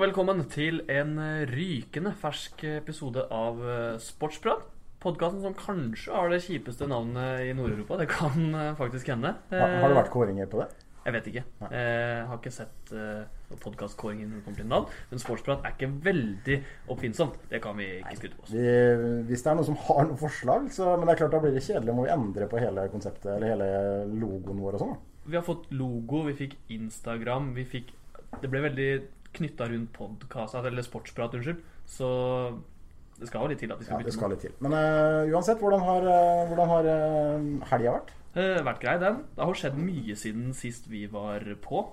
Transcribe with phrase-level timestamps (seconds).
[0.00, 1.10] Og velkommen til en
[1.50, 4.62] rykende fersk episode av eh, Sportsprat.
[5.04, 7.98] Podkasten som kanskje har det kjipeste navnet i Nord-Europa.
[8.00, 9.34] Det kan eh, faktisk hende.
[9.52, 10.70] Har, har det vært kåringer på det?
[11.04, 11.44] Jeg vet ikke.
[11.66, 13.28] Jeg har ikke sett uh,
[13.60, 14.96] podkastkåringen når det kommer til navn.
[15.12, 16.58] Men Sportsprat er ikke veldig
[16.96, 17.36] oppfinnsomt.
[17.52, 18.56] Det kan vi ikke skryte på oss.
[18.56, 18.66] Vi,
[19.28, 21.56] hvis det er noen som har noen forslag, så Men det er klart da blir
[21.60, 23.70] det kjedelig om vi endre på hele konseptet eller hele
[24.16, 24.98] logoen vår og sånn.
[25.28, 27.96] Vi har fått logo, vi fikk Instagram, vi fikk
[28.40, 28.92] Det ble veldig
[29.36, 31.62] knytta rundt podkast, eller Sportsprat, unnskyld.
[31.90, 32.08] Så
[33.20, 34.54] det skal jo litt til at vi skal Ja, det skal litt til.
[34.64, 38.12] Men uh, uansett, hvordan har, uh, hvordan har uh, helga vært?
[38.36, 39.20] Uh, vært grei, den.
[39.36, 41.84] Det har skjedd mye siden sist vi var på.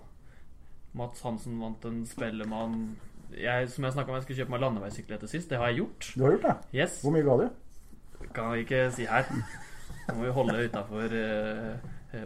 [0.98, 2.96] Mats Hansen vant en Spellemann.
[3.36, 5.52] Jeg, som jeg snakka om, jeg skulle kjøpe meg landeveissykkel etter sist.
[5.52, 6.12] Det har jeg gjort.
[6.16, 6.80] Du har gjort det?
[6.80, 7.02] Yes.
[7.04, 7.48] Hvor mye ga du?
[8.34, 9.28] Kan jeg ikke si her.
[10.08, 11.18] Nå må vi holde utafor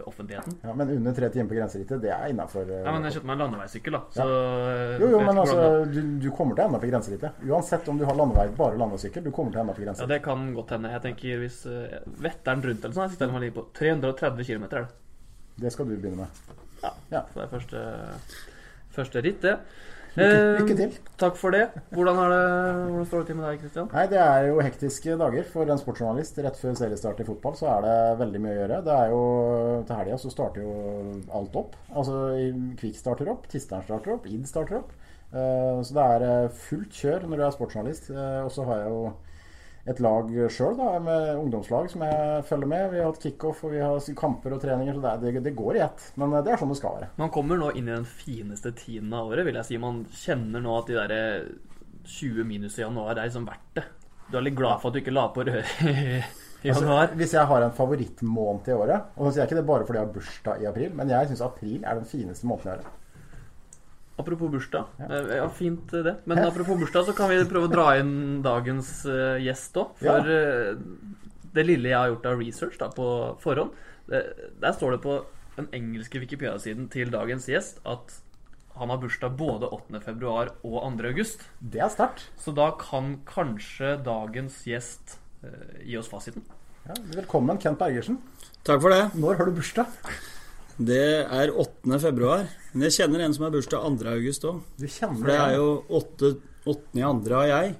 [0.06, 0.54] offentligheten.
[0.62, 3.34] Ja, Men under tre timer på grenserittet, det er innafor ja, men jeg kjøpte meg
[3.34, 4.02] en landeveissykkel, da.
[4.14, 4.26] Så
[5.02, 7.42] Jo, jo, men altså, du, du kommer til å ende på grenserittet.
[7.50, 10.20] Uansett om du har landevei, bare landeveissykkel, du kommer til å ende på Ja, det
[10.24, 10.92] kan godt hende.
[10.94, 14.90] Jeg tenker hvis uh, Vetteren rundt eller sånn, jeg ligger på 330 km, er det.
[15.62, 16.42] Det skal du begynne med.
[16.82, 16.92] Ja.
[17.12, 17.24] Ja.
[17.32, 17.82] Så det er første,
[18.94, 19.58] første ritt, det.
[20.16, 20.96] Lykke, Eh, til.
[21.16, 21.62] Takk for det.
[21.94, 22.40] Hvordan, det,
[22.90, 23.88] hvordan står det til med deg, Kristian?
[23.94, 26.36] Nei, Det er jo hektiske dager for en sportsjournalist.
[26.44, 28.80] Rett før seriestart i fotball så er det veldig mye å gjøre.
[28.84, 29.22] Det er jo
[29.88, 30.74] Til helga så starter jo
[31.32, 31.76] alt opp.
[31.96, 32.18] Altså
[32.76, 34.92] Kvikk starter opp, Tisteren starter opp, Id starter opp.
[35.32, 38.10] Eh, Så det er eh, fullt kjør når du er sportsjournalist.
[38.10, 39.12] Eh, Og så har jeg jo
[39.82, 42.84] et lag sjøl, med ungdomslag som jeg følger med.
[42.92, 45.78] Vi har hatt kickoff, og vi har kamper og treninger, så det, det, det går
[45.78, 46.04] i ett.
[46.22, 47.10] Men eh, det er sånn det skal være.
[47.18, 49.80] Man kommer nå inn i den fineste tiden av året, vil jeg si.
[49.82, 51.24] Man kjenner nå at de derre
[52.06, 53.88] 20 minus i januar er liksom verdt det.
[54.30, 55.84] Du er litt glad for at du ikke la på røret
[56.62, 59.64] i Altså, hvis jeg har en favorittmåned i året Og så sier jeg ikke det
[59.66, 62.70] bare fordi jeg har bursdag i april, men jeg syns april er den fineste måneden
[62.70, 63.01] i året.
[64.20, 64.86] Apropos bursdag.
[64.98, 65.08] Ja.
[65.08, 66.16] Eh, Ja, fint eh, det.
[66.24, 69.94] Men apropos bursdag, så kan vi prøve å dra inn dagens eh, gjest òg.
[70.04, 70.18] Ja.
[70.18, 70.74] For eh,
[71.56, 73.06] det lille jeg har gjort av research da, på
[73.42, 73.72] forhånd,
[74.08, 74.22] det,
[74.60, 75.16] der står det på
[75.56, 78.14] den engelske Wikipedia-siden til dagens gjest at
[78.78, 80.00] han har bursdag både 8.
[80.00, 81.08] februar og 2.
[81.10, 81.44] august.
[81.60, 82.24] Det er sterkt.
[82.40, 85.18] Så da kan kanskje dagens gjest
[85.84, 86.44] gi oss fasiten.
[86.86, 88.16] Ja, velkommen, Kent Bergersen.
[88.64, 89.02] Takk for det.
[89.18, 89.92] Når har du bursdag?
[90.78, 91.98] Det er 8.
[92.00, 92.46] februar.
[92.72, 94.10] Men jeg kjenner en som har bursdag 2.
[94.16, 94.60] august òg.
[94.98, 96.34] For det er jo 8.
[96.66, 97.00] 8.
[97.00, 97.74] i andre av jeg.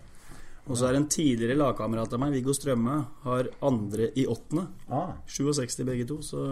[0.70, 4.66] Og så er en tidligere lagkamerat av meg, Viggo Strømme, har andre i 8.
[4.94, 5.16] ah.
[5.26, 6.42] 67 begge to, så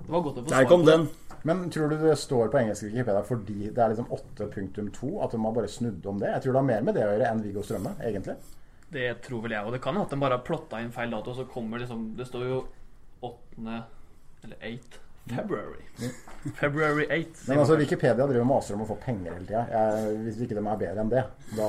[0.00, 1.06] Det var godt å få der kom den.
[1.46, 5.12] Men tror du det står på engelsk Wikipedia fordi det er liksom 8.2?
[5.22, 6.32] At de har bare snudd om det?
[6.34, 8.36] Jeg tror det har mer med det å gjøre enn Viggo Strømme, egentlig.
[8.92, 9.66] Det tror vel jeg.
[9.66, 11.82] Og det kan jo at de bare har plotta inn feil dato, og så kommer
[11.82, 12.60] liksom Det står jo
[13.22, 13.78] 8.
[14.42, 15.01] eller 8.
[15.30, 15.84] February.
[16.58, 17.44] February 8.
[17.48, 17.76] Men altså.
[17.76, 19.82] Wikipedia driver maser om å få penger hele tida.
[20.24, 21.22] Hvis ikke de er bedre enn det,
[21.58, 21.68] da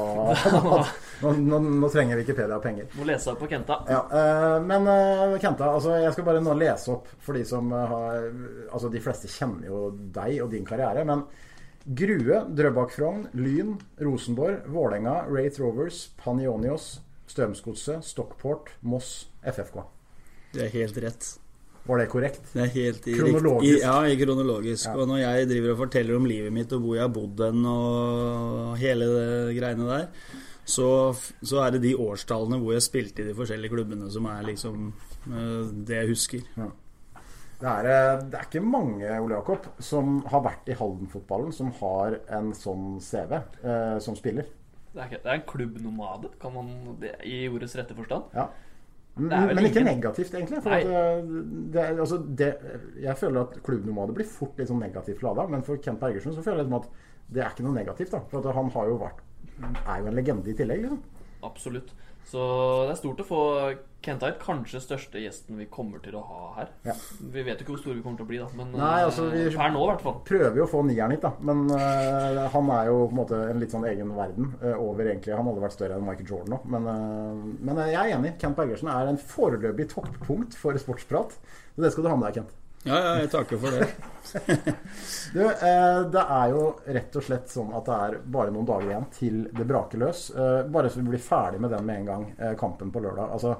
[1.22, 2.90] nå, nå, nå trenger Wikipedia penger.
[2.98, 3.80] Må lese opp på Kenta.
[3.90, 7.70] Ja, eh, men eh, Kenta, altså, jeg skal bare nå lese opp for de som
[7.72, 8.28] eh, har
[8.74, 11.26] Altså, de fleste kjenner jo deg og din karriere, men
[11.84, 16.96] Grue, Drøbak Frogn, Lyn, Rosenborg, Vålerenga, Wraith Rovers, Panionios,
[17.28, 19.82] Strømsgodset, Stockport, Moss, FFK.
[20.54, 21.34] Det er helt rett.
[21.86, 22.46] Var det korrekt?
[22.54, 23.66] Det er helt i Kronologisk.
[23.66, 24.86] riktig- I, ja, i kronologisk.
[24.88, 24.94] Ja.
[24.96, 27.66] Og når jeg driver og forteller om livet mitt og hvor jeg har bodd hen
[27.68, 30.08] og hele det greiene der,
[30.64, 30.88] så,
[31.44, 34.94] så er det de årstallene hvor jeg spilte i de forskjellige klubbene som er liksom
[35.28, 36.46] eh, det jeg husker.
[37.64, 41.72] Det er, eh, det er ikke mange Ole Jakob, som har vært i Halden-fotballen, som
[41.82, 44.48] har en sånn CV eh, som spiller.
[44.94, 46.72] Det er, ikke, det er en klubbnomade, kan man
[47.02, 48.32] det, i ordets rette forstand.
[48.36, 48.48] Ja.
[49.16, 50.62] Men, ikke ingen- negativt, egentlig.
[50.64, 51.22] For at, eh,
[51.74, 52.48] det, altså, det,
[53.04, 56.42] jeg føler at klubbnomade blir fort litt sånn negativt lada, men for Kent Bergersen så
[56.42, 56.90] føler jeg liksom at
[57.34, 58.12] det er ikke noe negativt.
[58.12, 59.22] da For at han har jo vært
[59.86, 61.04] er jo en legende i tillegg, liksom.
[61.44, 61.94] Absolutt.
[62.30, 62.44] Så
[62.88, 63.42] det er stort å få
[64.04, 64.40] Kenta hit.
[64.44, 66.72] Kanskje største gjesten vi kommer til å ha her.
[66.84, 66.96] Ja.
[67.34, 68.50] Vi vet jo ikke hvor store vi kommer til å bli, da.
[68.58, 70.18] Men Nei, eh, altså, vi- per nå, i hvert fall.
[70.28, 71.32] Prøver jo å få nieren hit, da.
[71.40, 75.08] Men uh, han er jo på en måte en litt sånn egen verden Uh, over
[75.08, 76.60] egentlig Han hadde vært større enn Michael Jordan nå.
[76.66, 78.34] Men, uh, men jeg er enig.
[78.40, 81.38] Kent Bergersen er en foreløpig toppunkt for sportsprat.
[81.76, 82.60] Så det skal du ha med deg, Kent.
[82.84, 83.92] Ja, ja, jeg takker for det.
[85.34, 86.62] Du, eh, det er jo
[86.96, 90.24] rett og slett sånn at det er bare noen dager igjen til det braker løs.
[90.34, 93.32] Eh, bare så vi blir ferdig med den med en gang, eh, kampen på lørdag.
[93.36, 93.56] Altså,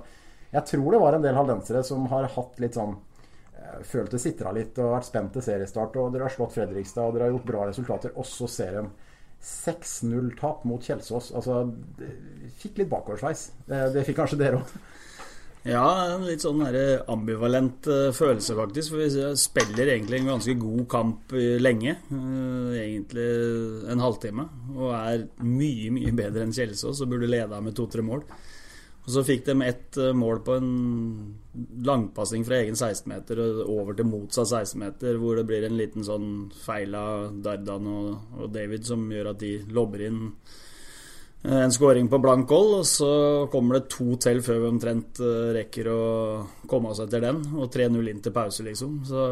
[0.54, 4.22] jeg tror det var en del haldensere som har hatt litt sånn eh, Følt det
[4.24, 5.98] sitra litt og vært spent til seriestart.
[6.02, 8.14] Og dere har slått Fredrikstad og dere har gjort bra resultater.
[8.18, 8.86] Og så ser de
[9.44, 11.32] 6-0-tap mot Kjelsås.
[11.36, 11.64] Altså,
[12.00, 12.14] det-
[12.64, 13.48] fikk litt bakoversveis.
[13.68, 14.76] Det, det fikk kanskje dere òg.
[15.64, 18.92] Ja, en litt sånn ambivalent uh, følelse, faktisk.
[18.92, 21.96] For vi spiller egentlig en ganske god kamp lenge.
[22.12, 23.28] Egentlig
[23.94, 24.48] en halvtime.
[24.76, 28.26] Og er mye, mye bedre enn Kjelsås og burde leda med to-tre mål.
[29.04, 30.70] Og Så fikk de ett eh, mål på en
[31.84, 36.30] langpassing fra egen 16-meter over til motsatt 16-meter, hvor det blir en liten sånn
[36.64, 40.63] feil av Dardan og, David som gjør at de lobber inn eh,
[41.44, 43.14] en skåring på blank gold, Og så
[43.52, 46.04] kommer det to til før vi omtrent eh, rekker å
[46.70, 49.02] komme oss etter den, og 3-0 inn til pause, liksom.
[49.08, 49.26] Så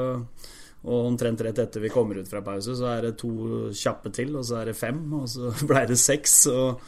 [0.82, 4.34] og omtrent rett etter vi kommer ut fra pause, så er det to kjappe til,
[4.40, 6.40] og så er det fem, og så blei det seks.
[6.50, 6.82] Og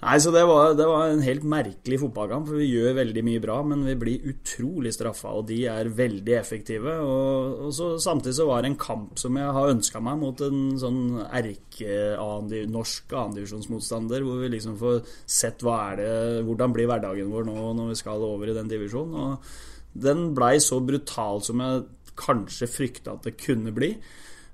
[0.00, 2.46] Nei, så det var, det var, en helt merkelig fotballkamp.
[2.48, 6.36] For vi gjør veldig mye bra, men vi blir utrolig straffa, og de er veldig
[6.38, 6.94] effektive.
[7.04, 10.40] Og, og så, samtidig så var det en kamp som jeg har ønska meg mot
[10.46, 16.14] en sånn erke-norsk annendivisjonsmotstander, hvor vi liksom får sett hva er det,
[16.48, 19.20] hvordan blir hverdagen vår nå når vi skal over i den divisjonen.
[19.20, 21.84] Og den blei så brutal som jeg
[22.20, 23.94] kanskje frykta at det kunne bli.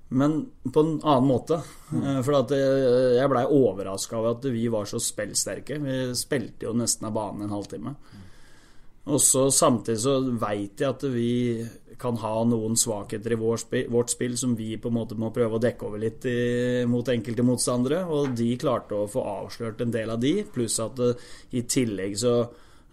[0.08, 0.36] Men
[0.72, 1.58] på en annen måte.
[1.90, 2.20] Mm.
[2.26, 5.80] For at jeg blei overraska over at vi var så spillsterke.
[5.82, 7.96] Vi spilte jo nesten av banen en halvtime.
[9.06, 11.30] Og så Samtidig så veit jeg at vi
[11.98, 15.30] kan ha noen svakheter i vår spill, vårt spill som vi på en måte må
[15.32, 18.02] prøve å dekke over litt i, mot enkelte motstandere.
[18.10, 21.14] Og de klarte å få avslørt en del av de, pluss at det,
[21.56, 22.36] i tillegg så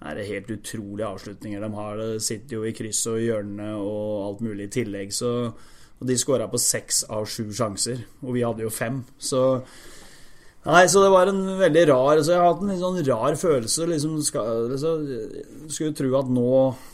[0.04, 2.00] er det helt utrolige avslutninger de har.
[2.00, 5.14] Det sitter jo i kryss og hjørne og alt mulig i tillegg.
[5.16, 5.34] så
[6.04, 9.02] og de skåra på seks av sju sjanser, og vi hadde jo fem.
[9.18, 9.44] Så
[10.64, 13.36] Nei, så det var en veldig rar Så jeg har hatt en litt sånn rar
[13.36, 13.88] følelse.
[13.90, 15.02] Liksom, skal, liksom,
[15.68, 16.54] skulle tro at nå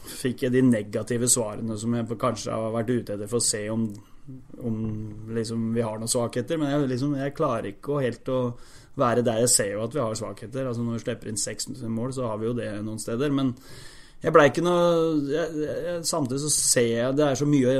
[0.09, 3.61] fikk jeg de negative svarene som jeg kanskje har vært ute etter for å se
[3.69, 3.85] om,
[4.65, 4.79] om
[5.38, 6.57] liksom, vi har noen svakheter.
[6.57, 8.39] Men jeg, liksom, jeg klarer ikke helt å
[8.97, 9.44] være der.
[9.45, 10.65] Jeg ser jo at vi har svakheter.
[10.65, 13.38] Altså Når vi slipper inn seks mål, så har vi jo det noen steder.
[13.38, 13.53] Men
[14.19, 14.88] jeg blei ikke noe
[15.31, 17.75] jeg, jeg, Samtidig så ser jeg det er så mye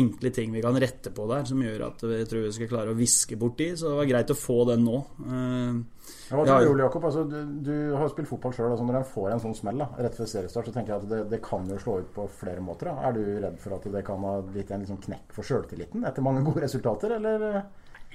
[0.00, 2.94] enkle ting vi kan rette på der, som gjør at jeg tror vi skal klare
[2.94, 3.70] å viske bort de.
[3.76, 5.02] Så det var greit å få den nå.
[5.20, 5.82] Uh,
[6.30, 7.04] ja, hva tror du, Jakob?
[7.10, 8.70] Altså, du, du, har spilt fotball sjøl.
[8.72, 11.10] Altså, når en får en sånn smell da, rett før seriestart, så tenker jeg at
[11.10, 12.88] det, det, kan jo slå ut på flere måter.
[12.88, 13.08] Da.
[13.10, 16.24] Er du redd for at det kan ha blitt en liksom knekk for sjøltilliten etter
[16.24, 17.44] mange gode resultater, eller?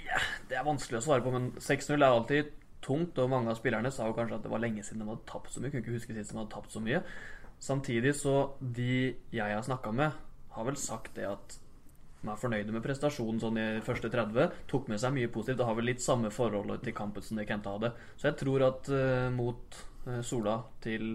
[0.07, 2.55] Ja, det er vanskelig å svare på, men 6-0 er alltid
[2.85, 3.17] tungt.
[3.21, 5.53] Og mange av spillerne sa jo kanskje at det var lenge siden de hadde tapt
[5.53, 5.73] så mye.
[5.73, 7.03] Kunne ikke huske sist de hadde tapt så mye.
[7.59, 10.15] Samtidig så De jeg har snakka med,
[10.55, 11.59] har vel sagt det at
[12.19, 14.49] de er fornøyde med prestasjonen sånn i første 30.
[14.67, 15.61] Tok med seg mye positivt.
[15.61, 17.93] Det har vel litt samme forholdet til kampen som det Kenta hadde.
[18.19, 21.13] Så jeg tror at uh, mot uh, Sola til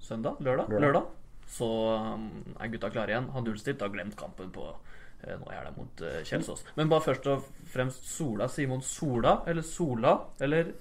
[0.00, 0.86] søndag, lørdag, lørdag.
[0.86, 1.68] lørdag så
[2.16, 3.28] um, er gutta klare igjen.
[3.36, 6.64] Han nullstilt, har glemt kampen på uh, nå er det mot Kjelsås.
[6.80, 8.48] Men bare først og fremst Sola.
[8.48, 10.72] Simon Sola eller Sola eller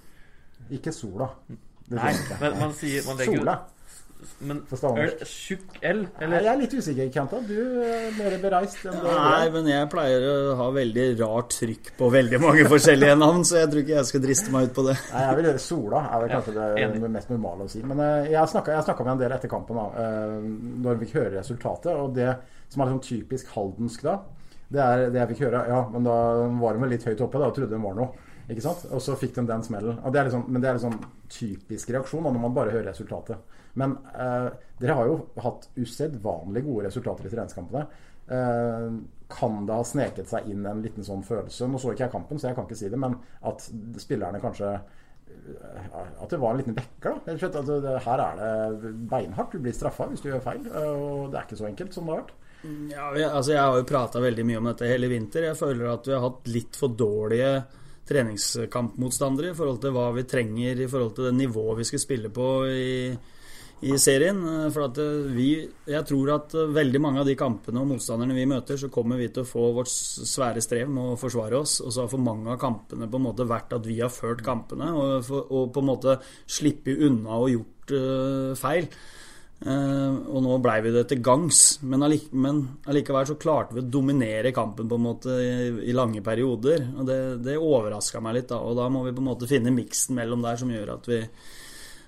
[0.71, 1.27] Ikke Sola.
[1.91, 3.59] Nei, men man sier man legger, Sola.
[4.45, 6.43] Men tjukk L, eller?
[6.45, 7.39] Jeg er litt usikker, Kenta.
[7.45, 11.91] Du er mer bereist enn du Nei, men jeg pleier å ha veldig rart trykk
[11.99, 14.87] på veldig mange forskjellige navn, så jeg tror ikke jeg skal driste meg ut på
[14.89, 14.97] det.
[15.13, 17.83] Nei, jeg vil gjøre Sola er vel kanskje ja, det mest normale å si.
[17.85, 20.37] Men uh, jeg snakka med en del etter kampen da, uh,
[20.85, 21.91] når vi fikk høre resultatet.
[21.95, 22.31] Og det
[22.73, 24.19] som er sånn typisk haldensk da,
[24.75, 25.65] det er det jeg fikk høre.
[25.69, 26.15] Ja, men da
[26.61, 28.31] var de vel litt høyt oppe da, og trodde de var noe.
[28.45, 28.85] Ikke sant?
[28.93, 29.99] Og så fikk de den smellen.
[30.05, 30.97] Og det er liksom, men det er liksom
[31.33, 33.61] typisk reaksjon da, når man bare hører resultatet.
[33.79, 37.85] Men eh, dere har jo hatt usedvanlig gode resultater i treningskampene.
[38.27, 38.89] Eh,
[39.35, 42.39] kan det ha sneket seg inn en liten sånn følelse Nå så ikke jeg kampen,
[42.41, 43.13] så jeg kan ikke si det, men
[43.45, 43.67] at
[44.01, 47.19] spillerne kanskje eh, at det var en liten vekker.
[47.25, 47.35] da.
[47.35, 47.77] At altså,
[48.07, 48.41] her er
[48.81, 49.53] det beinhardt.
[49.53, 50.65] Du blir straffa hvis du gjør feil.
[50.71, 52.35] Eh, og det er ikke så enkelt som det har vært.
[52.89, 55.51] Ja, altså Jeg har jo prata veldig mye om dette hele vinter.
[55.51, 57.51] Jeg føler at vi har hatt litt for dårlige
[58.09, 62.29] treningskampmotstandere i forhold til hva vi trenger i forhold til det nivået vi skal spille
[62.33, 62.89] på i,
[63.83, 64.39] i serien.
[64.73, 65.49] For at eh, vi,
[65.89, 69.19] jeg tror at eh, veldig mange av de kampene og motstanderne vi møter, så kommer
[69.19, 71.79] vi til å få vårt svære strev med å forsvare oss.
[71.83, 74.45] Og så har for mange av kampene på en måte vært at vi har ført
[74.45, 78.87] kampene og, for, og på en måte sluppet unna og gjort uh, feil.
[79.65, 82.59] Uh, og nå blei vi det til gangs, men, allike, men,
[82.91, 85.51] allikevel så klarte vi å dominere kampen på en måte i,
[85.89, 86.89] i lange perioder.
[86.95, 88.59] Og det, det overraska meg litt, da.
[88.63, 91.21] Og da må vi på en måte finne miksen mellom der som gjør at vi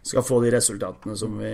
[0.08, 1.54] skal få de resultatene som vi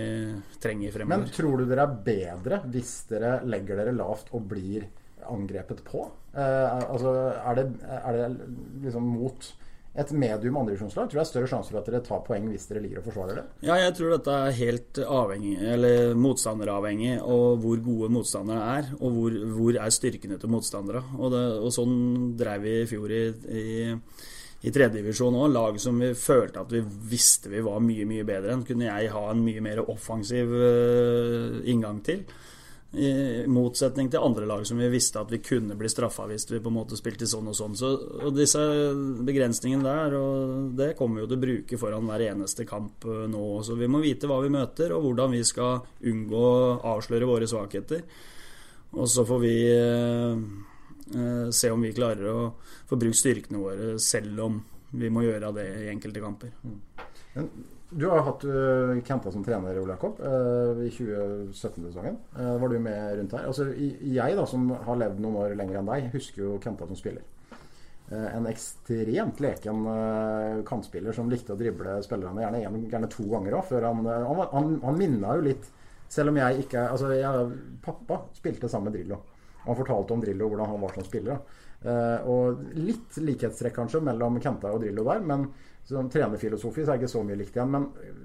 [0.63, 1.25] trenger fremover.
[1.25, 4.87] Men tror du dere er bedre hvis dere legger dere lavt og blir
[5.29, 6.05] angrepet på?
[6.33, 8.31] Eh, altså, er det, er det
[8.85, 9.51] liksom mot
[9.93, 12.65] et medium andredivisjonslag, tror du det er større sjanse for at dere tar poeng hvis
[12.65, 13.43] dere ligger og forsvarer det?
[13.67, 18.89] Ja, jeg tror dette er helt avhengig, eller motstanderavhengig, og hvor gode motstandere er.
[18.97, 21.03] Og hvor, hvor er styrkene til motstandere.
[21.19, 21.93] Og, det, og sånn
[22.39, 23.21] drev vi i fjor i,
[23.53, 23.67] i,
[24.63, 25.51] i tredjedivisjon òg.
[25.53, 28.65] Lag som vi følte at vi visste vi var mye, mye bedre enn.
[28.67, 32.23] Kunne jeg ha en mye mer offensiv uh, inngang til.
[32.93, 36.59] I motsetning til andre lag som vi visste at vi kunne bli straffa hvis vi
[36.61, 37.77] på en måte spilte sånn og sånn.
[37.79, 37.89] Så,
[38.21, 38.61] og disse
[39.25, 43.25] begrensningene der, og det kommer vi jo til å bruke foran hver eneste kamp uh,
[43.27, 43.47] nå.
[43.65, 47.49] Så vi må vite hva vi møter, og hvordan vi skal unngå å avsløre våre
[47.49, 48.05] svakheter.
[48.93, 50.37] Og så får vi Eh,
[51.53, 52.41] se om vi klarer å
[52.89, 54.59] få brukt styrkene våre, selv om
[54.93, 56.53] vi må gjøre det i enkelte kamper.
[57.33, 57.49] Men
[57.93, 62.17] du har hatt uh, Kenta som trener, Ole Jakob, uh, i 2017-sesongen.
[62.37, 63.45] Uh, var du med rundt her?
[63.49, 66.99] Altså, jeg, da, som har levd noen år lenger enn deg, husker jo Kenta som
[66.99, 67.25] spiller.
[68.13, 69.85] En ekstremt leken
[70.67, 73.71] kantspiller som likte å drible spillerne gjerne, en, gjerne to ganger òg.
[73.81, 75.69] Han, han, han, han minna jo litt
[76.11, 79.21] Selv om jeg ikke altså jeg, Pappa spilte sammen med Drillo.
[79.65, 81.43] Han fortalte om Drillo hvordan han var som spiller.
[81.83, 85.49] Uh, og litt likhetstrekk kanskje mellom Kenta og Drillo der, men
[85.83, 87.73] som trenerfilosofi så er det ikke så mye likt igjen.
[87.73, 88.19] Men eh,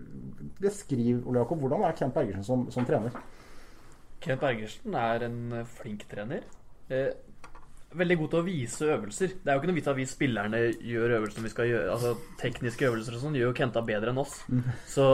[0.63, 3.17] beskriv Ole Jakob, hvordan er Kent Bergersen som, som trener?
[4.23, 6.47] Kent Bergersen er en eh, flink trener.
[6.89, 7.11] Eh,
[7.99, 9.35] veldig god til å vise øvelser.
[9.43, 11.97] Det er jo ikke noe vits at vi spillerne gjør øvelser vi skal gjøre.
[11.97, 14.39] Altså Tekniske øvelser og sånn gjør jo Kenta bedre enn oss.
[14.53, 14.65] Mm.
[14.87, 15.09] Så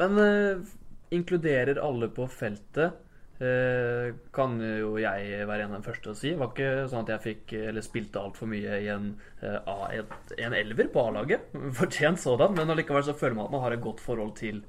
[0.00, 0.76] Men eh,
[1.14, 3.02] inkluderer alle på feltet.
[3.42, 6.30] Eh, kan jo jeg være en av de første å si.
[6.30, 9.08] Det var ikke sånn at jeg fikk eller spilte altfor mye i en,
[9.42, 10.02] eh,
[10.38, 11.48] en elver på A-laget.
[11.80, 14.62] Fortjent sådan, men allikevel så føler man at man har et godt forhold til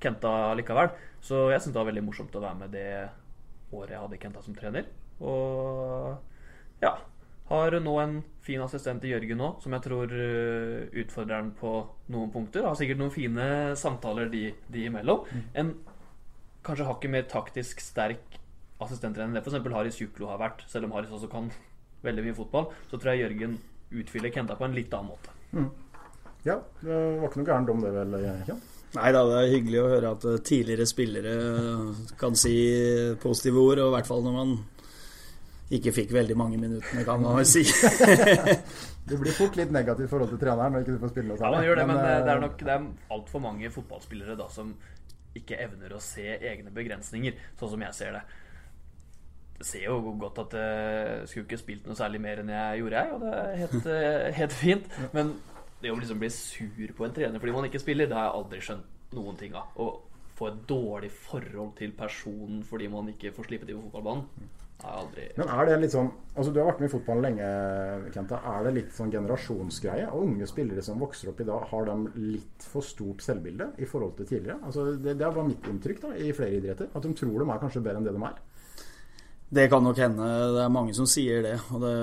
[0.00, 0.92] Kenta likevel.
[1.20, 2.90] Så jeg syntes det var veldig morsomt å være med det
[3.72, 4.90] året jeg hadde Kenta som trener.
[5.20, 6.98] Og ja.
[7.50, 8.12] Har nå en
[8.46, 11.72] fin assistent i Jørgen òg, som jeg tror eh, utfordrer han på
[12.14, 12.62] noen punkter.
[12.62, 13.46] Har sikkert noen fine
[13.80, 15.24] samtaler de, de imellom.
[15.26, 15.48] Mm.
[15.58, 15.72] En
[16.66, 18.38] kanskje hakket mer taktisk sterk
[18.80, 19.68] assistenttrener enn det f.eks.
[19.74, 20.64] Haris Juklo har vært.
[20.70, 21.50] Selv om Haris også kan
[22.04, 23.58] veldig mye fotball, så tror jeg Jørgen
[24.00, 25.34] utfyller Kenta på en litt annen måte.
[25.52, 25.70] Mm.
[26.46, 28.60] Ja, det var ikke noe gærent om det vel, Ja.
[28.90, 31.34] Nei da, det er hyggelig å høre at eh, tidligere spillere
[32.18, 32.54] kan si
[33.22, 34.56] positive ord, og i hvert fall når man
[35.70, 37.62] ikke fikk veldig mange minuttene, kan man vel si.
[39.10, 41.52] det blir fort litt negativt forhold til treneren når ikke du får spille noe særlig.
[41.52, 42.64] Ja, man gjør det, men, men eh, det er nok
[43.18, 44.74] altfor mange fotballspillere da som
[45.38, 48.22] ikke evner å se egne begrensninger, sånn som jeg ser det.
[49.60, 53.02] Jeg ser jo godt at jeg skulle ikke spilt noe særlig mer enn jeg gjorde,
[53.02, 54.94] jeg, og det er helt, eh, helt fint.
[55.16, 55.34] Men
[55.80, 58.38] det å liksom bli sur på en trener fordi man ikke spiller, det har jeg
[58.40, 59.76] aldri skjønt noen ting av.
[59.80, 59.90] Å
[60.38, 64.50] få et dårlig forhold til personen fordi man ikke får slippe til på fotballbanen,
[64.88, 65.26] Aldri...
[65.36, 67.48] Men er det litt sånn Altså Du har vært med i fotballen lenge,
[68.14, 68.38] Kenta.
[68.48, 70.06] Er det litt sånn generasjonsgreie?
[70.14, 71.96] Og unge spillere som vokser opp i dag, har de
[72.30, 74.60] litt for stort selvbilde i forhold til tidligere?
[74.64, 76.88] Altså Det, det var mitt inntrykk da i flere idretter.
[76.94, 78.40] At de tror de er kanskje bedre enn det de er.
[79.50, 80.28] Det kan nok hende.
[80.54, 81.56] Det er mange som sier det.
[81.74, 81.94] Og det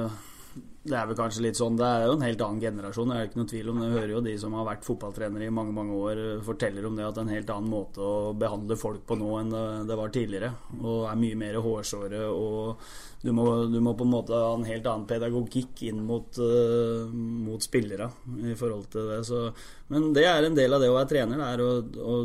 [0.87, 3.11] det er vel kanskje litt sånn Det er jo en helt annen generasjon.
[3.11, 3.87] Det er ikke noen tvil om det.
[3.87, 7.05] Jeg hører jo de som har vært fotballtrenere i mange mange år, forteller om det
[7.07, 9.53] at det er en helt annen måte å behandle folk på nå enn
[9.89, 10.53] det var tidligere.
[10.79, 12.23] Og er mye mer hårsåre.
[12.31, 12.87] Og
[13.27, 17.09] du må, du må på en måte ha en helt annen pedagogikk inn mot, uh,
[17.11, 18.07] mot spillere
[18.47, 19.17] i forhold til det.
[19.27, 19.41] Så,
[19.91, 21.41] men det er en del av det å være trener.
[21.41, 21.71] Det er å,
[22.13, 22.15] å,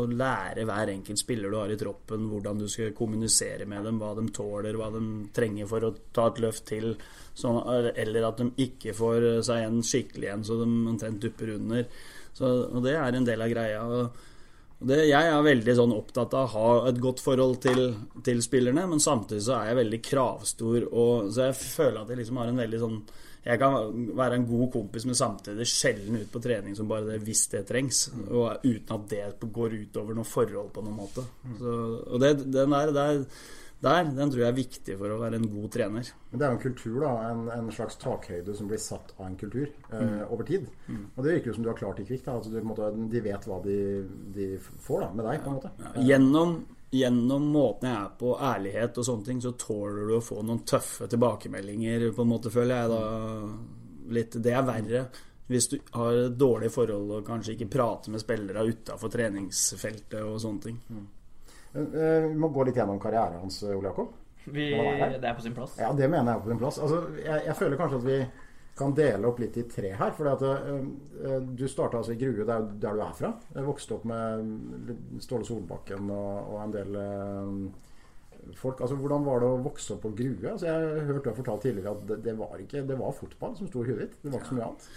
[0.00, 4.02] å lære hver enkelt spiller du har i troppen, hvordan du skal kommunisere med dem,
[4.02, 5.04] hva de tåler, hva de
[5.36, 6.96] trenger for å ta et løft til.
[7.38, 7.54] så,
[7.94, 11.86] eller at de ikke får seg en skikkelig en så de omtrent dupper under.
[12.34, 13.84] Så, og det er en del av greia.
[14.78, 17.80] Det, jeg er veldig sånn opptatt av å ha et godt forhold til,
[18.24, 20.86] til, spillerne, men samtidig så er jeg veldig kravstor.
[20.92, 23.00] Og, så jeg føler at jeg liksom har en veldig sånn
[23.48, 23.74] Jeg kan
[24.18, 27.64] være en god kompis, men samtidig sjelden ut på trening som bare det hvis det
[27.66, 28.04] trengs.
[28.28, 31.24] Og uten at det går utover noe forhold på noen måte.
[31.58, 33.22] Så, og det, den der, det er
[33.78, 36.08] der, den tror jeg er viktig for å være en god trener.
[36.30, 37.10] Men Det er jo en kultur, da.
[37.28, 40.24] En, en slags takhøyde som blir satt av en kultur eh, mm.
[40.26, 40.64] over tid.
[40.88, 41.04] Mm.
[41.14, 42.26] Og det virker jo som du har klart i kvikt.
[42.32, 43.78] Altså, måte, de vet hva de,
[44.34, 45.70] de, får da, med deg, på en måte.
[45.84, 46.56] Ja, gjennom,
[46.90, 50.64] gjennom, måten jeg er på, ærlighet og sånne ting, så tåler du å få noen
[50.66, 53.02] tøffe tilbakemeldinger, på en måte, føler jeg da.
[54.08, 55.00] Litt, det er verre
[55.48, 60.36] hvis du har dårlige dårlig forhold og kanskje ikke prater med spillere utafor treningsfeltet og
[60.42, 60.80] sånne ting.
[60.92, 61.06] Mm.
[61.78, 64.12] Eh, vi må gå litt gjennom karrieren hans, Ole Jakob.
[64.48, 65.76] Vi, det er på sin plass.
[65.80, 66.78] Ja, det mener jeg er på sin plass.
[66.82, 68.20] Altså, jeg, jeg, føler kanskje at vi
[68.78, 70.14] kan dele opp litt i tre her.
[70.16, 73.32] For at uh, du starta altså i Grue, der, der, du er fra.
[73.54, 78.80] Jeg vokste opp med Ståle Solbakken og, og en del uh, folk.
[78.80, 80.54] Altså, hvordan var det å vokse opp på Grue?
[80.54, 83.56] Altså, jeg hørte du har fortalt tidligere at det, det, var ikke, det var fotball
[83.58, 84.18] som sto i huet ditt.
[84.22, 84.90] Det var ikke så mye annet.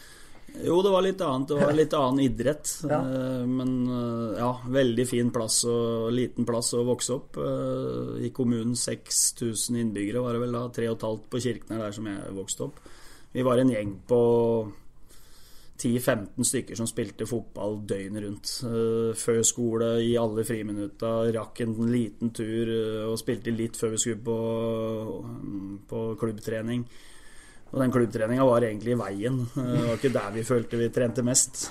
[0.59, 1.47] Jo, det var litt annet.
[1.47, 2.73] Det var litt annen idrett.
[2.91, 2.99] Ja.
[2.99, 7.39] Eh, men eh, ja, veldig fin plass og liten plass å vokse opp.
[7.39, 10.65] Eh, I kommunen 6000 innbyggere var det vel da.
[10.75, 12.81] 3500 på Kirkener der som jeg vokste opp.
[13.31, 14.21] Vi var en gjeng på
[15.81, 18.51] 10-15 stykker som spilte fotball døgnet rundt.
[19.17, 21.13] Før skole, i alle friminutta.
[21.33, 22.69] Rakk en liten tur
[23.07, 24.37] og spilte litt før vi skulle på,
[25.89, 26.83] på klubbtrening.
[27.71, 29.41] Og den klubbtreninga var egentlig i veien.
[29.55, 31.63] Uh, det var ikke der vi følte vi trente mest.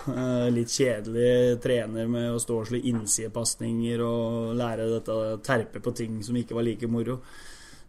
[0.55, 6.21] litt kjedelig trener med å stå og slå innsidepasninger og lære dette terpe på ting
[6.25, 7.21] som ikke var like moro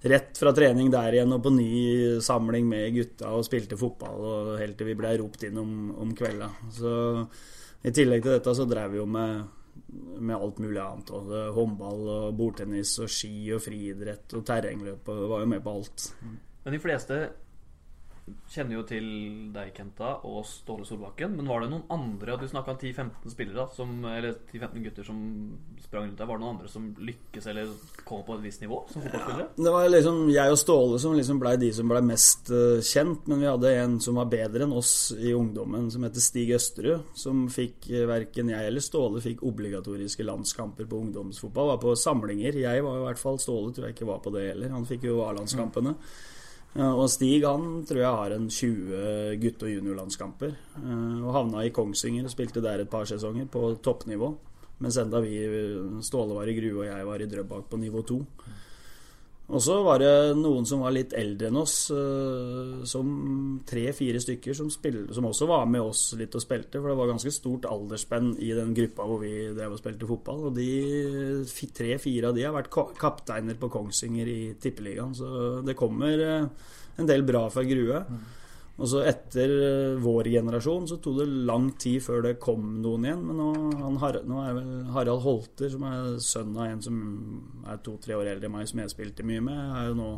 [0.01, 1.71] rett fra trening der igjen og på ny
[2.25, 6.13] samling med gutta og spilte fotball og helt til vi ble ropt inn om, om
[6.17, 6.49] kvelda.
[6.73, 6.93] Så
[7.85, 9.43] i tillegg til dette så drev vi jo med,
[10.17, 11.13] med alt mulig annet.
[11.13, 15.75] Og håndball og bordtennis og ski og friidrett og terrengløp og var jo med på
[15.77, 16.07] alt.
[16.65, 17.21] Men de fleste
[18.51, 19.05] kjenner jo til
[19.55, 21.33] deg, Kenta, og Ståle Solbakken.
[21.37, 25.21] Men var det noen andre Du snakka om 10-15 spillere som, Eller 10-15 gutter som
[25.81, 26.29] sprang rundt der.
[26.29, 27.71] Var det noen andre som lykkes eller
[28.07, 29.47] kom på et visst nivå som fotballspillere?
[29.49, 32.79] Ja, det var liksom jeg og Ståle som liksom blei de som blei mest uh,
[32.85, 33.27] kjent.
[33.31, 37.11] Men vi hadde en som var bedre enn oss i ungdommen, som heter Stig Østerud.
[37.17, 41.73] Som fikk uh, verken jeg eller Ståle fikk obligatoriske landskamper på ungdomsfotball.
[41.73, 42.61] Var på samlinger.
[42.61, 44.75] Jeg var i hvert fall Ståle tror jeg ikke var på det heller.
[44.75, 45.95] Han fikk jo A-landskampene.
[45.97, 46.29] Mm.
[46.79, 50.53] Og Stig han tror jeg har en 20 gutte- og juniorlandskamper.
[50.79, 54.31] Eh, og havna i Kongsvinger og spilte der et par sesonger på toppnivå.
[54.81, 55.35] Mens enda vi,
[56.01, 58.19] Ståle var i Grue og jeg var i Drøbak på nivå 2.
[59.51, 63.07] Og så var det noen som var litt eldre enn oss, eh, som
[63.67, 66.79] tre-fire stykker, som, spilte, som, også var med oss litt og spilte.
[66.79, 70.45] For det var ganske stort aldersspenn i den gruppa hvor vi drev og spilte fotball.
[70.49, 70.69] Og de
[71.75, 75.17] tre-fire av de har vært kapteiner på Kongsvinger i Tippeligaen.
[75.17, 76.69] Så det kommer eh,
[77.01, 78.05] en del bra fra Grue.
[78.07, 78.40] Mm.
[78.81, 83.05] Og så etter eh, vår generasjon så tok det lang tid før det kom noen
[83.05, 83.23] igjen.
[83.29, 87.01] Men nå, han, nå er vel Harald Holter, som er sønn av en som
[87.69, 90.11] er to-tre år eldre enn meg, som jeg spilte mye med, er jo nå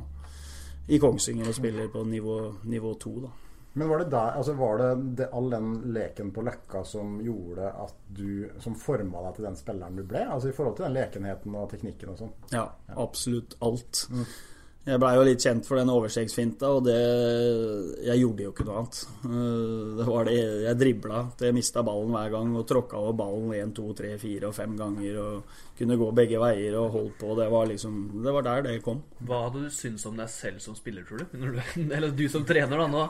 [0.94, 3.32] i Kongsvinger og spiller på nivå, nivå to, da.
[3.74, 7.72] Men var det, der, altså var det, det all den leken på Løkka som gjorde
[7.72, 10.22] at du Som forma deg til den spilleren du ble?
[10.30, 12.36] Altså i forhold til den lekenheten og teknikken og sånn?
[12.54, 12.68] Ja,
[13.02, 14.04] absolutt alt.
[14.14, 14.28] Mm.
[14.84, 16.98] Jeg blei jo litt kjent for den overstegsfinta, og det
[18.04, 19.00] Jeg gjorde jo ikke noe annet.
[19.30, 23.16] Eh, det var det Jeg dribla til jeg mista ballen hver gang og tråkka over
[23.22, 27.18] ballen én, to, tre, fire og fem ganger og kunne gå begge veier og holdt
[27.22, 27.32] på.
[27.40, 29.00] Det var liksom Det var der det kom.
[29.24, 31.68] Hva hadde du syntes om deg selv som spiller, tror du?
[31.96, 33.08] Eller du som trener, da, nå?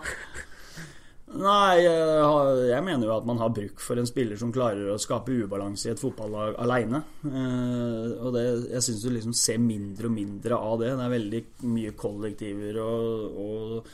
[1.34, 5.34] Nei, jeg mener jo at man har bruk for en spiller som klarer å skape
[5.34, 7.00] ubalanse i et fotballag aleine.
[7.26, 8.44] Eh, og det,
[8.76, 10.92] jeg syns du liksom ser mindre og mindre av det.
[10.94, 11.42] Det er veldig
[11.74, 13.94] mye kollektiver og, og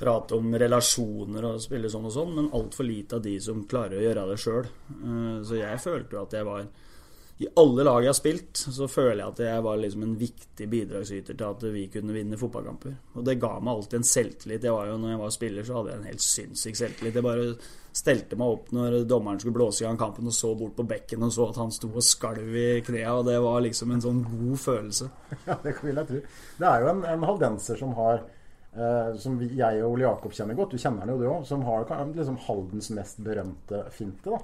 [0.00, 4.00] prate om relasjoner og spille sånn og sånn, men altfor lite av de som klarer
[4.00, 4.70] å gjøre det sjøl.
[4.96, 6.64] Eh, så jeg følte jo at jeg var
[7.40, 10.66] i alle lag jeg har spilt, så føler jeg at jeg var liksom en viktig
[10.68, 12.98] bidragsyter til at vi kunne vinne fotballkamper.
[13.16, 14.66] Og det ga meg alltid en selvtillit.
[14.68, 17.16] Jeg var jo, når jeg var spiller, så hadde jeg en helt sinnssyk selvtillit.
[17.16, 17.46] Jeg bare
[17.96, 21.24] stelte meg opp når dommeren skulle blåse i gang kampen, og så bort på bekken
[21.24, 23.16] og så at han sto og skalv i knærne.
[23.22, 25.10] Og det var liksom en sånn god følelse.
[25.48, 26.22] Ja, det vil jeg tro.
[26.60, 28.22] Det er jo en, en haldenser som har
[28.70, 31.64] Uh, som jeg og Ole Jakob kjenner godt, du kjenner han jo du òg, som
[31.66, 34.30] har liksom Haldens mest berømte finte.
[34.30, 34.38] da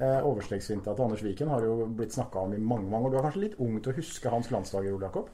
[0.00, 3.12] Eh, Overstegsfinta til Anders Viken har jo blitt snakka om i mange mange år.
[3.12, 5.28] Du er kanskje litt ung til å huske hans landsdager, Ole Jakob?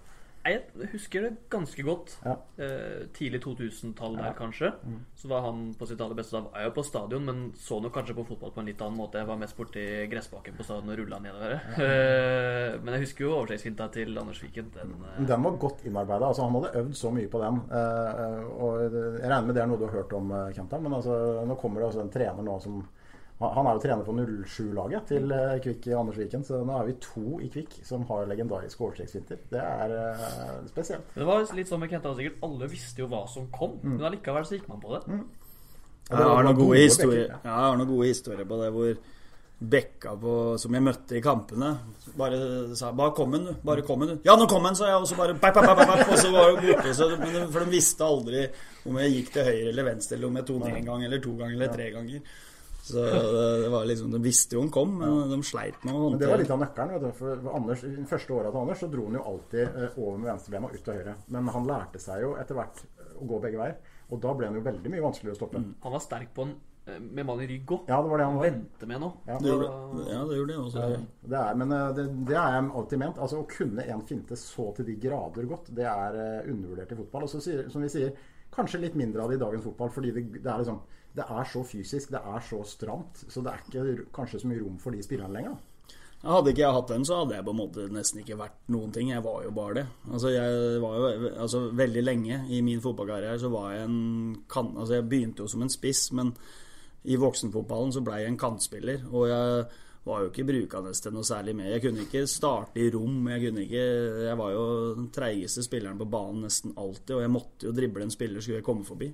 [0.47, 2.13] Jeg husker det ganske godt.
[2.23, 2.37] Ja.
[2.63, 4.71] Eh, tidlig 2000-tall der, kanskje.
[4.87, 5.01] Mm.
[5.19, 6.37] Så var han på sitt aller beste.
[6.37, 8.83] Da var jeg jo på stadion, men så nok kanskje på fotball på en litt
[8.85, 9.19] annen måte.
[9.19, 11.57] Jeg var mest borti gressbakken på stadion og rulla nedover.
[11.57, 11.63] Ja.
[12.67, 14.69] Eh, men jeg husker jo overstegsfinta til Anders Viken.
[14.75, 15.19] Den, eh...
[15.29, 16.29] den var godt innarbeida.
[16.29, 17.61] Altså, han hadde øvd så mye på den.
[17.79, 20.83] Eh, og jeg regner med det er noe du har hørt om, eh, Kentan.
[20.83, 22.81] Men altså, nå kommer det altså en trener nå som
[23.39, 26.95] han er jo trener på 07-laget til eh, Kvikk i Andersviken, så nå er vi
[27.05, 29.43] to i Kvikk som har legendarisk overstreksfinter.
[29.51, 31.11] Det er uh, spesielt.
[31.13, 32.39] Det var litt sånn med Kenta sikkert.
[32.47, 33.99] Alle visste jo hva som kom, mm.
[33.99, 35.03] men allikevel så gikk man på det.
[35.11, 35.27] Mm.
[36.07, 37.29] Ja, jeg har noen gode, historier.
[37.29, 38.97] Ja, jeg har noen gode historier på det hvor
[39.57, 41.71] Bekka på, som jeg møtte i kampene,
[42.17, 42.39] bare
[42.77, 43.55] sa 'Bare kom en, du.
[43.65, 45.77] Bare kom en, du.' 'Ja, nå kom en', sa jeg, og så bare bap, bap,
[45.77, 46.93] bap, Og så var det borte.
[46.95, 47.09] Så,
[47.53, 48.49] for de visste aldri
[48.85, 51.21] om jeg gikk til høyre eller venstre, eller om jeg tok den én gang eller
[51.21, 52.21] to ganger eller tre ganger.
[52.87, 53.03] Så
[53.63, 56.31] det var liksom, De visste jo han kom, men de sleit med å håndtere Det
[56.31, 56.93] var litt av nøkkelen.
[56.95, 59.97] vet du, for Anders, I første året til Anders så dro han jo alltid eh,
[59.97, 61.17] over med venstrebena ut til høyre.
[61.35, 62.85] Men han lærte seg jo etter hvert
[63.17, 63.93] å gå begge veier.
[64.07, 65.63] Og da ble han jo veldig mye vanskeligere å stoppe.
[65.65, 65.75] Mm.
[65.83, 66.55] Han var sterk på en
[66.87, 67.91] eh, med mann i rygg òg.
[67.91, 68.47] Ja, det var det han var.
[68.47, 69.13] Vente med nå.
[69.27, 70.87] Ja, det gjorde det, ja, det, gjorde det også.
[70.87, 73.23] Ja, det er, men eh, det, det er jeg alltid ment.
[73.27, 76.21] Altså Å kunne en finte så til de grader godt, det er
[76.55, 77.27] undervurdert i fotball.
[77.27, 78.15] Og så som vi sier,
[78.55, 80.85] kanskje litt mindre av det i dagens fotball, fordi det, det er liksom
[81.17, 84.61] det er så fysisk, det er så stramt, så det er ikke kanskje så mye
[84.61, 85.57] rom for de spillerne lenger.
[86.27, 88.93] Hadde ikke jeg hatt den, så hadde jeg på en måte nesten ikke vært noen
[88.95, 89.13] ting.
[89.13, 89.85] Jeg var jo bare det.
[90.11, 93.99] Altså, jeg var jo altså, Veldig lenge i min fotballkarriere så var jeg en
[94.51, 96.33] kan, Altså, jeg begynte jo som en spiss, men
[97.07, 99.05] i voksenfotballen så blei jeg en kantspiller.
[99.13, 99.67] Og jeg
[100.07, 101.71] var jo ikke brukende til noe særlig mer.
[101.77, 103.29] Jeg kunne ikke starte i rom.
[103.31, 103.85] Jeg kunne ikke
[104.27, 104.65] Jeg var jo
[104.97, 108.63] den treigeste spilleren på banen nesten alltid, og jeg måtte jo drible en spiller skulle
[108.63, 109.13] jeg komme forbi.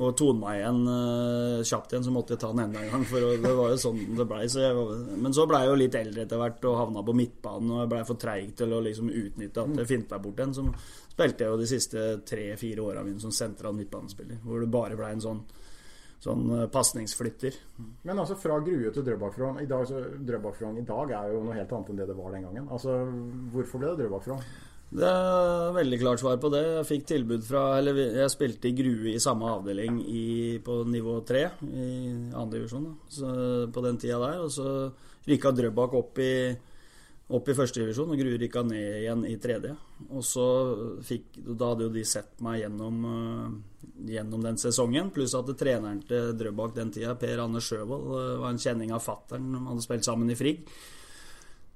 [0.00, 3.02] Og tone meg igjen uh, kjapt igjen, så måtte jeg ta den enda en gang.
[3.10, 4.46] For det var jo sånn det blei.
[4.48, 4.70] Så
[5.20, 7.74] men så blei jeg jo litt eldre etter hvert og havna på midtbanen.
[7.74, 10.54] Og jeg blei for treig til å liksom utnytte at jeg fant meg bort en.
[10.56, 10.64] Så
[11.12, 14.40] spilte jeg jo de siste tre-fire åra mine som sentral midtbanespiller.
[14.46, 15.44] Hvor det bare blei en sånn
[16.22, 17.56] sånn eh, pasningsflytter.
[18.06, 21.98] Men altså fra Grue til Drøbak-Frogn i, i dag er jo noe helt annet enn
[21.98, 22.68] det det var den gangen.
[22.70, 23.00] Altså,
[23.54, 24.44] Hvorfor ble det Drøbak-Frogn?
[24.92, 26.60] Det er veldig klart svar på det.
[26.66, 30.24] Jeg fikk tilbud fra Eller jeg spilte i Grue i samme avdeling i,
[30.64, 31.86] på nivå tre i
[32.36, 32.90] andre divisjon
[33.72, 34.42] på den tida der.
[34.44, 34.66] Og så
[35.28, 36.34] rykka Drøbak opp i,
[37.32, 39.72] opp i førstedivisjon, og Grue rykka ned igjen i tredje.
[40.10, 40.46] Og så
[41.08, 46.02] fikk Da hadde jo de sett meg gjennom, uh, gjennom den sesongen, pluss at treneren
[46.04, 50.04] til Drøbak den tida, Per Anne Sjøvold, uh, var en kjenning av fattern, hadde spilt
[50.04, 50.66] sammen i Frigg.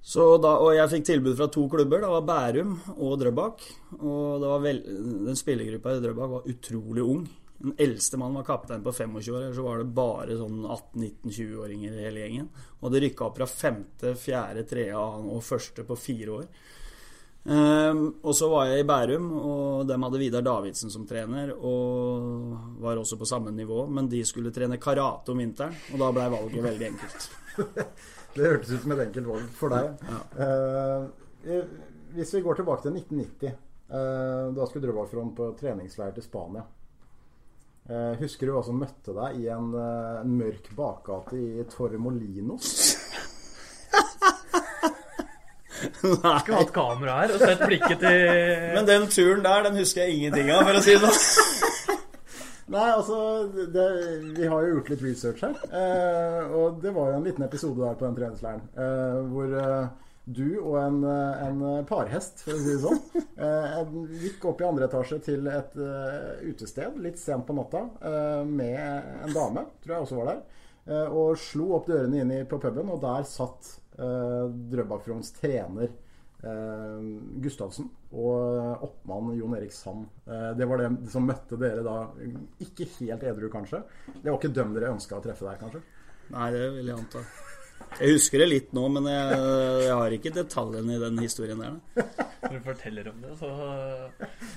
[0.06, 2.04] Da, og jeg fikk tilbud fra to klubber.
[2.04, 3.64] Det var Bærum og Drøbak.
[3.98, 4.78] Og vel,
[5.26, 7.24] den spillergruppa i Drøbak var utrolig ung.
[7.56, 11.96] Den eldste mannen var kaptein på 25 år, eller så var det bare sånn 18-19-20-åringer
[11.96, 12.48] i hele gjengen.
[12.84, 16.46] Og det rykka opp fra femte, fjerde, tredje og første på fire år.
[17.46, 21.52] Um, og så var jeg i Bærum, og de hadde Vidar Davidsen som trener.
[21.54, 25.76] Og var også på samme nivå, men de skulle trene karate om vinteren.
[25.92, 27.28] Og da blei valget veldig enkelt.
[28.36, 30.08] Det hørtes ut som et enkelt valg for deg.
[30.10, 30.18] Ja.
[30.36, 31.62] Uh,
[32.16, 33.62] hvis vi går tilbake til 1990.
[33.86, 36.64] Uh, eh, da skulle Drøbak på treningsleir til Spania.
[37.86, 42.72] Uh, husker du hva som møtte deg i en, en mørk bakgate i Torremolinos?
[45.85, 45.85] Nei.
[46.42, 48.16] Skulle hatt kamera her og sett blikket til
[48.76, 51.54] Men den turen der, den husker jeg ingenting av, for å si det sånn.
[52.74, 53.18] Nei, altså
[53.70, 53.84] det,
[54.34, 55.54] Vi har jo gjort litt research her.
[55.70, 59.86] Eh, og det var jo en liten episode der på den treningsleiren eh, hvor eh,
[60.26, 62.98] du og en, eh, en, parhest, for å si det sånn,
[63.38, 63.78] eh,
[64.24, 67.84] gikk opp i andre etasje til et uh, utested litt sent på natta
[68.42, 68.80] med
[69.28, 70.42] en dame, tror jeg også var der,
[71.06, 75.90] og slo opp dørene inn på puben, og der satt uh, Drøbak-Frogns trener
[76.44, 77.06] eh,
[77.42, 80.06] Gustavsen og oppmann Jon Erik Sand.
[80.26, 81.96] Eh, det var det som møtte dere da.
[82.62, 83.82] Ikke helt edru, kanskje.
[84.14, 85.84] Det var ikke dem dere ønska å treffe der, kanskje?
[86.34, 87.26] Nei, det vil jeg anta.
[87.96, 89.36] Jeg husker det litt nå, men jeg,
[89.86, 91.78] jeg har ikke detaljene i den historien der.
[92.42, 93.48] Når du forteller om det, så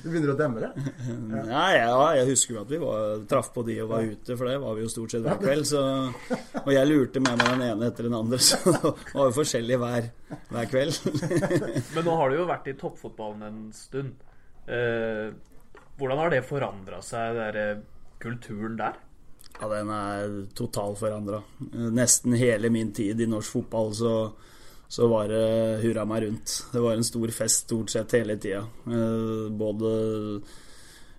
[0.04, 0.72] Du begynner å demme det?
[1.30, 1.44] Ja.
[1.48, 4.50] Nei, ja, jeg husker jo at vi var, traff på de og var ute, for
[4.50, 5.68] det var vi jo stort sett hver kveld.
[5.70, 5.84] Så,
[6.66, 8.82] og jeg lurte med meg den ene etter den andre, så det
[9.14, 10.10] var jo forskjellig hver,
[10.52, 11.00] hver kveld.
[11.96, 14.26] Men nå har du jo vært i toppfotballen en stund.
[14.68, 15.30] Eh,
[16.00, 17.86] hvordan har det forandra seg, den eh,
[18.20, 19.00] kulturen der?
[19.60, 21.42] Ja, den er totalforandra.
[21.92, 24.14] Nesten hele min tid i norsk fotball så,
[24.88, 25.44] så var det
[25.84, 26.56] hurra meg rundt.
[26.72, 28.64] Det var en stor fest stort sett hele tida.
[28.88, 29.94] Eh, både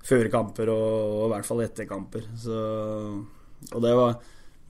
[0.08, 2.24] før kamper og, og, i hvert fall etter kamper.
[2.40, 2.60] Så,
[3.70, 4.14] og det var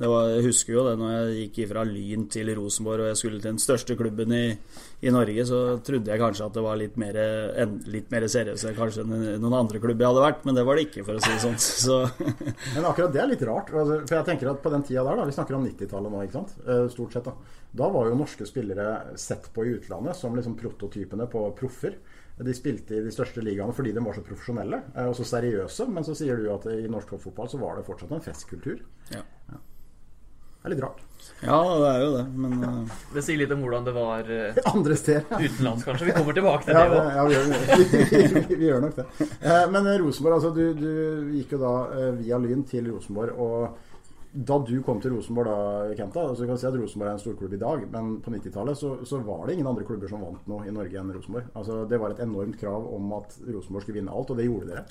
[0.09, 3.41] var, jeg husker jo det når jeg gikk fra Lyn til Rosenborg og jeg skulle
[3.41, 4.45] til den største klubben i,
[5.01, 7.17] i Norge, så trodde jeg kanskje at det var litt mer,
[7.63, 10.77] en, litt mer seriøse kanskje enn noen andre klubber jeg hadde vært, men det var
[10.77, 11.57] det ikke, for å si det sånn.
[11.87, 11.97] Så.
[12.75, 13.73] men akkurat det er litt rart.
[13.73, 16.23] Altså, for jeg tenker at på den tida der, da, vi snakker om 90-tallet nå,
[16.27, 16.53] ikke sant?
[16.67, 17.57] Eh, stort sett, da.
[17.81, 21.97] Da var jo norske spillere sett på i utlandet som liksom prototypene på proffer.
[22.41, 25.89] De spilte i de største ligaene fordi de var så profesjonelle eh, og så seriøse.
[25.93, 28.85] Men så sier du at i norsk toppfotball så var det fortsatt en festkultur.
[29.15, 29.25] Ja.
[29.49, 29.65] ja.
[30.61, 31.05] Det er litt rart.
[31.41, 32.97] Ja, det er jo det, men uh...
[33.15, 35.25] Det sier litt om hvordan det var uh, andre steder.
[35.41, 36.09] utenlands, kanskje.
[36.11, 37.13] Vi kommer tilbake til ja, det òg.
[37.17, 39.07] Ja, vi gjør, vi, vi gjør, nok det.
[39.41, 41.73] Uh, men Rosenborg, altså du, du gikk jo da
[42.19, 43.41] via Lyn til Rosenborg.
[43.41, 43.89] Og
[44.33, 47.55] da du kom til Rosenborg da, Kenta altså kan si at Rosenborg er en storklubb
[47.57, 50.69] i dag, men på 90-tallet så, så, var det ingen andre klubber som vant noe
[50.69, 51.49] i Norge enn Rosenborg.
[51.59, 54.71] Altså Det var et enormt krav om at Rosenborg skulle vinne alt, og det gjorde
[54.71, 54.85] dere.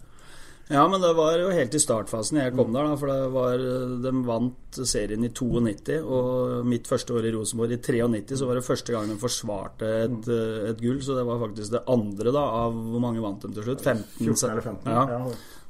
[0.70, 2.86] Ja, men det var jo helt i startfasen jeg kom der.
[2.86, 3.62] da, For det var,
[4.04, 5.96] de vant serien i 92.
[6.06, 9.90] Og mitt første år i Rosenborg i 93 så var det første gang de forsvarte
[10.04, 10.30] et,
[10.70, 11.00] et gull.
[11.02, 13.82] Så det var faktisk det andre da av hvor mange vant de til slutt?
[13.82, 14.06] 15?
[14.28, 14.94] 14 eller 15.
[14.94, 15.24] Ja.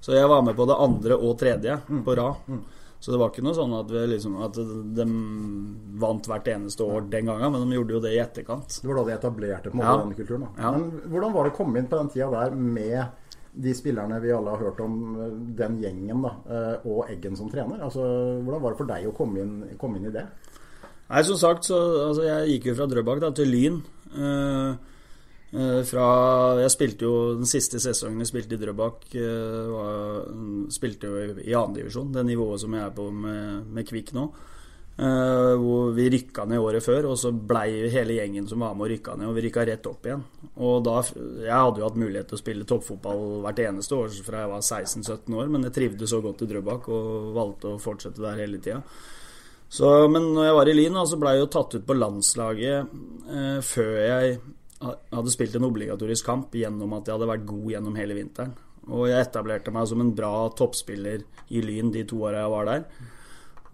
[0.03, 2.51] Så jeg var med på det andre og tredje på rad.
[2.99, 4.57] Så det var ikke noe sånn at, liksom, at,
[4.97, 5.05] de
[6.01, 8.81] vant hvert eneste år den gangen, men de gjorde jo det i etterkant.
[8.81, 10.01] Det var da de etablerte på en måte ja.
[10.03, 10.45] denne kulturen.
[10.59, 10.73] Ja.
[10.75, 12.99] Men hvordan var det å komme inn på den tida der med
[13.53, 17.49] de spillerne vi alle har hørt om, eh, den gjengen da, eh, og Eggen som
[17.49, 17.81] trener.
[17.81, 18.03] Altså,
[18.43, 20.27] hvordan var det for deg å komme inn, komme inn i det?
[21.09, 23.81] Nei, som sagt, så altså, jeg gikk jo fra Drøbak da, til Lyn.
[24.13, 24.73] Eh,
[25.53, 26.05] uh, fra
[26.61, 30.29] Jeg spilte jo den siste sesongen jeg spilte i Drøbak, eh, var,
[30.73, 34.27] spilte jo i, i annendivisjon, det nivået som jeg er på med, med Kvikk nå.
[34.99, 38.83] Uh, hvor vi rykka ned året før, og så blei hele gjengen som var med
[38.83, 40.23] og rykka ned, og vi rykka rett opp igjen.
[40.59, 40.95] Og da,
[41.45, 44.65] Jeg hadde jo hatt mulighet til å spille toppfotball hvert eneste år fra jeg var
[44.65, 48.59] 16-17 år, men jeg trivdes så godt i Drøbak og valgte å fortsette der hele
[48.59, 48.81] tida.
[50.11, 52.91] Men når jeg var i Lyn, så blei jeg jo tatt ut på landslaget
[53.29, 54.33] uh, før jeg
[54.81, 58.51] hadde spilt en obligatorisk kamp gjennom at jeg hadde vært god gjennom hele vinteren.
[58.89, 61.23] Og jeg etablerte meg som en bra toppspiller
[61.55, 62.85] i Lyn de to åra jeg var der.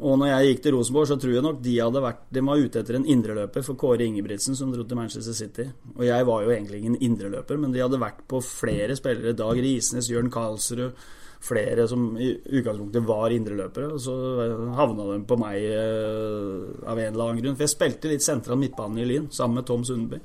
[0.04, 2.60] Og når jeg gikk til Rosenborg, så tror jeg nok de hadde vært De var
[2.60, 5.70] ute etter en indreløper for Kåre Ingebrigtsen, som dro til Manchester City.
[5.96, 9.38] Og jeg var jo egentlig ingen indreløper, men de hadde vært på flere spillere.
[9.40, 10.98] Dag Risnes, Jørn Karlsrud,
[11.46, 13.94] flere som i utgangspunktet var indreløpere.
[13.96, 14.16] Og så
[14.76, 17.56] havna de på meg uh, av en eller annen grunn.
[17.56, 20.20] For jeg spilte litt sentral midtbane i Lyn sammen med Tom Sundby.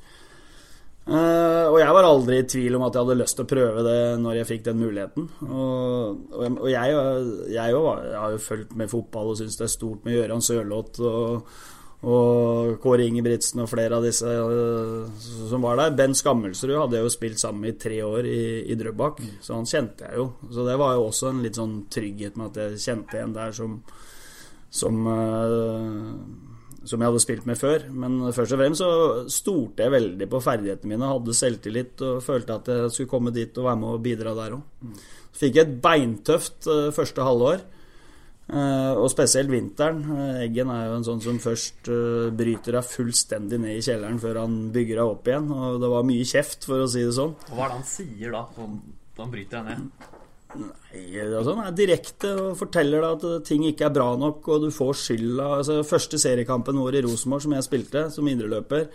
[1.10, 3.82] Uh, og jeg var aldri i tvil om at jeg hadde lyst til å prøve
[3.82, 5.26] det når jeg fikk den muligheten.
[5.42, 6.92] Og, og, jeg, jeg,
[7.50, 11.02] jeg, jeg, har jo fulgt med fotball og syns det er stort med Gøran Sørloth
[11.02, 11.48] og,
[12.06, 15.96] og Kåre Ingebrigtsen og flere av disse uh, som var der.
[15.98, 19.58] Ben Skammelsrud hadde jeg jo spilt sammen med i tre år i, i Drøbak, så
[19.58, 20.28] han kjente jeg jo.
[20.46, 23.56] Så det var jo også en litt sånn trygghet med at jeg kjente en der
[23.58, 23.80] som,
[24.70, 26.14] som uh,
[26.84, 27.86] som jeg hadde spilt med før.
[27.92, 28.92] Men først og fremst så
[29.32, 33.58] stolte jeg veldig på ferdighetene mine, hadde selvtillit og følte at jeg skulle komme dit
[33.60, 35.02] og være med og bidra der òg.
[35.40, 37.66] Fikk et beintøft uh, første halvår.
[38.50, 40.00] Uh, og spesielt vinteren.
[40.08, 41.90] Uh, Eggen er jo en sånn som først
[42.36, 45.52] bryter deg fullstendig ned i kjelleren før han bygger deg opp igjen.
[45.54, 47.36] Og det var mye kjeft, for å si det sånn.
[47.52, 48.46] Hva er det han sier da?
[48.56, 50.18] Da han bryter deg ned?
[50.58, 54.64] Nei, altså, han er direkte og forteller deg at ting ikke er bra nok, og
[54.64, 55.46] du får skylda.
[55.60, 58.88] Altså, første seriekampen vår i Rosenborg som jeg spilte som indreløper,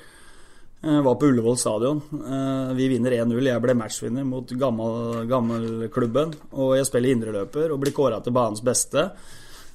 [0.84, 2.02] eh, var på Ullevål stadion.
[2.12, 3.48] Eh, vi vinner 1-0.
[3.48, 6.36] Jeg ble matchvinner mot gammel, gammelklubben.
[6.60, 9.10] Og jeg spiller indreløper og blir kåra til banens beste.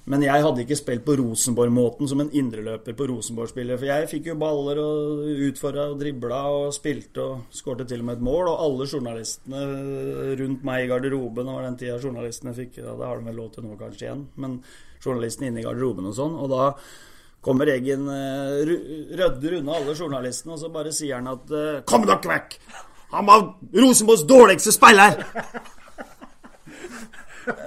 [0.09, 3.77] Men jeg hadde ikke spilt på Rosenborg-måten som en indreløper på Rosenborg-spiller.
[3.77, 8.09] For jeg fikk jo baller og utfordra og dribla og spilte og skårte til og
[8.09, 8.49] med et mål.
[8.49, 9.61] Og alle journalistene
[10.41, 13.53] rundt meg i garderoben, og den tida journalistene fikk ja, Det har de vel lov
[13.55, 14.59] til nå kanskje igjen, men
[15.05, 16.37] journalistene inne i garderoben og sånn.
[16.41, 16.73] Og da
[17.45, 22.09] kommer Eggen rødder rydder unna alle journalistene, og så bare sier han at eh, Kom
[22.09, 22.59] dere vekk!
[23.15, 25.25] Han var Rosenborgs dårligste spiller!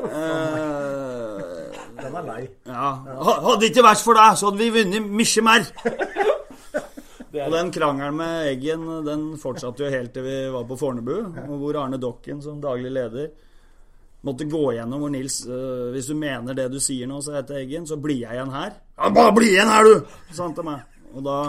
[0.02, 1.60] uh,
[2.00, 2.42] den er lei.
[2.68, 2.90] Ja.
[3.28, 5.68] Hadde det ikke vært for deg, så hadde vi vunnet mye mer.
[7.34, 11.16] Og den krangelen med Eggen den fortsatte jo helt til vi var på Fornebu,
[11.50, 13.32] hvor Arne Dokken som daglig leder
[14.24, 17.60] måtte gå gjennom hvor Nils uh, Hvis du mener det du sier nå, så til
[17.64, 18.76] Eggen, så blir jeg igjen her.
[18.98, 20.14] Ja, bare bli igjen her, du!
[20.32, 20.86] sa han til meg.
[21.14, 21.40] Og da,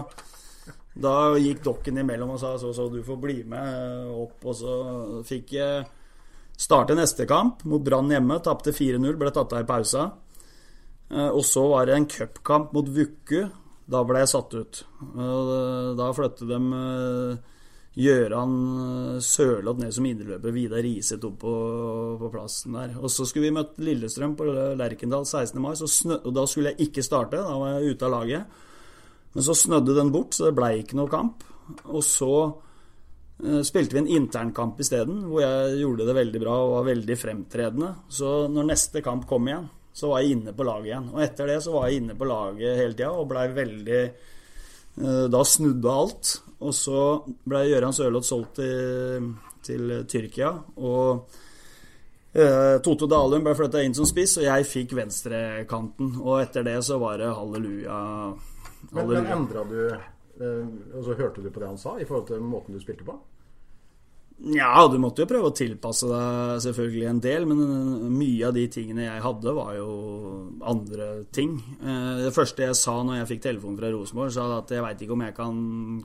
[1.07, 4.41] da gikk Dokken imellom og sa så, så du får bli med opp.
[4.43, 4.75] Og så
[5.29, 5.85] fikk jeg
[6.59, 8.41] starte neste kamp mot Brann hjemme.
[8.43, 10.09] Tapte 4-0, ble tatt av i pausa.
[11.13, 13.45] Eh, og så var det en cupkamp mot Vuku.
[13.85, 14.85] Da ble jeg satt ut.
[15.05, 17.51] Eh, da flyttet de eh,
[17.95, 18.55] Gjøran
[19.23, 20.55] Sørloth ned som indreløper.
[20.57, 21.55] Vidar Riseth opp på,
[22.23, 22.97] på, plassen der.
[22.99, 24.49] Og så skulle vi møte Lillestrøm på
[24.81, 25.61] Lerkendal 16.
[25.63, 27.39] mai, snø, og da skulle jeg ikke starte.
[27.39, 28.61] Da var jeg ute av laget.
[29.35, 31.47] Men så snødde den bort, så det ble ikke noe kamp.
[31.91, 32.35] Og så
[33.67, 37.89] spilte vi en internkamp isteden, hvor jeg gjorde det veldig bra og var veldig fremtredende.
[38.07, 41.09] Så når neste kamp kom igjen, så var jeg inne på laget igjen.
[41.15, 45.27] Og etter det så var jeg inne på laget hele tida og blei veldig eh,
[45.31, 46.33] Da snudde alt.
[46.65, 47.01] Og så
[47.47, 49.29] ble Gøran Sørloth solgt til,
[49.63, 50.51] til, Tyrkia.
[50.83, 51.37] Og
[52.35, 56.17] eh, Toto Dalum ble flytta inn som spiss, og jeg fikk venstrekanten.
[56.25, 58.01] Og etter det så var det halleluja.
[58.91, 58.91] halleluja.
[58.91, 60.67] Men, men endra du eh,
[60.99, 63.15] Og så hørte du på det han sa i forhold til måten du spilte på?
[64.43, 67.61] Ja, du måtte jo prøve å tilpasse deg selvfølgelig en del, men
[68.19, 69.91] mye av de tingene jeg hadde, var jo
[70.67, 71.55] andre ting.
[71.79, 75.07] Eh, det første jeg sa når jeg fikk telefon fra Rosenborg, sa at jeg veit
[75.07, 75.55] ikke om jeg kan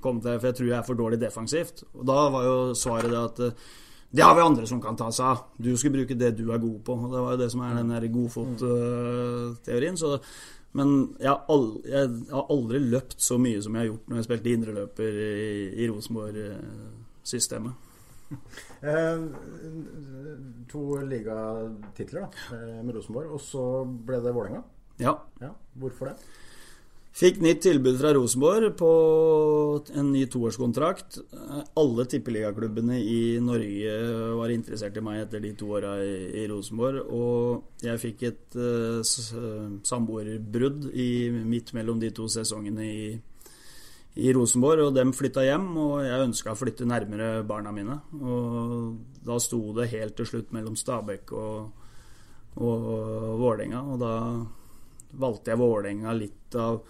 [0.04, 1.84] komme til For jeg tror jeg er for dårlig defensivt.
[1.98, 3.68] Og da var jo svaret det at eh,
[4.10, 5.44] det har vi andre som kan ta seg av.
[5.58, 6.94] Du skal bruke det du er god på.
[6.96, 10.00] Og det var jo det som er den der godfot-teorien.
[10.78, 14.20] Men jeg har, aldri, jeg har, aldri, løpt så mye som jeg har gjort når
[14.20, 15.28] jeg spilte indreløper i,
[15.82, 17.88] i Rosenborg-systemet.
[18.80, 19.24] Eh,
[20.72, 24.62] to ligatitler da, eh, med Rosenborg, og så ble det Vålerenga.
[25.04, 25.18] Ja.
[25.42, 25.50] ja.
[25.76, 26.30] Hvorfor det?
[27.20, 28.89] Fikk nytt tilbud fra Rosenborg på
[29.98, 31.18] en ny toårskontrakt.
[31.82, 33.96] Alle tippeligaklubbene i Norge
[34.38, 37.02] var interessert i meg etter de to åra i, i, Rosenborg.
[37.12, 40.88] Og jeg fikk et uh, samboerbrudd
[41.50, 43.10] midt mellom de to sesongene i,
[44.20, 45.68] i Rosenborg, og dem flytta hjem.
[45.80, 48.00] Og jeg ønska å flytte nærmere barna mine.
[48.20, 51.90] Og da sto det helt til slutt mellom Stabæk og,
[52.60, 52.88] og
[53.40, 54.14] Vålerenga, og da
[55.20, 56.82] valgte jeg Vålerenga litt av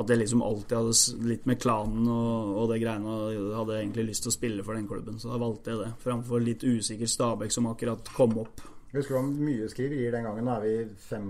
[0.00, 4.04] at jeg liksom alltid hadde litt med klanen og, og det greiene og hadde egentlig
[4.12, 5.18] lyst til å spille for den klubben.
[5.18, 8.62] Så da valgte jeg det, framfor litt usikker Stabæk som akkurat kom opp.
[8.94, 10.46] Husker du om mye skriverier den gangen?
[10.46, 10.74] Nå er vi
[11.10, 11.26] 95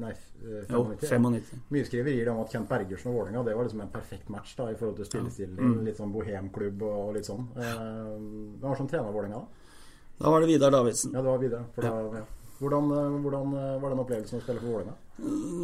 [0.00, 0.72] Nei, 95.
[0.72, 1.64] Jo, 95.
[1.74, 4.70] Mye skriverier om at Kent Bergersen og Vålerenga det var liksom en perfekt match da
[4.72, 5.58] i forhold til spillestilen.
[5.58, 5.68] Ja.
[5.68, 5.82] Mm.
[5.88, 7.44] Litt sånn bohemklubb og litt sånn.
[7.60, 9.74] Eh, hvem var som trener Vålerenga da?
[10.22, 11.12] Da var det Vidar Davidsen.
[11.12, 11.66] Ja, det var Vidar.
[11.76, 12.24] Da, ja.
[12.62, 14.96] Hvordan, eh, hvordan, eh, var den opplevelsen å spille for Vålerenga?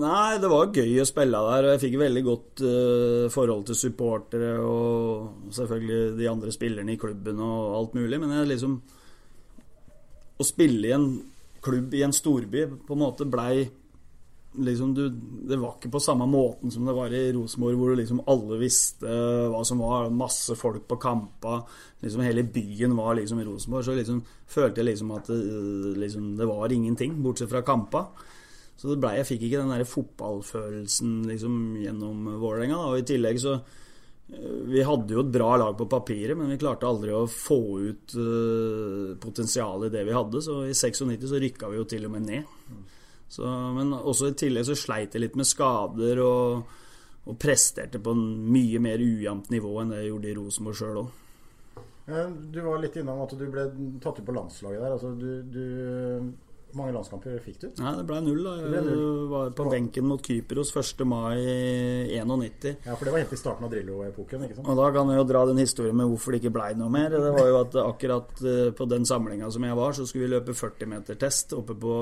[0.04, 1.64] Nei, det var gøy å spille der.
[1.64, 7.00] Og jeg fikk veldig godt uh, forhold til supportere og selvfølgelig de andre spillerne i
[7.00, 8.20] klubben og alt mulig.
[8.20, 8.78] Men jeg liksom
[10.38, 11.08] Å spille i en
[11.64, 13.64] klubb i en storby på en måte blei
[14.56, 15.08] liksom du,
[15.48, 19.18] Det var ikke på samme måten som det var i Rosenborg, hvor liksom alle visste
[19.52, 20.10] hva som var.
[20.14, 21.60] Masse folk på kampa.
[22.00, 23.84] Liksom hele byen var liksom i Rosenborg.
[23.84, 28.06] Så liksom følte jeg liksom at det, liksom, det var ingenting, bortsett fra kampa.
[28.78, 32.78] Så det ble, jeg fikk ikke den der fotballfølelsen liksom gjennom Vålerenga.
[32.86, 36.60] Og i tillegg så eh, Vi hadde jo et bra lag på papiret, men vi
[36.62, 40.44] klarte aldri å få ut uh, potensialet i det vi hadde.
[40.46, 42.54] Så i 96 så rykka vi jo til og med ned.
[43.28, 43.44] Så,
[43.76, 46.76] men også i tillegg så sleit jeg litt med skader og,
[47.28, 51.00] og presterte på en mye mer ujevnt nivå enn det jeg gjorde i Rosenborg sjøl
[51.02, 51.16] òg.
[52.08, 53.66] Du var litt innom at du ble
[54.00, 54.94] tatt ut på landslaget der.
[54.96, 56.30] Altså, du, du
[56.68, 57.66] hvor mange landskamper fikk du?
[57.80, 58.42] Nei, Det ble null.
[58.44, 59.28] da Jeg null.
[59.30, 61.04] var på benken mot Kypros 1.
[61.08, 61.38] mai
[62.12, 62.76] 91.
[62.84, 64.44] Ja, For det var helt i starten av Drillo-epoken?
[64.44, 64.68] ikke sant?
[64.68, 67.08] Og Da kan jeg jo dra den historien med hvorfor det ikke blei noe mer.
[67.08, 70.34] Det var jo at akkurat eh, på den samlinga som jeg var, så skulle vi
[70.36, 71.94] løpe 40 meter test oppe på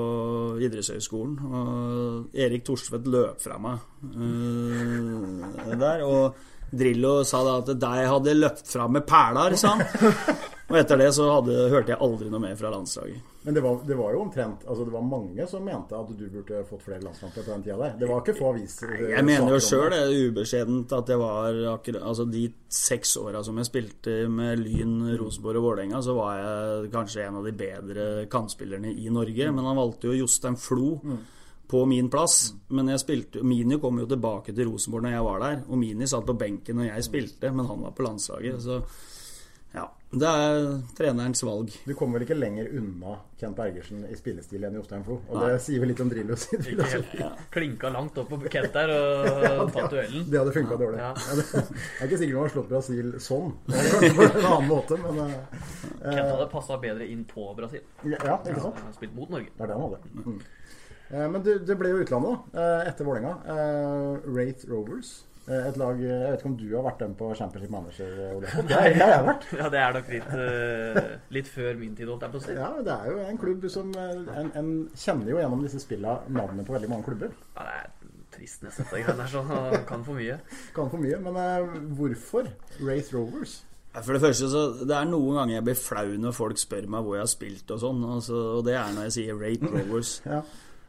[0.59, 1.39] Idrettshøgskolen.
[1.47, 6.03] Og Erik Thorstvedt løp fra meg uh, der.
[6.03, 6.35] Og
[6.73, 9.85] Drillo sa da at 'deg hadde løpt fra med perler, sa han.
[10.67, 13.35] Og etter det så hadde, hørte jeg aldri noe mer fra landslaget.
[13.47, 16.25] Men det var, det var, jo omtrent altså Det var mange som mente at du
[16.27, 17.93] burde fått flere landskamper på den tida der.
[18.01, 22.03] Det var ikke få aviser Jeg mener jo sjøl det ubeskjedent at det var akkurat
[22.09, 26.91] Altså de seks åra som jeg spilte med Lyn, Rosenborg og Vålerenga, så var jeg
[26.97, 29.49] kanskje en av de bedre kantspillerne i Norge.
[29.55, 30.97] Men han valgte jo Jostein Flo.
[30.99, 31.25] Mm
[31.67, 32.53] på min plass.
[32.67, 35.61] Men jeg spilte, Mini kom jo tilbake til Rosenborg når jeg var der.
[35.67, 38.61] Og Mini satt på benken når jeg spilte, men han var på landslaget.
[38.63, 38.79] Så
[40.07, 40.65] det er
[40.95, 41.73] trenerens valg.
[41.83, 45.17] Du kommer vel ikke lenger unna Kent Bergersen i spillestil enn Jostein Flo?
[45.27, 45.49] Og Nei.
[45.51, 47.19] det sier vel litt om Drillo sin filosofi.
[47.19, 47.33] Ja.
[47.51, 50.23] Klinka langt opp på Kent der og ja, tatt duellen.
[50.31, 51.01] Det hadde funka ja, dårlig.
[51.03, 51.11] Ja.
[51.43, 55.35] det er ikke sikkert han har slått Brasil sånn, på en annen måte, men uh,
[56.05, 57.83] Kent hadde passa bedre inn på Brasil.
[58.07, 58.79] Ja, ikke sant?
[58.79, 59.51] Ja, spilt mot Norge.
[59.51, 60.23] Det er det han hadde.
[60.23, 60.41] Mm.
[61.11, 63.35] Uh, men det, det, ble jo utlandet, da, uh, etter Vålerenga.
[63.43, 65.17] Uh, Rate Rovers.
[65.47, 68.49] Eh, et lag Jeg vet ikke om du har vært den på Championship Manager, Ole?
[68.67, 69.45] Det har jeg vært.
[69.55, 72.55] Ja, det er nok litt, uh, litt før min tid, holdt jeg på å si.
[72.57, 76.17] Ja, det er jo en klubb som eh, En, en kjenner jo gjennom disse spilla
[76.27, 77.31] navnet på veldig mange klubber.
[77.55, 79.31] Ja, det er trist nesten, dette greiene der.
[79.31, 80.37] Sånn, kan for mye.
[80.75, 81.21] Kan for mye.
[81.23, 82.51] Men uh, hvorfor
[82.83, 83.61] Race Rovers?
[83.97, 87.05] For det første så Det er noen ganger jeg blir flau når folk spør meg
[87.05, 88.03] hvor jeg har spilt og sånn.
[88.17, 90.17] Altså, og det er når jeg sier Rate Rovers.
[90.27, 90.43] ja.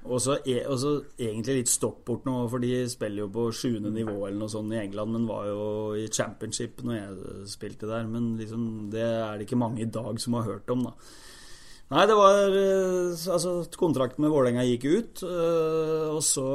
[0.08, 4.38] Og så egentlig litt stopp bort nå, for de spiller jo på sjuende nivå eller
[4.40, 5.62] noe sånt i England, men var jo
[6.00, 8.08] i championship når jeg spilte der.
[8.10, 10.94] Men liksom, det er det ikke mange i dag som har hørt om, da.
[11.88, 16.48] Nei, det var eh, Altså, kontrakten med Vålerenga gikk ut, eh, og så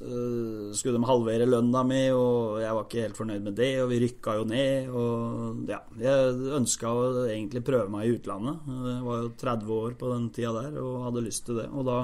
[0.00, 4.00] skulle de halvere lønna mi, og jeg var ikke helt fornøyd med det, og vi
[4.00, 4.88] rykka jo ned.
[4.96, 8.66] Og ja, jeg ønska å egentlig prøve meg i utlandet.
[8.88, 11.68] Jeg var jo 30 år på den tida der og hadde lyst til det.
[11.74, 12.00] Og da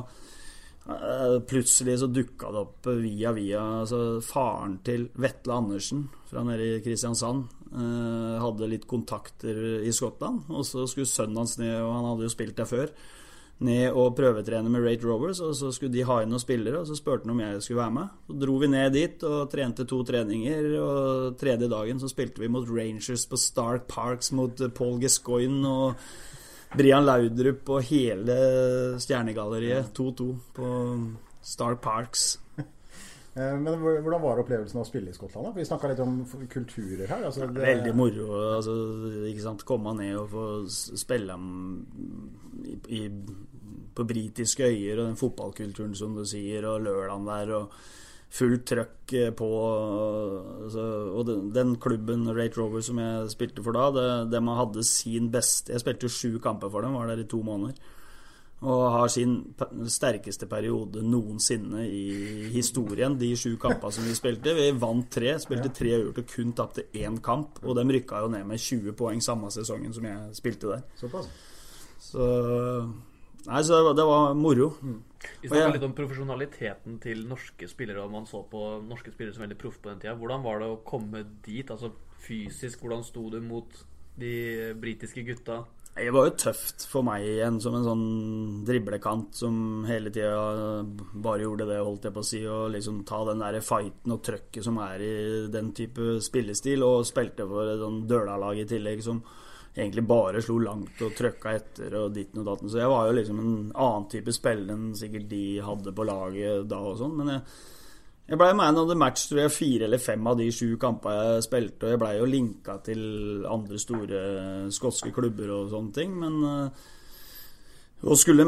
[0.89, 6.77] Eh, plutselig så dukka det opp via via altså Faren til Vetle Andersen fra nede
[6.77, 10.45] i Kristiansand eh, hadde litt kontakter i Skottland.
[10.47, 12.93] Og så skulle sønnen hans ned, og han hadde jo spilt der før,
[13.65, 15.41] ned og prøvetrene med Rate Rovers.
[15.41, 17.83] Og så skulle de ha inn noen spillere, og så spurte han om jeg skulle
[17.83, 18.15] være med.
[18.29, 22.53] Så dro vi ned dit og trente to treninger, og tredje dagen så spilte vi
[22.53, 26.09] mot Rangers på Stark Parks mot Paul Gascoigne og
[26.77, 28.37] Brian Laudrup og hele
[29.01, 30.73] stjernegalleriet 2-2 på
[31.47, 32.35] Stark Parks.
[33.37, 35.51] Eh, men hvordan var opplevelsen av å spille i Skottland?
[35.53, 37.27] Vi snakka litt om kulturer her.
[37.29, 37.61] Altså det...
[37.61, 38.29] Veldig moro.
[38.55, 38.77] Altså,
[39.29, 39.65] ikke sant?
[39.69, 41.37] Komme ned og få spille
[42.65, 43.03] i, i,
[43.97, 47.55] på britiske øyer og den fotballkulturen som du sier, og lørdagen der.
[47.61, 47.95] og
[48.37, 49.49] fullt trøkk eh, på
[50.65, 54.87] altså, Og den, den, klubben, Rate Rover, som jeg spilte for da, det, de hadde
[54.87, 57.79] sin beste Jeg spilte jo sju kamper for dem, var der i to måneder.
[58.67, 59.35] Og har sin
[59.93, 64.55] sterkeste periode noensinne i historien, de sju kampene som vi spilte.
[64.57, 67.61] Vi vant tre, spilte tre uavgjort og kun tapte én kamp.
[67.67, 70.87] Og de rykka jo ned med 20 poeng samme sesongen som jeg spilte der.
[70.97, 71.29] Såpass.
[72.01, 72.25] Så
[73.47, 74.73] Nei, så det var moro.
[74.83, 74.99] Mm.
[75.43, 79.47] Vi snakka litt om profesjonaliteten til norske spillere, og man så på norske spillere som
[79.47, 80.17] veldig proff på den tida.
[80.19, 81.71] Hvordan var det å komme dit?
[81.71, 81.93] Altså
[82.27, 83.81] fysisk, hvordan sto du mot
[84.19, 85.63] de britiske gutta?
[85.97, 88.09] Det var jo tøft for meg igjen, som en sånn
[88.69, 89.55] driblekant som
[89.89, 90.83] hele tida
[91.25, 94.21] bare gjorde det, holdt jeg på å si, og liksom ta den der fighten og
[94.27, 95.15] trøkket som er i
[95.53, 99.23] den type spillestil, og spilte for et sånn Døla-lag i tillegg som
[99.77, 102.73] egentlig bare slo langt og trøkka etter og ditten og datten.
[102.73, 106.69] Så jeg var jo liksom en annen type spiller enn sikkert de hadde på laget
[106.71, 107.17] da og sånn.
[107.21, 107.43] Men jeg,
[108.33, 111.37] jeg blei man of the match tror jeg fire eller fem av de sju kampene
[111.37, 113.03] jeg spilte, og jeg blei jo linka til
[113.49, 114.21] andre store
[114.73, 116.85] skotske klubber og sånne ting, men eh,
[118.05, 118.45] og skulle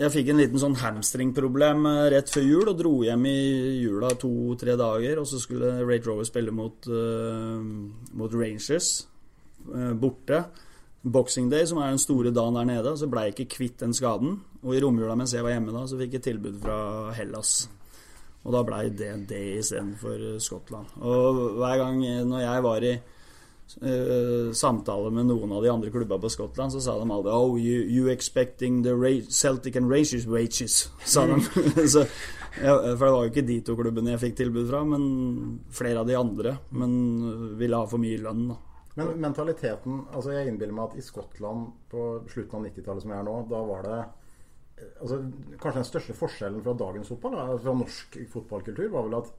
[0.00, 3.38] Jeg fikk en liten sånn hamstringproblem eh, rett før jul og dro hjem i
[3.84, 5.20] jula to-tre dager.
[5.20, 7.60] Og så skulle Rate Rover spille mot, uh,
[8.18, 9.04] mot Rangers.
[9.72, 10.44] Eh, borte.
[11.04, 13.92] Boxing Day, som er den store dagen der nede, så blei jeg ikke kvitt den
[13.92, 14.38] skaden.
[14.64, 16.76] Og i romjula mens jeg var hjemme da, så fikk jeg tilbud fra
[17.16, 17.66] Hellas.
[18.44, 20.96] Og da blei det det istedenfor eh, Skottland.
[21.00, 26.18] Og hver gang når jeg var i uh, samtale med noen av de andre klubba
[26.20, 28.96] på Skottland, så sa de alle Oh, you, you expecting the
[29.28, 31.40] Celtic and Rangers wages, sa de.
[31.94, 32.04] så,
[32.60, 35.08] ja, for det var jo ikke de to klubbene jeg fikk tilbud fra, men
[35.72, 36.58] flere av de andre.
[36.72, 38.60] Men ville ha for mye lønn, da.
[38.94, 43.18] Men mentaliteten altså Jeg innbiller meg at i Skottland på slutten av 90-tallet, som jeg
[43.20, 43.96] er nå, da var det
[45.00, 45.18] altså,
[45.58, 49.32] Kanskje den største forskjellen fra dagens fotball, fra norsk fotballkultur, var vel at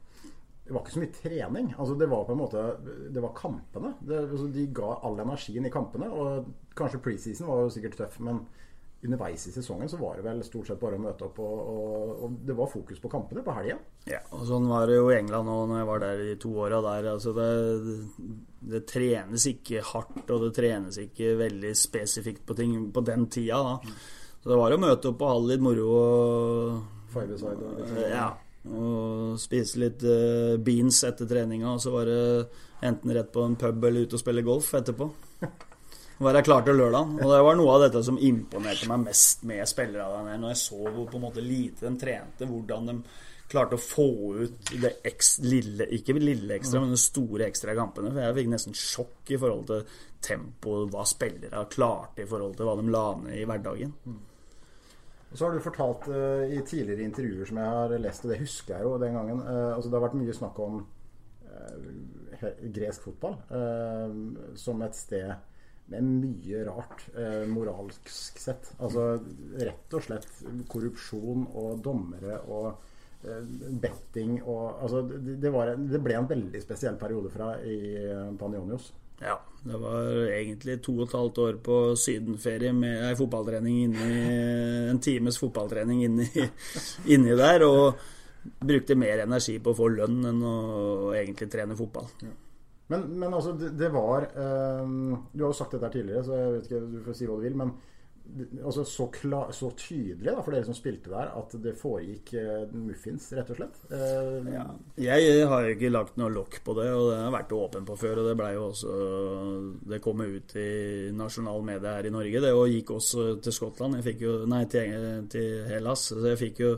[0.65, 1.67] det var ikke så mye trening.
[1.77, 2.61] Altså, det var på en måte
[3.13, 3.91] Det var kampene.
[4.01, 6.07] Det, altså, de ga all energien i kampene.
[6.09, 6.47] Og
[6.77, 8.41] kanskje preseason var jo sikkert tøff, men
[9.05, 12.11] underveis i sesongen så var det vel stort sett bare å møte opp, og, og,
[12.25, 13.77] og det var fokus på kampene på helga.
[14.09, 16.51] Ja, og sånn var det jo i England òg når jeg var der i to
[16.65, 17.09] åra der.
[17.13, 17.49] Altså det,
[18.73, 23.61] det, trenes ikke hardt, og det trenes ikke veldig spesifikt på ting på den tida.
[23.61, 23.95] da.
[24.41, 26.83] Så det var å møte opp og ha litt moro og
[27.15, 28.01] Five-side og liksom.
[28.11, 28.31] Ja.
[28.65, 32.23] Og spise litt uh, beans etter treninga, og så var det
[32.85, 35.09] enten rett på en pub eller ut og spille golf etterpå.
[36.23, 37.13] være klar til lørdag.
[37.19, 40.61] Og det var noe av dette som imponerte meg mest med spillere der Når jeg
[40.63, 42.97] så hvor på en måte lite de trente, hvordan de
[43.51, 44.09] klarte å få
[44.41, 48.13] ut det ekstra, lille Ikke lille ekstra, men de store ekstra kampene.
[48.13, 52.69] For jeg fikk nesten sjokk i forhold til tempoet, hva spillere klarte i forhold til
[52.69, 53.93] hva de la ned i hverdagen.
[55.35, 58.77] Så har du fortalt uh, i tidligere intervjuer som jeg har lest, og det husker
[58.77, 60.77] jeg jo den gangen uh, altså Det har vært mye snakk om
[61.49, 62.45] uh,
[62.75, 63.35] gresk fotball
[64.59, 65.29] som et sted
[65.91, 68.71] med mye rart eh, moralsk sett.
[68.79, 69.15] Altså
[69.61, 72.69] rett og slett korrupsjon og dommere og
[73.25, 73.41] eh,
[73.81, 78.31] betting og Altså det, det, en, det, ble en veldig spesiell periode fra i eh,
[78.39, 78.91] Panionios.
[79.21, 79.37] Ja.
[79.65, 84.17] Det var egentlig to og et halvt år på sydenferie med ei fotballtrening inni
[84.91, 86.27] En times fotballtrening inni,
[87.15, 87.65] inni der.
[87.65, 88.11] Og
[88.45, 90.57] brukte mer energi på å få lønn enn å
[91.17, 92.11] egentlig trene fotball.
[92.21, 92.33] Ja.
[92.87, 94.29] Men, men, altså, det, det var
[94.83, 97.37] um, Du har jo sagt dette tidligere, så jeg vet ikke, du får si hva
[97.39, 97.55] du vil.
[97.57, 97.71] Men
[98.61, 102.75] altså, så, klar, så tydelig da, for dere som spilte der, at det foregikk uh,
[102.77, 103.79] muffins, rett og slett?
[103.89, 104.65] Uh, ja.
[105.01, 107.97] Jeg har jo ikke lagt noe lokk på det, og det har vært åpen på
[108.03, 108.21] før.
[108.21, 108.99] Og det ble jo også
[109.95, 110.69] Det kom ut i
[111.15, 113.97] nasjonal medie her i Norge, det, og gikk også til Skottland.
[113.97, 116.11] Jeg fikk jo Nei, til, til Hellas.
[116.13, 116.75] Så jeg fikk jo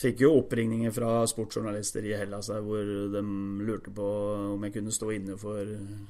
[0.00, 3.20] Fikk jo oppringninger fra sportsjournalister i Hellas der hvor de
[3.66, 4.06] lurte på
[4.54, 5.60] om jeg kunne stå inne for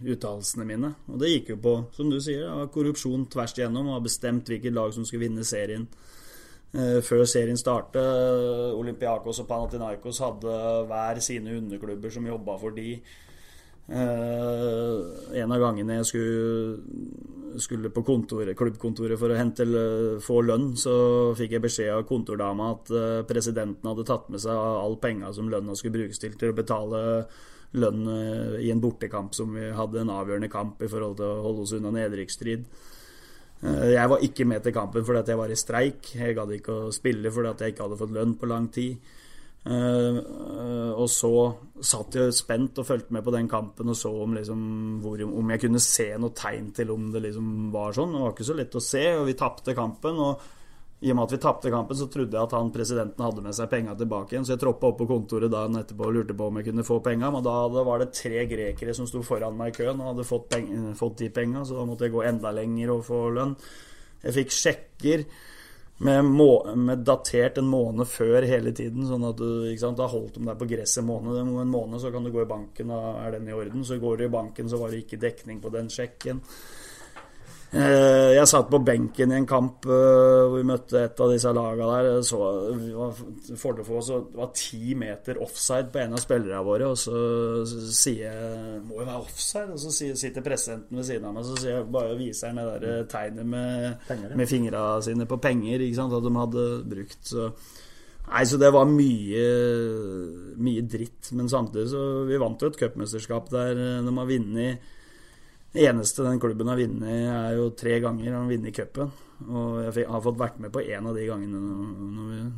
[0.07, 0.93] uttalelsene mine.
[1.11, 4.95] Og det gikk jo på, som du sier, korrupsjon tvers igjennom og bestemt hvilket lag
[4.95, 5.89] som skulle vinne serien.
[6.71, 7.99] Eh, før serien startet,
[8.79, 10.55] Olympiakos og Panathinaikos hadde
[10.87, 12.93] hver sine underklubber som jobba for de.
[13.91, 15.03] Uh,
[15.35, 16.83] en av gangene jeg skulle,
[17.59, 19.67] skulle på kontoret, klubbkontoret for å hente,
[20.23, 20.93] få lønn, så
[21.39, 25.51] fikk jeg beskjed av kontordama at uh, presidenten hadde tatt med seg all penga som
[25.51, 27.03] lønna skulle brukes til, til å betale
[27.83, 31.45] lønn uh, i en bortekamp som vi hadde en avgjørende kamp i forhold til å
[31.49, 32.71] holde oss unna nedrykksstrid.
[33.61, 36.15] Jeg var ikke med til kampen fordi jeg var i streik.
[36.17, 39.11] Jeg gadd ikke å spille fordi jeg ikke hadde fått lønn på lang tid.
[39.61, 41.31] Uh, og så
[41.85, 44.63] satt jeg spent og fulgte med på den kampen og så om, liksom,
[45.05, 48.15] hvor, om jeg kunne se noe tegn til om det liksom var sånn.
[48.17, 50.23] Det var ikke så lett å se, og vi tapte kampen.
[50.25, 53.45] Og I og med at vi tapte kampen, så trodde jeg at han presidenten hadde
[53.45, 54.49] med seg penga tilbake igjen.
[54.49, 56.99] Så jeg troppa opp på kontoret dagen etterpå og lurte på om jeg kunne få
[57.05, 57.33] penga.
[57.37, 60.57] Men da var det tre grekere som sto foran meg i køen og hadde fått,
[61.01, 63.57] fått de penga, så da måtte jeg gå enda lenger og få lønn.
[64.25, 65.29] Jeg fikk sjekker
[66.01, 69.05] med, må med datert en måned før hele tiden.
[69.09, 71.37] sånn at du, sant, Da holdt de deg på gresset en måned.
[71.61, 73.85] En måned så kan du gå i banken, da er den i orden.
[73.85, 76.41] Så går du i banken, så var det ikke dekning på den sjekken.
[77.71, 81.53] Eh, jeg satt på benken i en kamp eh, hvor vi møtte et av disse
[81.55, 82.25] lagene der.
[82.27, 82.41] Så
[82.97, 83.21] var,
[83.61, 87.15] for så det var ti meter offside på en av spillerne våre, og så,
[87.95, 89.77] sier jeg Må jo være offside?
[89.77, 92.69] Og så sitter presidenten ved siden av meg, så sier jeg bare viser han det
[92.73, 97.23] der eh, tegnet med, med fingra sine på penger ikke sant, at de hadde brukt.
[97.35, 97.53] Så
[98.31, 99.47] Nei, så det var mye,
[100.63, 101.33] mye dritt.
[101.35, 104.91] Men samtidig så Vi vant jo et cupmesterskap der de har vunnet
[105.73, 108.33] det eneste den klubben har vunnet, er jo tre ganger.
[108.33, 109.13] Han har vunnet cupen.
[109.41, 111.61] Og jeg har fått vært med på én av de gangene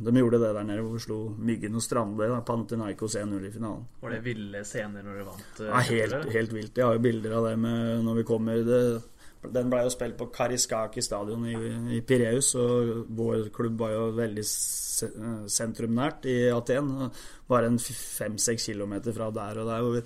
[0.03, 2.27] de gjorde det der nede hvor vi slo Myggen og Strande.
[2.43, 3.85] Panathinaikos 1-0 i finalen.
[4.01, 5.61] Var det ville scener når dere vant?
[5.61, 6.81] Eh, ja, helt, helt, vilt.
[6.81, 8.81] Jeg har jo bilder av det med når vi kommer det,
[9.53, 11.55] Den ble jo spilt på Kariskaki stadion i,
[11.97, 14.45] i Pireus, og vår klubb var jo veldig
[15.51, 16.93] sentrumnært i Aten.
[17.47, 19.81] Bare en fem-seks kilometer fra der og der.
[19.83, 20.05] hvor vi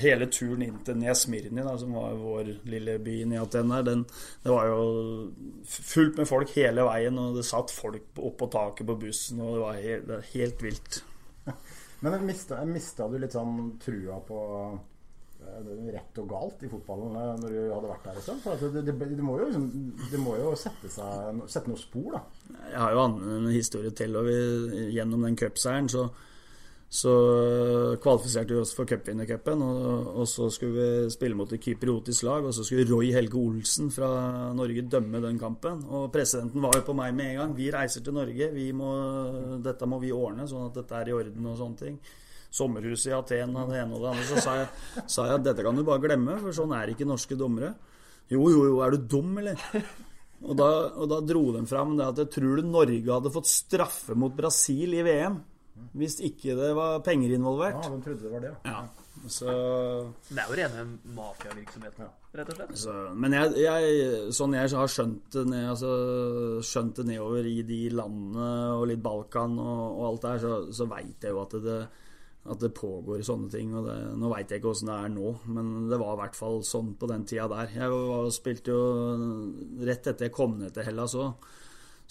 [0.00, 4.02] hele turen inn til Nesmirni, som var vår lille by i Aten der, den,
[4.44, 4.82] det var jo
[5.64, 9.64] fullt med folk hele veien, og det satt folk oppå taket på bussen, og det
[9.64, 11.00] var helt, det helt vilt.
[12.04, 14.38] Men mista, mista, du litt sånn trua på
[15.40, 18.20] eh, rett og galt i fotballen eh, når du hadde vært der?
[18.22, 18.38] også?
[18.44, 19.68] For det, det, det, må jo, liksom,
[20.12, 22.24] det må jo sette, seg, sette noen spor, da.
[22.70, 24.40] Jeg har jo en historie til, og vi,
[24.96, 26.10] gjennom den cupseieren så
[26.90, 27.10] så
[28.02, 32.48] kvalifiserte vi oss for cupvinnercupen, og, og, så skulle vi spille mot et kypriotisk lag.
[32.48, 34.08] Og så skulle Roy Helge Olsen fra
[34.58, 35.84] Norge dømme den kampen.
[35.86, 37.52] Og presidenten var jo på meg med en gang.
[37.54, 38.90] Vi reiser til Norge, må,
[39.62, 42.00] dette må vi ordne, sånn at dette er i orden og sånne ting.
[42.50, 44.26] Sommerhuset i Aten og det ene og det andre.
[44.26, 47.06] Så sa jeg, sa jeg at dette kan du bare glemme, for sånn er ikke
[47.06, 47.70] norske dommere.
[48.34, 49.62] Jo, jo, jo, er du dum, eller?
[50.40, 50.66] Og da,
[50.96, 54.34] og da dro de fram det at jeg tror du Norge hadde fått straffe mot
[54.34, 55.38] Brasil i VM
[56.00, 57.78] hvis ikke det var penger involvert.
[57.82, 58.56] Ja, de trodde det var det.
[58.66, 58.82] Ja.
[59.28, 59.46] Så,
[60.30, 62.06] det er jo rene mafiavirksomheten,
[62.38, 62.76] rett og slett.
[62.80, 65.90] Så, men jeg, jeg, sånn jeg har skjønt det, ned, altså,
[66.64, 68.46] skjønt det nedover i de landene
[68.78, 71.80] og litt Balkan og, og alt der, så, så veit jeg jo at det,
[72.48, 73.74] at det pågår sånne ting.
[73.76, 76.40] og det, Nå veit jeg ikke åssen det er nå, men det var i hvert
[76.40, 77.76] fall sånn på den tida der.
[77.76, 78.80] Jeg var, spilte jo
[79.84, 81.50] Rett etter jeg kom ned til Hellas òg,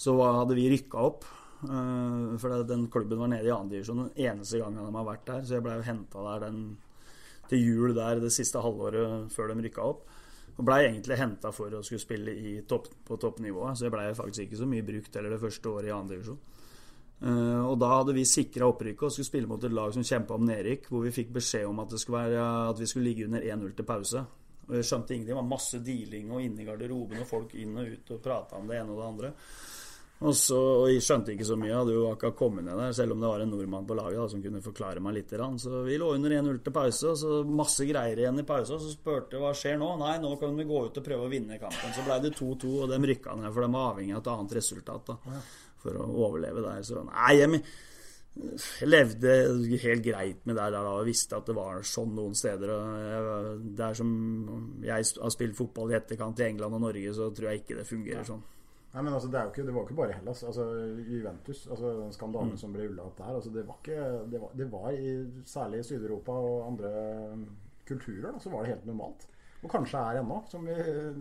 [0.00, 1.26] så hadde vi rykka opp.
[1.60, 5.42] Uh, for den klubben var nede i andredivisjon den eneste gangen de har vært der.
[5.44, 6.62] Så jeg blei henta der den,
[7.50, 10.06] til jul der det siste halvåret før de rykka opp.
[10.56, 13.78] Og blei egentlig henta for å skulle spille topp, på toppnivået.
[13.78, 16.40] Så jeg blei faktisk ikke så mye brukt heller det første året i andredivisjon.
[17.20, 20.04] Uh, eh, og da hadde vi sikra opprykket og skulle spille mot et lag som
[20.06, 23.44] kjempa om nedrykk, hvor vi fikk beskjed om at, være, at vi skulle ligge under
[23.44, 24.24] 1-0 til pause.
[24.70, 25.28] Og jeg skjønte ingenting.
[25.28, 28.56] Det var masse dealing og inne i garderoben og folk inn og ut og prata
[28.56, 29.32] om det ene og det andre.
[30.20, 32.90] Og, så, og jeg skjønte ikke så mye, jeg hadde jo akkurat kommet ned der,
[32.92, 35.32] selv om det var en nordmann på laget da, som kunne forklare meg litt.
[35.62, 38.76] Så vi lå under 1-0 til pause, og så masse greier igjen i pause.
[38.76, 39.88] Og så spurte hva skjer nå.
[40.02, 41.96] Nei, nå kan vi gå ut og prøve å vinne kampen.
[41.96, 44.54] Så ble det 2-2, og de rykka ned, for de var avhengig av et annet
[44.60, 45.40] resultat da,
[45.80, 46.84] for å overleve der.
[46.84, 47.64] Så nei, jeg,
[48.76, 49.40] jeg levde
[49.88, 52.76] helt greit med det der og visste at det var sånn noen steder.
[53.08, 54.14] Jeg, der som
[54.84, 57.88] jeg har spilt fotball i etterkant i England og Norge, så tror jeg ikke det
[57.88, 58.44] fungerer sånn.
[58.90, 60.42] Nei, men altså, det, ikke, det, var ikke bare Hellas.
[60.42, 60.64] Altså,
[61.06, 62.60] Juventus, altså den skandalen mm.
[62.62, 63.98] som ble ulla opp der, altså, det var ikke
[64.32, 65.12] Det var, det var i
[65.46, 66.94] særlig Syd-Europa og andre
[67.86, 69.28] kulturer, da, så var det helt normalt.
[69.60, 70.74] Og kanskje er ennå, som vi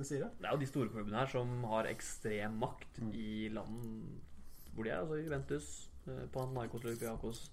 [0.08, 0.32] sier det.
[0.46, 3.14] Er jo de store klubbene her som har ekstrem makt mm.
[3.14, 3.80] i land
[4.74, 5.02] hvor de er.
[5.04, 5.70] Altså Juventus,
[6.06, 7.44] Pan, Panaikos, Olympiakos,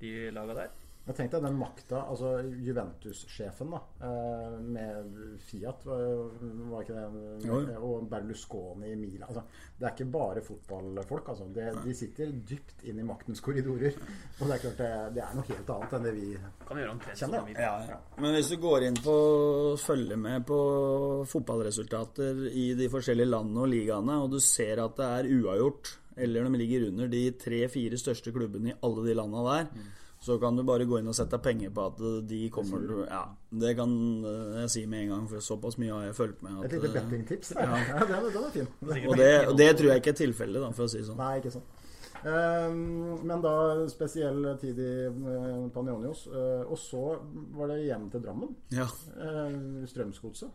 [0.00, 0.85] de laga der.
[1.06, 8.88] Jeg tenkte den makta, altså Juventus-sjefen da, eh, med Fiat, var ikke det, og Berlusconi
[8.90, 9.44] i Mila altså,
[9.78, 11.28] Det er ikke bare fotballfolk.
[11.30, 11.44] Altså.
[11.54, 13.94] De, de sitter dypt inn i maktens korridorer.
[14.40, 16.30] Og det er klart det, det er noe helt annet enn det vi
[16.66, 17.52] kan gjøre kjenner.
[17.54, 17.98] Ja, ja.
[18.24, 19.16] Men hvis du går inn på
[19.82, 20.58] følger med på
[21.30, 26.48] fotballresultater i de forskjellige landene og ligaene, og du ser at det er uavgjort, eller
[26.48, 29.94] de ligger under de tre-fire største klubbene i alle de landene der, mm
[30.26, 33.22] så kan du bare gå inn og sette penger på at de kommer Ja,
[33.62, 33.92] det kan
[34.24, 36.58] jeg si med en gang, for såpass mye har jeg fulgt med.
[36.58, 37.62] At, Et lite bettingtips der.
[37.62, 37.78] Ja.
[38.00, 38.68] ja, den, den er fin.
[38.82, 41.22] Og det, og det, tror jeg ikke er tilfellet, for å si det sånn.
[41.22, 41.66] Nei, ikke sånn.
[42.26, 42.78] Um,
[43.28, 43.56] men da
[43.92, 46.26] spesiell tid i uh, Panionios.
[46.32, 47.04] Uh, og så
[47.54, 48.54] var det hjem til Drammen.
[48.74, 48.88] Ja.
[49.14, 50.50] Uh, Strømsgodset.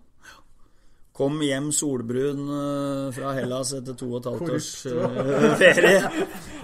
[1.11, 5.97] Kom hjem solbrun eh, fra Hellas etter to og et halvt års eh, ferie.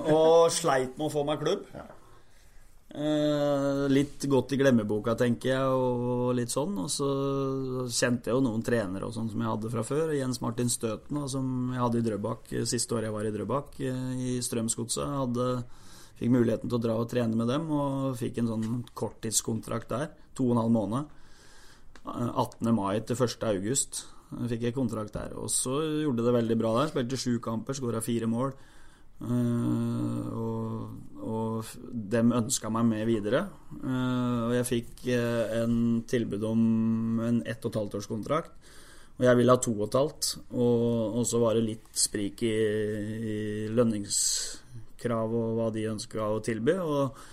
[0.07, 1.65] Og sleit med å få meg klubb.
[1.75, 1.89] Eh,
[3.93, 6.77] litt godt i glemmeboka, tenker jeg, og litt sånn.
[6.81, 7.07] Og så
[7.93, 10.13] kjente jeg jo noen trenere og sånn som jeg hadde fra før.
[10.17, 14.37] Jens Martin Støten, som jeg hadde i Drøbak siste året jeg var i Drøbak, i
[14.45, 15.41] Strømsgodset.
[16.17, 20.07] Fikk muligheten til å dra og trene med dem, og fikk en sånn korttidskontrakt der.
[20.37, 21.15] To og en halv måned.
[22.07, 22.71] 18.
[22.73, 23.43] mai til 1.
[23.51, 24.05] august
[24.47, 25.35] fikk jeg kontrakt der.
[25.37, 26.89] Og så gjorde det veldig bra der.
[26.91, 28.55] Spilte sju kamper, skåra fire mål.
[29.18, 31.70] Uh, og, og
[32.13, 33.47] dem ønska meg med videre.
[33.82, 36.61] Uh, og jeg fikk uh, en tilbud om
[37.26, 38.53] en ett og et halvt års kontrakt.
[39.18, 40.30] Og jeg ville ha to og et halvt.
[40.53, 42.53] Og, og så var det litt sprik i,
[43.18, 43.38] i
[43.74, 46.78] lønningskrav og hva de ønska å tilby.
[46.78, 47.24] Og,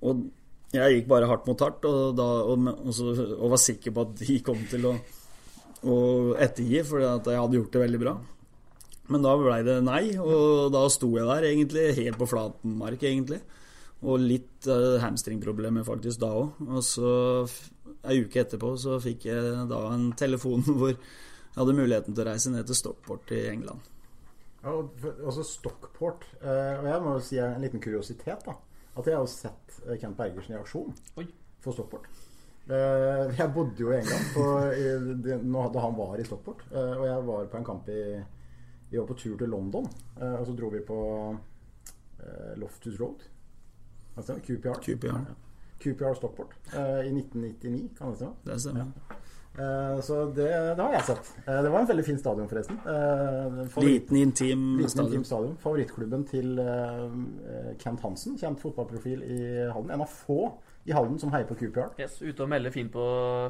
[0.00, 0.24] og,
[0.74, 2.24] jeg gikk bare hardt mot hardt og, da,
[2.96, 4.94] så, og, var sikker på at de kom til å,
[5.86, 5.98] å
[6.34, 8.14] ettergi, at jeg hadde gjort det veldig bra.
[9.12, 13.42] Men da blei det nei, og da sto jeg der egentlig helt på flatmark, egentlig.
[14.04, 16.60] Og litt uh, hamstringproblemer faktisk da òg.
[16.64, 17.10] Og så
[18.08, 21.00] ei uke etterpå så fikk jeg da en telefon hvor jeg
[21.56, 23.90] hadde muligheten til å reise ned til Stockport i England.
[24.64, 24.78] Ja,
[25.26, 28.56] altså Stockport uh, Og jeg må jo si en liten kuriositet, da.
[28.94, 31.24] At jeg har sett eh, Kent Bergersen i aksjon Oi.
[31.60, 32.06] for Stockport.
[32.64, 35.34] Uh, jeg bodde jo i England på, i,
[35.74, 36.64] da han var i Stockport.
[36.72, 38.00] og jeg var på en kamp i
[38.90, 39.86] vi var på tur til London,
[40.20, 40.98] eh, og så dro vi på
[42.20, 43.24] eh, Loftus Road.
[44.16, 44.38] Altså?
[44.38, 44.80] QPR.
[44.82, 45.24] QPR.
[45.82, 48.34] QPR Stockport eh, i 1999, kan det stemme?
[48.46, 48.90] Det stemmer.
[49.10, 49.20] Ja.
[50.02, 51.28] Så det, det, har jeg sett.
[51.46, 52.78] Det var en veldig fin stadion, forresten.
[52.82, 55.12] Favoritt, liten, intim liten, stadion.
[55.12, 55.52] Intim stadion.
[55.62, 56.58] Favorittklubben til
[57.78, 59.38] Kent Hansen, kjent fotballprofil i
[59.70, 59.92] Halden.
[59.94, 60.48] En av få
[60.84, 61.94] i Halden som heier på QPR.
[62.00, 63.04] Yes, Ute og melder fint på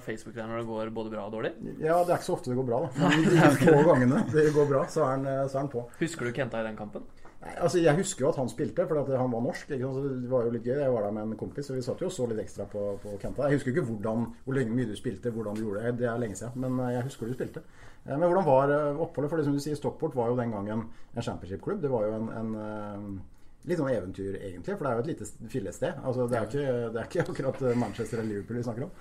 [0.04, 1.54] Facebook der når det går både bra og dårlig?
[1.82, 3.10] Ja, det er ikke så ofte det går bra, da.
[3.10, 5.84] Men de få gangene det går bra, så er han, så er han på.
[5.98, 7.06] Husker du Kenta i den kampen?
[7.44, 9.70] Nei, altså Jeg husker jo at han spilte, for han var norsk.
[9.76, 9.90] Ikke?
[9.92, 10.78] Så det var jo litt gøy.
[10.80, 12.84] Jeg var der med en kompis, og vi satt jo og så litt ekstra på,
[13.02, 13.48] på Kenta.
[13.50, 15.98] Jeg husker ikke hvordan, hvor mye du spilte, hvordan du gjorde det.
[16.00, 16.64] Det er lenge siden.
[16.64, 17.64] Men eh, jeg husker du spilte.
[18.06, 19.32] Eh, men hvordan var eh, oppholdet?
[19.32, 21.82] For det som du sier, Stockport var jo den gangen en championship-klubb.
[21.84, 23.20] Det var jo en, en
[23.68, 24.76] litt sånn eventyr, egentlig.
[24.76, 26.00] For det er jo et lite fillested.
[26.04, 28.96] Altså, det, er ikke, det er ikke akkurat eh, Manchester eller Liverpool vi snakker om.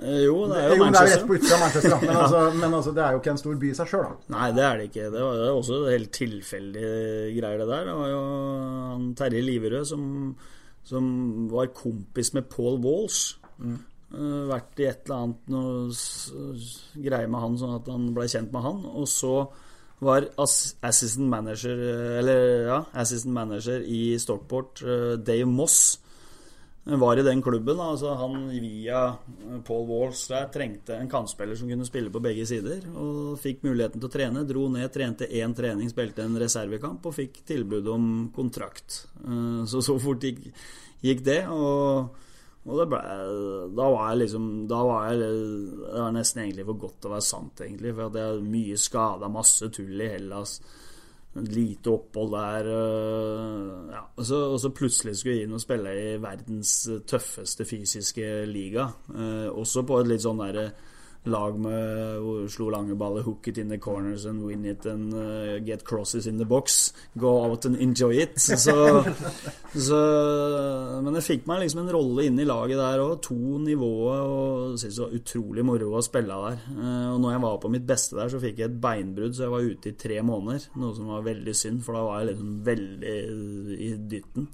[0.00, 1.04] Eh, jo, det er jo, jo Manchester.
[1.04, 3.34] Det er rett på utsida av Manchester, men, altså, men altså, det er jo ikke
[3.34, 4.32] en stor by i seg sjøl, da.
[4.36, 5.06] Nei, det er det ikke.
[5.14, 6.98] Det var også helt tilfeldige
[7.36, 7.88] greier, det der.
[7.90, 8.20] Det var jo
[8.92, 10.04] han Terje Liverød som,
[10.88, 11.08] som
[11.52, 13.24] var kompis med Paul Walls.
[13.58, 13.80] Mm.
[14.12, 16.56] Uh, vært i et eller annet noe
[17.00, 18.82] greier med han, sånn at han ble kjent med han.
[18.92, 19.36] Og så
[20.02, 21.78] var assistant manager
[22.18, 25.98] Eller ja, assistant manager i Stockport, eh, Dave Moss.
[26.84, 27.80] Var i den klubben.
[27.80, 29.14] altså Han via
[29.64, 32.82] Paul Walls der trengte en kantspiller som kunne spille på begge sider.
[32.90, 34.42] Og fikk muligheten til å trene.
[34.48, 39.04] Dro ned, trente én trening, spilte en reservekamp og fikk tilbud om kontrakt.
[39.22, 41.46] Eh, så så fort gikk det.
[41.46, 42.10] og
[42.62, 42.98] og ble,
[43.74, 47.14] da var jeg liksom Da var jeg Det var nesten egentlig for godt til å
[47.16, 47.94] være sant, egentlig.
[47.96, 50.54] For det er mye skada, masse tull i Hellas.
[51.32, 52.70] Lite opphold der.
[52.70, 54.04] Øh, ja.
[54.14, 56.74] Og, så, og, så, plutselig skulle jeg inn og spille i verdens
[57.08, 58.86] tøffeste fysiske liga.
[59.10, 60.68] Eh, også på et litt sånn derre
[61.24, 65.58] lag med slo lange baller, hook it in the corners and win it and uh,
[65.60, 66.92] get crosses in the box.
[67.16, 68.38] Go out and enjoy it.
[68.62, 69.04] Så,
[69.74, 69.98] så,
[71.02, 73.16] men det fikk meg liksom en rolle inn i laget der òg.
[73.26, 74.22] To nivåer.
[74.22, 76.60] Og syntes det var utrolig moro å spille der.
[76.76, 79.46] Uh, og når jeg var på mitt beste der, så fikk jeg et beinbrudd, så
[79.46, 80.68] jeg var ute i tre måneder.
[80.82, 83.18] Noe som var veldig synd, for da var jeg liksom veldig
[83.82, 84.48] i dytten.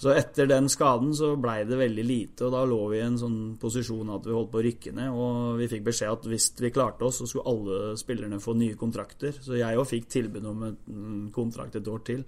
[0.00, 3.18] Så etter den skaden så blei det veldig lite, og da lå vi i en
[3.20, 5.12] sånn posisjon at vi holdt på å rykke ned.
[5.14, 8.78] Og vi fikk beskjed at hvis vi klarte oss, så skulle alle spillerne få nye
[8.80, 9.36] kontrakter.
[9.38, 12.24] Så jeg òg fikk tilbud om en kontrakt et år til.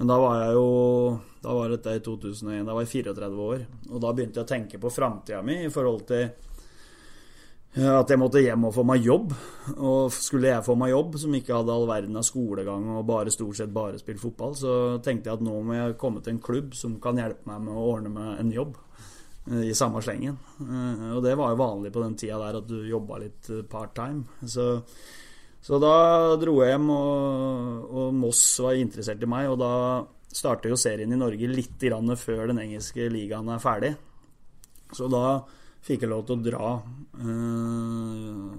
[0.00, 0.68] Men da var jeg jo
[1.44, 2.64] Da var dette i 2001.
[2.68, 3.64] Da var jeg 34 år.
[3.90, 6.28] Og da begynte jeg å tenke på framtida mi i forhold til
[7.78, 9.32] at jeg måtte hjem og få meg jobb.
[9.76, 13.30] Og skulle jeg få meg jobb som ikke hadde all verden av skolegang og bare
[13.30, 16.42] stort sett bare spilt fotball, så tenkte jeg at nå må jeg komme til en
[16.42, 18.74] klubb som kan hjelpe meg med å ordne meg en jobb
[19.52, 20.38] eh, i samme slengen.
[20.64, 23.62] Eh, og det var jo vanlig på den tida der at du jobba litt eh,
[23.70, 24.26] part-time.
[24.42, 24.66] Så,
[25.62, 25.94] så, da
[26.42, 29.72] dro jeg hjem, og, og, Moss var interessert i meg, og da
[30.30, 31.86] starter jo serien i Norge litt
[32.18, 33.94] før den engelske ligaen er ferdig.
[34.90, 35.38] Så da
[35.84, 36.72] fikk jeg lov til å dra
[37.20, 38.50] uh,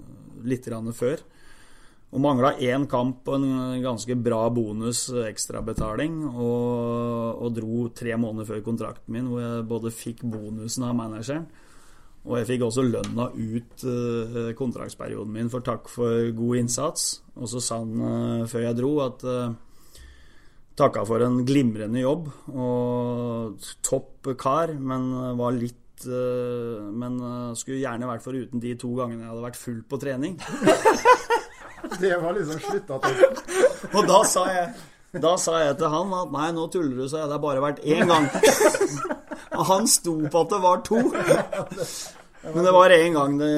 [0.47, 1.21] litt før.
[2.11, 6.17] Og mangla én kamp og en ganske bra bonus ekstrabetaling.
[6.27, 11.47] Og, og dro tre måneder før kontrakten min, hvor jeg både fikk bonusen av manageren
[12.25, 17.21] Og jeg fikk også lønna ut uh, kontraktsperioden min for takk for god innsats.
[17.39, 19.55] Og så sa han uh, før jeg dro at uh,
[20.75, 25.09] takka for en glimrende jobb og topp kar, men
[25.39, 27.19] var litt Men
[27.59, 30.37] skulle gjerne vært foruten de to gangene jeg hadde vært full på trening.
[32.01, 33.21] det var liksom slutta til
[33.97, 34.71] Og da sa jeg
[35.19, 37.27] da sa jeg til han at nei, nå tuller du, sa jeg.
[37.27, 38.29] det har bare vært én gang.
[39.57, 41.01] Og han sto på at det var to.
[42.41, 43.49] Men det var en gang det,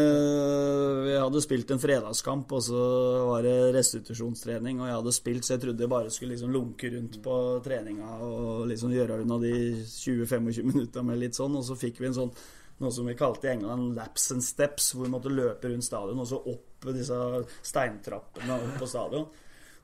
[1.06, 2.82] vi hadde spilt en fredagskamp, og så
[3.30, 4.82] var det restitusjonstrening.
[4.82, 8.18] Og jeg hadde spilt, så jeg trodde jeg bare skulle liksom lunke rundt på treninga
[8.28, 9.54] og liksom gjøre unna de
[9.88, 11.56] 20-25 minutta med litt sånn.
[11.56, 12.36] Og så fikk vi en sånn
[12.84, 16.20] noe som vi kalte i England 'laps and steps', hvor vi måtte løpe rundt stadion
[16.20, 17.18] og så opp disse
[17.64, 19.28] steintrappene opp på stadion.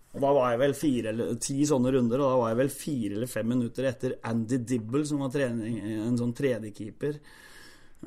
[0.09, 2.71] Og Da var jeg vel fire eller ti sånne runder, og da var jeg vel
[2.73, 5.77] fire eller fem minutter etter Andy Dibble, som var trening,
[6.07, 7.19] en sånn tredjekeeper,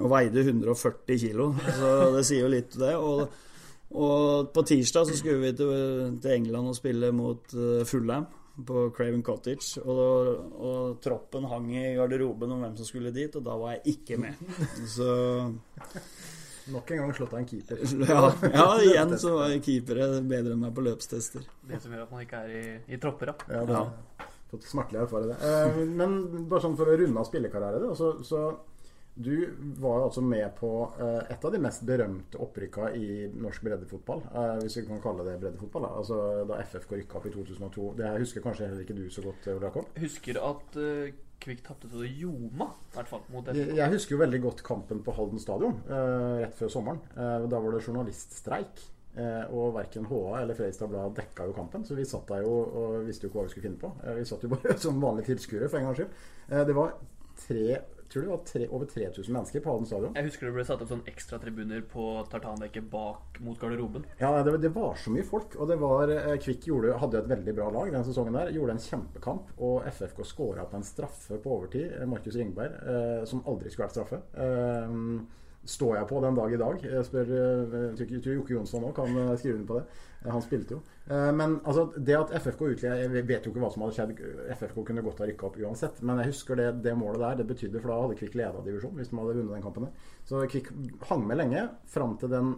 [0.01, 1.53] og veide 140 kilo.
[1.79, 2.93] Så det sier jo litt, det.
[2.97, 3.27] Og,
[3.93, 5.73] og på tirsdag så skulle vi til,
[6.23, 8.29] til England og spille mot uh, Fullham
[8.67, 9.83] på Craven Cottage.
[9.85, 13.97] Og, og, troppen hang i garderoben om hvem som skulle dit, og da var jeg
[13.97, 14.47] ikke med.
[14.97, 15.11] Så
[16.71, 17.81] Nok en gang slått av en keeper.
[18.07, 21.43] Ja, ja igjen så var keepere bedre enn meg på løpstester.
[21.67, 23.49] Det som gjør at man ikke er i, i tropper, da.
[23.51, 24.29] Ja, det ja.
[24.53, 25.39] fått smertelig erfare det.
[25.49, 26.15] Eh, men
[26.47, 28.45] bare sånn for å runde av spillekarriere, så, så
[29.15, 34.23] du var altså med på eh, et av de mest berømte opprykka i norsk breddefotball.
[34.33, 35.85] Eh, hvis vi kan kalle det breddefotball.
[35.85, 37.91] Da, altså, da FFK rykka opp i 2002.
[37.99, 39.93] Det husker kanskje heller ikke du så godt, Ole Jakob?
[40.01, 40.81] Husker at
[41.43, 43.27] Kvikk tapte til Joma, i hvert fall.
[43.35, 47.01] Mot jeg, jeg husker jo veldig godt kampen på Halden stadion rett før sommeren.
[47.19, 48.85] Da var det journaliststreik.
[49.53, 52.95] Og verken HA eller Fredrikstad Blad dekka jo kampen, så vi satt der jo og
[53.05, 53.91] visste jo ikke hva vi skulle finne på.
[54.17, 56.15] vi satt jo bare som vanlige tilskuere, for en gangs skyld.
[56.71, 56.95] det var
[57.43, 57.67] tre
[58.13, 60.17] tror det var tre, over 3000 mennesker på Halden stadion.
[60.19, 64.07] Jeg husker det ble satt opp sånn ekstratribuner på tartandekket bak mot garderoben.
[64.21, 65.57] Ja, det, det, var så mye folk.
[65.59, 68.53] Og det var eh, Kvikk gjorde, hadde et veldig bra lag den sesongen der.
[68.55, 69.53] Gjorde en kjempekamp.
[69.63, 71.93] Og FFK skåra på en straffe på overtid.
[71.99, 74.23] Eh, Markus Ringberg, eh, som aldri skulle vært straffe.
[74.37, 74.99] Eh,
[75.65, 76.87] står jeg på den dag i dag?
[76.97, 77.35] Jeg spør,
[77.99, 80.09] jeg tror Jokke Jonsson òg kan skrive under på det.
[80.31, 80.81] Han spilte jo.
[81.11, 84.21] Eh, men altså, det at FFK utligna Jeg vet jo ikke hva som hadde skjedd.
[84.55, 86.03] FFK kunne godt ha rykka opp uansett.
[86.07, 87.41] Men jeg husker det, det, målet der.
[87.41, 89.89] Det betydde For da hadde Kvikk leda divisjon hvis de hadde vunnet den kampen.
[90.29, 90.71] Så Kvikk
[91.11, 92.55] hang med lenge fram til den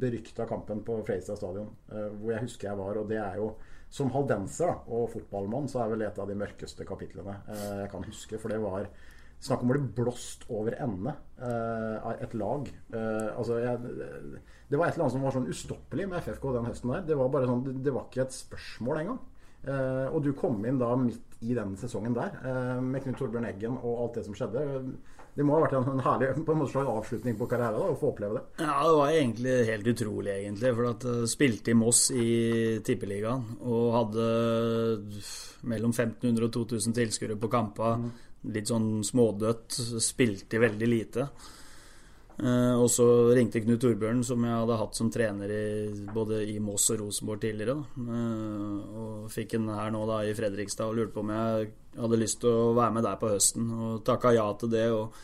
[0.00, 3.02] berykta kampen på Freistad stadion, eh, hvor jeg husker jeg var.
[3.02, 3.52] Og det er jo
[3.92, 8.08] som haldenser og fotballmann så er vel et av de mørkeste kapitlene eh, jeg kan
[8.08, 8.40] huske.
[8.40, 8.88] For det var
[9.38, 12.70] Snakk om å bli blåst over ende uh, av et lag.
[12.90, 13.78] Uh, altså, jeg,
[14.66, 17.04] det var et eller annet som var sånn ustoppelig med FFK den høsten der.
[17.06, 19.20] Det var bare sånn, det var ikke et spørsmål engang.
[19.68, 22.34] Uh, og du kom inn da midt i den sesongen der
[22.82, 24.64] med Knut Torbjørn Eggen og alt det som skjedde.
[25.38, 27.98] Det må ha vært en, herlig på en måte slags avslutning på karrieren da, å
[28.00, 28.64] få oppleve det.
[28.64, 30.72] Ja, det var egentlig helt utrolig, egentlig.
[30.80, 32.30] For at uh, spilte i Moss i
[32.82, 34.26] Tippeligaen og hadde
[35.70, 38.02] mellom 1500 og 2000 tilskuere på kamper.
[38.02, 38.16] Mm
[38.54, 39.78] litt sånn smådødt.
[40.02, 41.28] Spilte veldig lite.
[42.38, 45.62] Uh, og så ringte Knut Torbjørn, som jeg hadde hatt som trener i,
[46.14, 47.74] både i Moss og Rosenborg tidligere.
[47.98, 52.20] Uh, og fikk en her nå da i Fredrikstad og lurte på om jeg hadde
[52.20, 53.66] lyst til å være med der på høsten.
[53.74, 54.86] Og takka ja til det.
[54.94, 55.18] og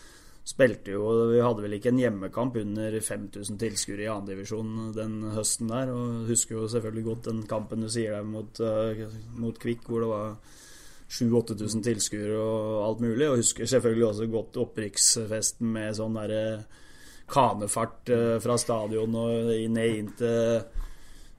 [0.45, 5.71] spilte jo Vi hadde vel ikke en hjemmekamp under 5000 tilskuere i andredivisjon den høsten
[5.71, 5.95] der.
[5.95, 9.07] Og husker jo selvfølgelig godt den kampen du sier der mot, uh,
[9.39, 10.37] mot Kvikk, hvor det var
[11.11, 13.29] 7000-8000 tilskuere og alt mulig.
[13.29, 16.47] Og husker selvfølgelig også godt opprykksfesten med sånn derre
[17.31, 20.65] kanefart eh, fra stadion og ned inn til,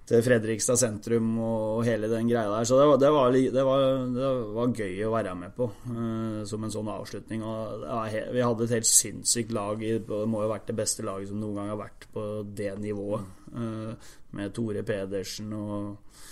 [0.10, 2.68] til Fredrikstad sentrum og hele den greia der.
[2.68, 3.86] Så det var, det var, det var,
[4.16, 7.46] det var gøy å være med på uh, som en sånn avslutning.
[7.46, 7.86] Og
[8.34, 9.82] vi hadde et helt sinnssykt lag.
[9.82, 12.74] Det må jo ha vært det beste laget som noen gang har vært på det
[12.82, 13.34] nivået.
[14.36, 16.24] Med Tore Pedersen og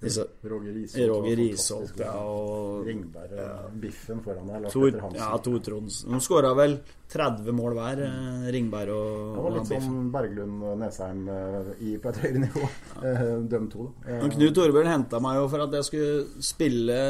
[0.00, 3.50] disse, Roger Risholt, Roger Risholt ja, og Ringberg og ja.
[3.82, 4.70] Biffen foran deg.
[4.72, 6.14] Tor, Ja, Tor Trondsen.
[6.14, 6.78] De skåra vel
[7.12, 8.46] 30 mål hver, mm.
[8.54, 12.70] Ringberg og Det var litt som Berglund og Nesheim eh, i, på et høyere nivå.
[13.04, 13.14] Ja.
[13.50, 14.18] De to, da.
[14.22, 17.00] Men Knut Torbjørn henta meg jo for at jeg skulle spille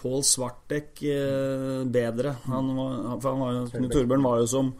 [0.00, 1.04] Pål Svartek
[1.98, 2.36] bedre.
[2.48, 4.72] Han var, for han var Knut Torbjørn var jo som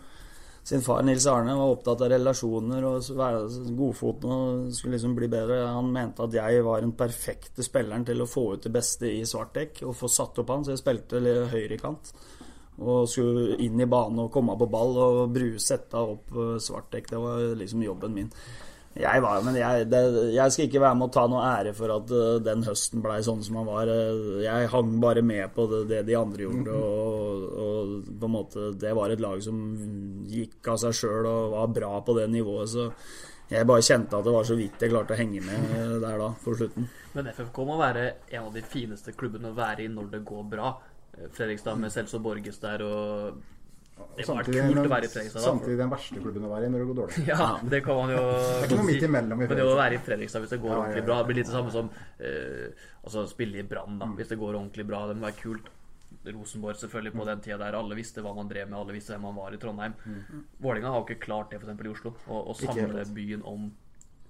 [0.69, 3.07] sin far Nils Arne var opptatt av relasjoner og
[3.79, 5.63] godfoten og skulle liksom bli bedre.
[5.73, 9.23] Han mente at jeg var den perfekte spilleren til å få ut det beste i
[9.25, 11.23] Svartek og få satt opp han, så jeg spilte
[11.55, 12.13] høyrekant.
[12.85, 16.37] Og skulle inn i banen og komme på ball og brusette opp
[16.93, 17.09] dekk.
[17.15, 18.29] Det var liksom jobben min.
[18.99, 20.01] Jeg, var, men jeg, det,
[20.35, 23.21] jeg, skal ikke være med å ta noe ære for at uh, den høsten blei
[23.23, 23.91] sånn som han var.
[23.91, 26.75] Uh, jeg hang bare med på det, det de andre gjorde.
[26.75, 29.61] Og, og, på en måte Det var et lag som
[30.29, 32.73] gikk av seg sjøl og var bra på det nivået.
[32.75, 32.89] Så
[33.53, 36.33] jeg bare kjente at det var så vidt jeg klarte å henge med der da,
[36.43, 36.89] på slutten.
[37.15, 40.51] Men FFK må være en av de fineste klubbene å være i når det går
[40.51, 40.75] bra.
[41.35, 43.39] Fredrikstad med Celso Borges der og
[44.19, 45.41] det var samtidig, kult å være i Fredrikstad.
[45.41, 45.47] da.
[45.49, 47.27] Samtidig den verste klubben å være i når det går dårlig.
[47.29, 49.77] Ja, det kan man jo Det er ikke noe midt imellom i Men det å
[49.79, 51.91] være i Fredrikstad hvis det går Ja, ordentlig bra, det blir litt det samme som
[51.91, 52.69] uh,
[53.05, 53.99] altså spille i Brann, Mm.
[54.03, 54.07] da.
[54.19, 55.07] Hvis det går ordentlig bra.
[55.09, 55.69] Det må være kult.
[56.29, 57.21] Rosenborg selvfølgelig Mm.
[57.21, 57.77] på den tida der.
[57.79, 59.95] Alle visste hva man drev med, alle visste hvem man var i Trondheim.
[60.07, 60.45] Mm.
[60.61, 61.85] Vålerenga har jo ikke klart det f.eks.
[61.85, 62.15] i Oslo.
[62.29, 63.71] Å samle byen om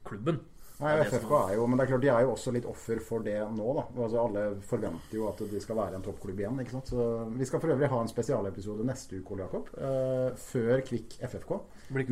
[0.04, 0.40] klubben.
[0.78, 3.24] Nei, FFK er jo, men det er klart de er jo også litt offer for
[3.26, 3.82] det nå, da.
[3.96, 6.60] Altså, alle forventer jo at de skal være en toppklubb igjen.
[6.62, 6.92] ikke sant?
[6.92, 9.72] Så Vi skal for øvrig ha en spesialepisode neste uke, Ole Jakob.
[9.74, 11.56] Uh, før Kvikk FFK.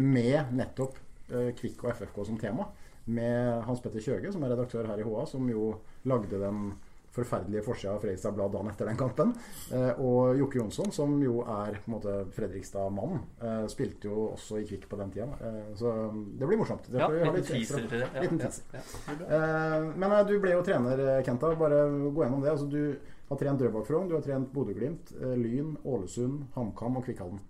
[0.02, 0.98] Med nettopp
[1.30, 2.66] uh, Kvikk og FFK som tema.
[3.06, 5.68] Med Hans Petter Kjøge, som er redaktør her i HA, som jo
[6.10, 6.72] lagde den
[7.16, 9.32] forferdelige forsida av Fredrikstad Blad dagen etter den kampen.
[9.72, 14.60] Eh, og Jokke Jonsson, som jo er på en måte Fredrikstad-mann, eh, spilte jo også
[14.60, 15.26] i Kvikk på den tida.
[15.40, 15.92] Eh, så
[16.38, 16.86] det blir morsomt.
[16.92, 18.08] Det Ja, liten teaser til det.
[18.14, 18.64] Ja, liten ja, teaser.
[18.72, 19.26] ja.
[19.26, 21.54] Eh, men eh, du ble jo trener, Kenta.
[21.56, 22.50] Bare gå gjennom det.
[22.52, 22.96] Altså, du
[23.30, 27.40] har trent Drøbak Frogn, du har trent Bodø-Glimt, eh, Lyn, Ålesund, HamKam og Kvikkhallen.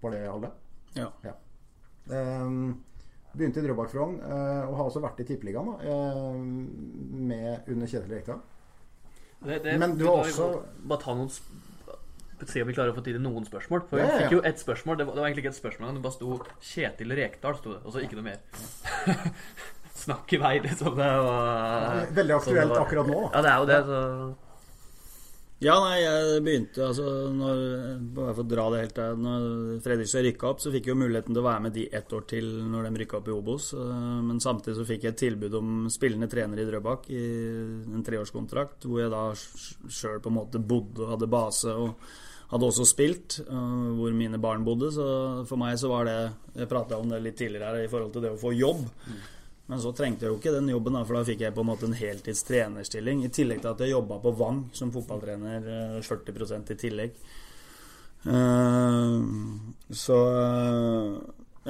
[0.00, 0.50] Var det alle?
[0.96, 1.10] Ja.
[2.10, 2.46] Eh,
[3.36, 6.40] begynte i Drøbak Frogn eh, og har også vært i Tippeligaen eh,
[7.30, 8.40] med under Kjetil Rekdal.
[9.44, 11.30] Det, det, Men du har også- Bare ta noen
[12.46, 13.82] Se om vi klarer å få tid til noen spørsmål.
[13.90, 14.18] For Ja, ja, ja.
[14.22, 14.96] fikk jo ett spørsmål.
[14.96, 17.80] Det var, det var egentlig ikke et spørsmål, det bare sto Kjetil Rekdal, sto det.
[17.84, 18.38] Og så ikke noe mer.
[20.00, 20.94] Snakk i vei, liksom.
[20.96, 22.80] Det var Veldig aktuelt var.
[22.86, 23.18] akkurat nå.
[23.34, 24.00] Ja, det er jo det, så
[25.60, 27.04] Ja, nei, jeg begynte altså
[27.36, 27.58] når,
[28.16, 29.42] for å dra det helt der Når
[29.84, 32.24] Fredrikstad rykka opp, så fikk jeg jo muligheten til å være med de ett år
[32.30, 33.66] til når de rykka opp i Obos.
[33.76, 37.24] eh, Men samtidig så fikk jeg et tilbud om spillende trener i Drøbak i
[37.92, 41.76] en treårskontrakt, hvor jeg da sjøl på en måte bodde og hadde base.
[41.76, 41.92] og
[42.50, 44.88] hadde også spilt, eh, hvor mine barn bodde.
[44.96, 45.04] Så
[45.46, 46.16] for meg så var det
[46.56, 48.88] Jeg prata om det litt tidligere her i forhold til det å få jobb.
[49.70, 51.68] Men så trengte jeg jo ikke den jobben, da, for da fikk jeg på en
[51.68, 53.20] måte en heltids trenerstilling.
[53.22, 57.20] I tillegg til at jeg jobba på Vang som fotballtrener, eh, 40 i tillegg.
[58.26, 59.20] Eh,
[59.94, 61.20] Så eh,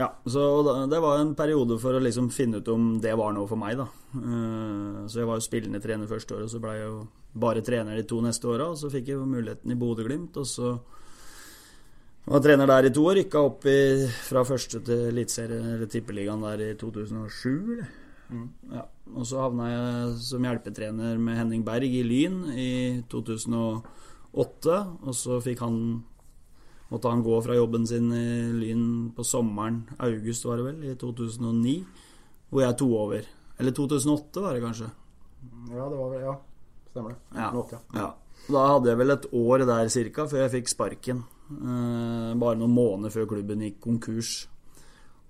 [0.01, 3.46] Ja, så det var en periode for å liksom finne ut om det var noe
[3.51, 3.88] for meg, da.
[4.16, 7.96] Eh, Så jeg var jo spillende trener første året, så ble jeg jo bare trener
[7.96, 8.72] de to neste åra.
[8.80, 10.78] Så fikk jeg jo muligheten i Bodø-Glimt, og så
[12.30, 13.18] var trener der i to år.
[13.20, 13.78] Rykka opp i,
[14.28, 17.90] fra første til eliteserie, eller tippeligaen der i 2007, eller?
[18.70, 18.84] Ja.
[19.10, 22.70] Og så havna jeg som hjelpetrener med Henning Berg i Lyn i
[23.10, 24.76] 2008.
[25.02, 25.80] Og så fikk han
[26.90, 30.94] måtte han gå fra jobben sin i Lyn på sommeren, august var det vel, i
[30.98, 31.74] 2009.
[32.50, 33.26] Hvor jeg tok over.
[33.60, 34.88] Eller 2008 var det kanskje.
[35.70, 36.38] Ja, det var vel Ja,
[36.90, 37.20] stemmer det.
[37.34, 37.50] Ja.
[37.50, 38.00] 2008, ja.
[38.00, 38.08] Ja.
[38.50, 41.22] Da hadde jeg vel et år der cirka før jeg fikk sparken.
[41.51, 44.34] Eh, bare noen måneder før klubben gikk konkurs.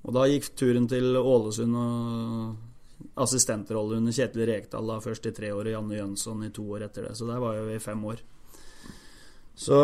[0.04, 5.52] Og da gikk turen til Ålesund og assistentrolle under Kjetil Rekdal da først i tre
[5.52, 7.16] år, og Janne Jønsson i to år etter det.
[7.16, 8.20] Så der var jo i fem år.
[9.60, 9.76] Så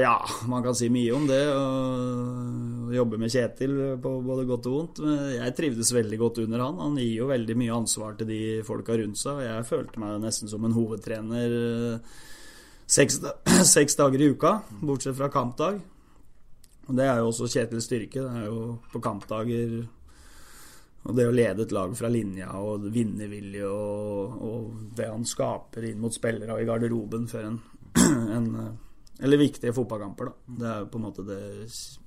[0.00, 0.14] ja,
[0.48, 1.42] man kan si mye om det.
[1.52, 5.00] Og jobbe med Kjetil på både godt og vondt.
[5.04, 6.80] Men jeg trivdes veldig godt under han.
[6.80, 9.42] Han gir jo veldig mye ansvar til de folka rundt seg.
[9.42, 12.16] Og jeg følte meg nesten som en hovedtrener eh,
[12.86, 13.20] seks,
[13.74, 15.80] seks dager i uka, bortsett fra kampdag.
[16.84, 18.22] Og det er jo også Kjetils styrke.
[18.22, 19.84] Det er jo på kampdager
[21.04, 25.90] og det å lede et lag fra linja og vinnervilje og, og det han skaper
[25.90, 27.58] inn mot spillere og i garderoben før en,
[28.38, 28.48] en
[29.20, 30.54] Eller viktige fotballkamper, da.
[30.60, 31.42] Det er jo på en måte det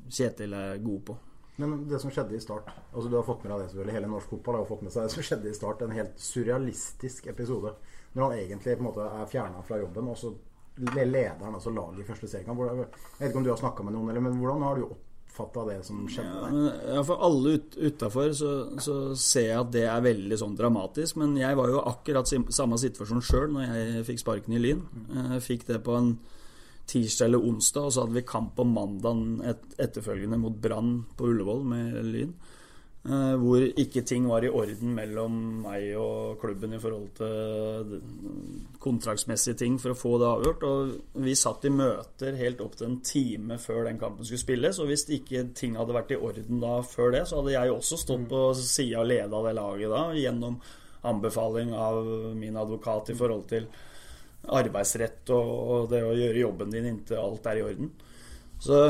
[0.09, 1.17] Kjetil er god på.
[1.61, 4.09] Men det som skjedde i start altså Du har fått med deg det selvfølgelig Hele
[4.11, 5.85] norsk fotball har fått med seg det som skjedde i start.
[5.85, 7.73] En helt surrealistisk episode.
[8.13, 10.33] Når han egentlig på en måte er fjerna fra jobben, og så
[10.77, 12.63] leder han altså laget i første seriekamp.
[12.63, 12.87] Jeg
[13.19, 15.77] vet ikke om du har snakka med noen, eller, men hvordan har du oppfatta det
[15.87, 16.79] som skjedde der?
[16.95, 18.53] ja, for alle ut, utafor så,
[18.83, 21.19] så ser jeg at det er veldig sånn dramatisk.
[21.21, 24.83] Men jeg var jo akkurat samme situasjon sjøl når jeg fikk sparken i Lyn.
[25.33, 26.15] Jeg fikk det på en
[26.87, 31.33] tirsdag eller onsdag, og så hadde vi kamp på mandagen et, etterfølgende mot Brann på
[31.33, 32.31] Ullevål med Lyn.
[33.07, 38.01] Eh, hvor ikke ting var i orden mellom meg og klubben i forhold til
[38.83, 40.65] kontraktsmessige ting for å få det avgjort.
[40.67, 44.81] Og vi satt i møter helt opp til en time før den kampen skulle spilles.
[44.83, 48.01] Og hvis ikke ting hadde vært i orden da før det, så hadde jeg også
[48.03, 50.59] stått på sida og leda det laget da, gjennom
[51.07, 52.03] anbefaling av
[52.35, 53.69] min advokat i forhold til
[54.57, 57.93] arbeidsrett og det å gjøre jobben din inntil alt er i orden.
[58.59, 58.83] Så,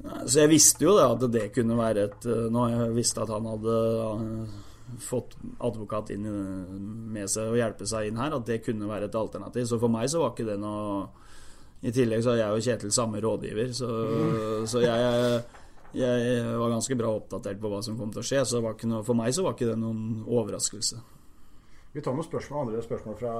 [0.00, 3.48] så jeg visste jo det at det kunne være et Når jeg visste at han
[3.50, 3.76] hadde
[4.98, 6.26] fått advokat inn
[7.12, 9.68] med seg og hjelpe seg inn her, at det kunne være et alternativ.
[9.70, 11.04] Så for meg så var ikke det noe
[11.86, 13.88] I tillegg så er jeg og Kjetil samme rådgiver, så,
[14.68, 15.38] så jeg,
[15.96, 18.42] jeg, var ganske bra oppdatert på hva som kom til å skje.
[18.44, 21.00] Så noe, for meg så var ikke det noen overraskelse.
[21.90, 23.32] Vi tar noen spørsmål, andre spørsmål fra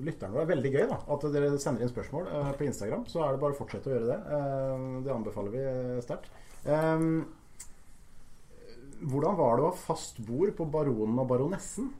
[0.00, 0.34] lytterne.
[0.34, 3.04] Det er veldig gøy da, at dere sender inn spørsmål eh, på Instagram.
[3.10, 4.20] Så er det bare å fortsette å gjøre det.
[4.38, 6.26] Eh, det anbefaler vi eh, sterkt.
[6.64, 6.98] Eh,
[9.02, 11.86] hvordan var det å ha fast bord på Baronen og Baronessen?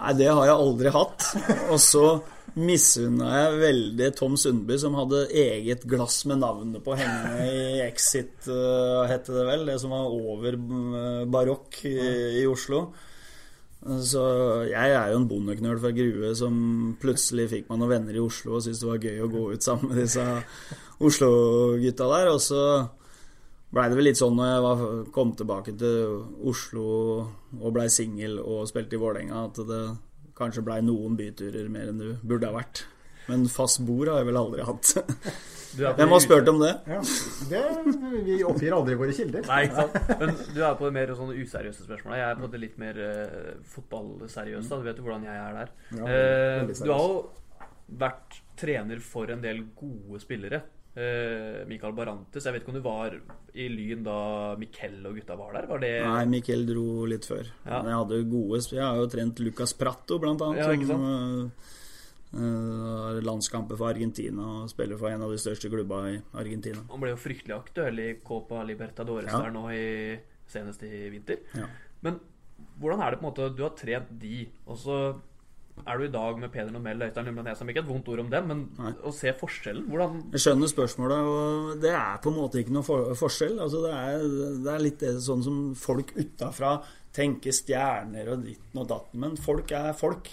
[0.00, 1.20] Nei, det har jeg aldri hatt.
[1.68, 2.22] Og så
[2.56, 8.48] misunna jeg veldig Tom Sundby, som hadde eget glass med navnet på henne i Exit,
[8.48, 9.66] uh, het det vel.
[9.68, 11.96] Det som var over uh, barokk i,
[12.40, 12.88] i, Oslo.
[13.80, 14.22] Så
[14.68, 16.56] jeg er jo en bondeknøl fra Grue som
[17.00, 19.64] plutselig fikk meg noen venner i Oslo og syntes det var gøy å gå ut
[19.64, 20.26] sammen med disse
[21.00, 22.28] Oslo-gutta der.
[22.34, 22.60] Og så
[23.72, 24.84] blei det vel litt sånn når jeg var,
[25.16, 26.20] kom tilbake til
[26.52, 26.86] Oslo
[27.56, 29.82] og blei singel og spilte i Vålerenga, at det
[30.36, 32.84] kanskje blei noen byturer mer enn det burde ha vært.
[33.28, 34.94] Men fast bord har jeg vel aldri hatt.
[35.78, 36.70] Hvem har spurt om det?
[36.90, 37.00] Ja,
[37.50, 37.60] det?
[38.26, 39.44] Vi oppgir aldri våre kilder.
[39.46, 40.10] Nei, ikke sant.
[40.22, 42.18] Men du er på det mer sånne useriøse spørsmålet.
[42.18, 44.80] Jeg er på det litt mer uh, fotballseriøse.
[44.80, 45.72] Du vet jo hvordan jeg er der.
[45.94, 47.22] Ja, uh, du har jo
[48.00, 50.62] vært trener for en del gode spillere.
[50.90, 52.42] Uh, Mikael Barantes.
[52.42, 53.14] Jeg vet ikke om du var
[53.54, 54.20] i Lyn da
[54.58, 55.68] Mikkel og gutta var der?
[55.70, 55.92] Var det...
[56.02, 57.46] Nei, Mikkel dro litt før.
[57.62, 57.78] Ja.
[57.78, 60.64] Men jeg hadde gode Jeg har jo trent Lucas Prato, blant annet.
[60.64, 61.06] Ja, ikke sant?
[61.06, 61.78] Som,
[62.34, 66.82] uh, landskamper for Argentina og spiller for en av de største klubba i Argentina.
[66.92, 69.42] Han ble jo fryktelig aktuell i Copa Libertadores ja.
[69.44, 69.86] der nå i,
[70.50, 71.42] senest i vinter.
[71.56, 71.70] Ja.
[72.06, 72.20] Men
[72.80, 75.00] hvordan er det på en måte Du har trent de, og så
[75.86, 78.30] er du i dag med Peder Nomell og Øystein Lumland Ikke et vondt ord om
[78.32, 78.92] dem, men Nei.
[79.06, 82.86] å se forskjellen hvordan Jeg skjønner spørsmålet, og det er på en måte ikke noe
[82.86, 83.56] for forskjell.
[83.64, 84.26] Altså det, er,
[84.64, 86.76] det er litt det, sånn som folk utafra
[87.16, 90.30] tenker stjerner og ditten og datten, men folk er folk.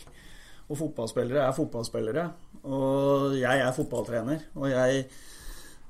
[0.68, 2.28] Og fotballspillere er fotballspillere.
[2.68, 5.08] Og jeg er fotballtrener, og jeg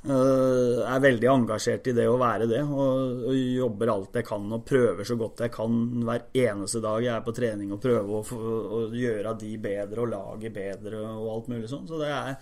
[0.08, 2.62] Uh, er veldig engasjert i det å være det.
[2.64, 5.74] Og, og, jobber alt jeg kan og prøver så godt jeg kan
[6.06, 8.22] hver eneste dag jeg er på trening og prøver å,
[8.78, 11.90] å gjøre de bedre og laget bedre og alt mulig sånn.
[11.90, 12.38] Så det er,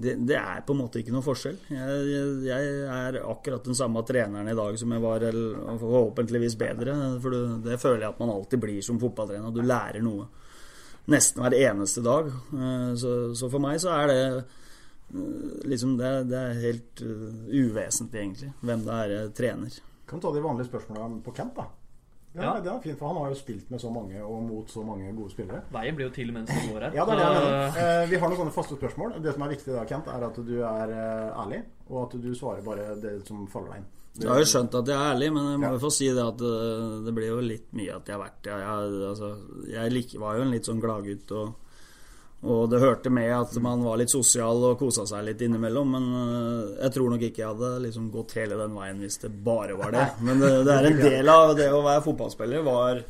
[0.00, 1.58] det, det er, på en måte ikke noe forskjell.
[1.74, 6.94] Jeg, jeg, er akkurat den samme treneren i dag som jeg var, eller forhåpentligvis bedre.
[7.20, 9.52] For det, det føler jeg at man alltid blir som fotballtrener.
[9.52, 10.30] Du lærer noe
[11.10, 12.30] nesten hver eneste dag.
[12.54, 14.22] Uh, så, så for meg så er det
[15.14, 19.76] Eh, liksom det, det, er helt uh, uvesentlig, egentlig, hvem det er jeg trener.
[20.06, 21.66] Kan du ta de vanlige spørsmålene på Kent, da?
[22.36, 22.52] Ja, ja.
[22.62, 25.10] Det er fint, for Han har jo spilt med så mange og mot så mange
[25.16, 25.64] gode spillere.
[25.74, 26.92] Veien blir jo til mens du går her.
[26.94, 29.16] Ja, det er det eh, vi har noen sånne faste spørsmål.
[29.24, 32.30] Det som er viktig da, Kent, er at du er eh, ærlig, og at du
[32.38, 33.88] svarer bare det som faller deg inn.
[34.20, 36.22] Jeg har jo skjønt at jeg er ærlig, men jeg må jo få si det
[36.26, 36.52] at det,
[37.06, 39.32] det blir jo litt mye at jeg har vært Jeg, jeg, altså,
[39.72, 41.58] jeg lik, var jo en litt sånn gladgutt og
[42.40, 45.90] og det hørte med at man var litt sosial og kosa seg litt innimellom.
[45.92, 49.28] Men eh, jeg tror nok ikke jeg hadde liksom gått hele den veien hvis det
[49.44, 50.06] bare var det.
[50.24, 53.02] Men det, det er en del av det å være fotballspiller var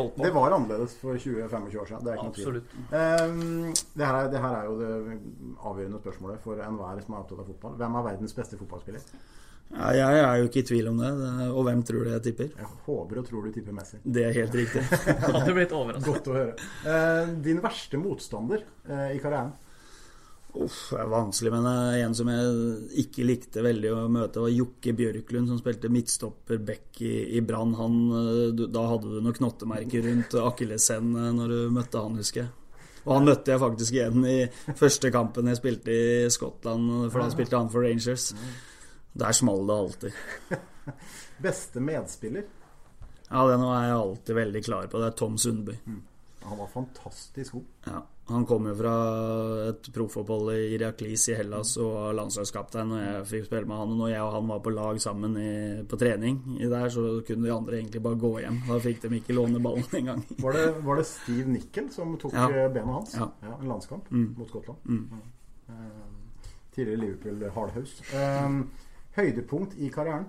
[0.00, 0.24] holdt på.
[0.24, 2.02] Det var annerledes for 20-25 år siden.
[2.04, 2.58] Det er ikke noe tvil.
[2.90, 4.90] Um, det, her er, det her er jo det
[5.70, 7.78] avgjørende spørsmålet for enhver som er opptatt av fotball.
[7.80, 9.06] Hvem er verdens beste fotballspiller?
[9.74, 11.10] Ja, jeg er jo ikke i tvil om det.
[11.48, 12.52] Og hvem tror du jeg tipper?
[12.60, 13.98] Jeg håper og tror du tipper Messi.
[14.04, 14.84] Det er helt riktig.
[15.24, 16.08] Hadde blitt overrasket.
[16.10, 16.70] Godt å høre.
[16.86, 19.54] Eh, din verste motstander eh, i karrieren?
[20.54, 21.64] Uff, det er vanskelig, men
[21.98, 27.00] en som jeg ikke likte veldig å møte, var Jokke Bjørklund, som spilte midtstopper back
[27.02, 27.74] i, i Brann.
[27.74, 32.52] Eh, da hadde du noen knottemerker rundt akilleshælen når du møtte han, husker jeg.
[33.04, 34.38] Og han møtte jeg faktisk igjen i
[34.78, 38.30] første kampen jeg spilte i Skottland, for da spilte han for Rangers.
[39.14, 40.12] Der smalt det alltid.
[41.44, 42.48] Beste medspiller?
[43.28, 44.98] Ja, den er jeg alltid veldig klar på.
[45.00, 45.76] Det er Tom Sundby.
[45.86, 46.02] Mm.
[46.44, 47.64] Han var fantastisk god.
[47.84, 48.92] Ja, Han kom jo fra
[49.68, 53.94] et proffopphold i Iraklis i Hellas og var landslagskaptein når jeg fikk spille med han.
[53.94, 55.54] Og når jeg og han var på lag sammen i,
[55.88, 58.60] på trening i der, så kunne de andre egentlig bare gå hjem.
[58.68, 60.24] Da fikk de ikke låne ballen engang.
[60.44, 62.48] Var, det, var det Steve Nickel som tok ja.
[62.52, 63.14] bena benet hans?
[63.16, 63.30] Ja.
[63.44, 64.26] ja en landskamp mm.
[64.38, 64.84] mot Skottland.
[64.84, 65.22] Mm.
[65.68, 67.96] Uh, tidligere Liverpool-hardhaus.
[68.12, 68.66] Um,
[69.14, 70.26] Høydepunkt i karrieren?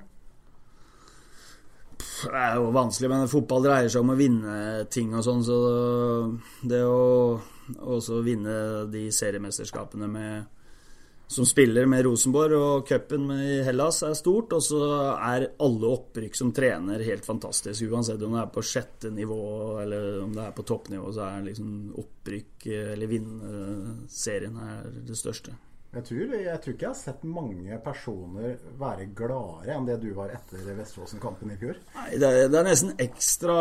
[1.96, 4.56] Det er jo vanskelig, men fotball dreier seg om å vinne
[4.94, 5.58] ting og sånn, så
[6.66, 7.40] det å
[7.76, 10.52] også vinne de seriemesterskapene med
[11.28, 14.54] som spiller med Rosenborg og cupen i Hellas er stort.
[14.54, 14.82] Og så
[15.16, 17.88] er alle opprykk som trener helt fantastisk.
[17.90, 19.40] Uansett om det er på sjette nivå
[19.82, 21.72] eller om det er på toppnivå, så er liksom
[22.02, 25.56] opprykk eller vinne serien er det største.
[25.96, 30.10] Jeg tror, jeg tror ikke jeg har sett mange personer være gladere enn det du
[30.18, 31.78] var etter Vesteråsen-kampen i fjor.
[31.96, 33.56] Nei, det er, det er, nesten ekstra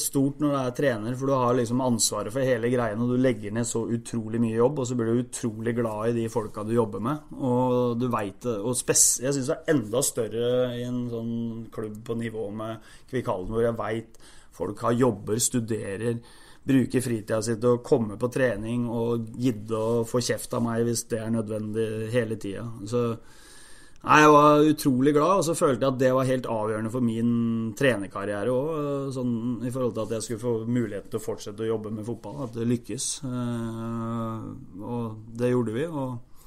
[0.00, 3.20] stort når du er trener, for du har liksom ansvaret for hele greien, og du
[3.20, 6.64] legger ned så utrolig mye jobb, og så blir du utrolig glad i de folka
[6.64, 7.34] du jobber med.
[7.36, 8.56] Og du veit det.
[8.64, 11.34] Og jeg syns det er enda større i en sånn
[11.74, 14.24] klubb på nivå med Kvikkhallen, hvor jeg veit
[14.54, 16.16] folk har jobber, studerer
[16.64, 20.84] bruke fritida si til å komme på trening og gidde å få kjeft av meg
[20.86, 22.64] hvis det er nødvendig hele tida.
[22.88, 23.04] Så
[24.04, 27.30] jeg var utrolig glad, og så følte jeg at det var helt avgjørende for min
[27.76, 29.12] trenerkarriere òg.
[29.16, 29.32] Sånn,
[29.64, 32.42] I forhold til at jeg skulle få mulighet til å fortsette å jobbe med fotball.
[32.44, 33.06] At det lykkes.
[33.24, 34.44] Eh,
[34.84, 35.86] og det gjorde vi.
[35.88, 36.44] Og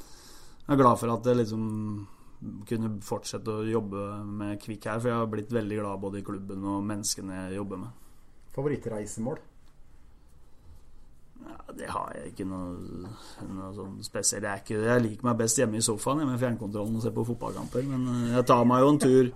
[0.67, 1.65] jeg er glad for at jeg liksom
[2.69, 6.25] kunne fortsette å jobbe med Kvikk her, for jeg har blitt veldig glad både i
[6.27, 8.03] klubben og menneskene jeg jobber med.
[8.53, 9.41] Favorittreisemål?
[11.75, 13.09] Det har jeg ikke noe,
[13.51, 14.45] noe sånn spesielt.
[14.47, 17.83] Jeg, ikke, jeg, liker meg best hjemme i sofaen med fjernkontrollen og ser på fotballkamper.
[17.89, 19.31] Men eh, jeg tar meg jo en tur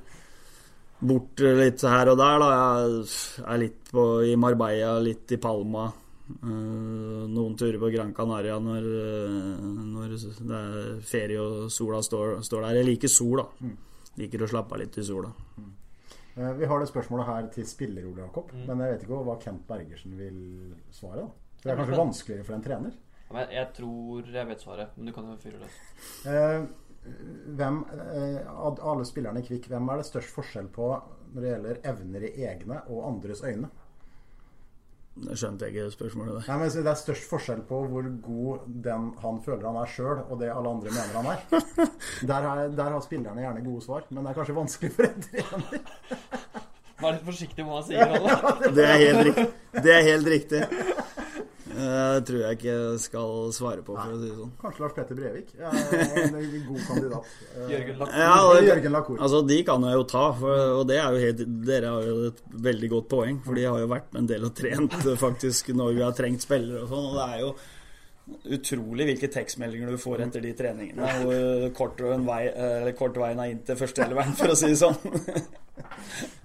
[1.01, 2.43] bort litt her og der.
[2.43, 2.51] Da.
[2.53, 5.89] Jeg er litt på, i Marbella, litt i Palma.
[6.31, 12.37] Uh, noen turer på Gran Canaria når, uh, når, det er ferie og sola står,
[12.47, 12.79] står, der.
[12.79, 13.67] Jeg liker sol, da.
[13.67, 14.07] Mm.
[14.21, 15.33] Liker å slappe av litt i sola.
[15.59, 15.69] Mm.
[16.37, 18.55] Uh, vi har det spørsmålet her til spiller, Ole Jakob.
[18.55, 18.63] Mm.
[18.69, 20.41] Men jeg vet ikke hva Kent Bergersen vil
[20.95, 21.25] svare.
[21.25, 22.95] da det er kanskje vanskeligere for en trener?
[23.31, 25.75] Jeg tror jeg vet svaret, men du kan jo fyre løs.
[26.27, 26.63] Eh,
[27.57, 27.83] hvem,
[28.15, 30.89] eh, av alle spillerne i Kvikk, hvem er det størst forskjell på
[31.31, 33.69] når det gjelder evner i egne og andres øyne?
[35.21, 36.45] Det skjønte jeg ikke spørsmålet.
[36.47, 40.21] Nei, men Det er størst forskjell på hvor god den han føler han er sjøl,
[40.29, 41.41] og det alle andre mener han er.
[42.29, 42.69] Der, er.
[42.69, 45.81] der, har spillerne gjerne gode svar, men det er kanskje vanskelig for en trener.
[47.01, 48.73] Vær litt forsiktig med hva han sier.
[48.77, 49.45] Det er helt riktig.
[49.83, 50.61] Det er helt riktig.
[51.71, 54.53] Eh, det tror jeg ikke skal svare på, for å si det sånn.
[54.61, 55.51] Kanskje Lars Petter Brevik.
[55.61, 57.33] Ja, en god kandidat.
[57.71, 58.15] Jørgen Lacour.
[58.21, 59.19] Ja, Jørgen Lacour.
[59.21, 62.31] Altså, de kan jeg jo ta, for, og det er jo helt, dere har jo
[62.31, 63.41] et veldig godt poeng.
[63.45, 66.45] For de har jo vært med en del og trent faktisk når vi har trengt
[66.47, 67.07] spillere og sånn.
[67.11, 67.53] Og det er jo
[68.57, 71.09] utrolig hvilke tekstmeldinger du får etter de treningene.
[71.25, 72.43] Og kort, vei,
[72.97, 74.97] kort veien er inn til førsteeleveren, for å si det sånn.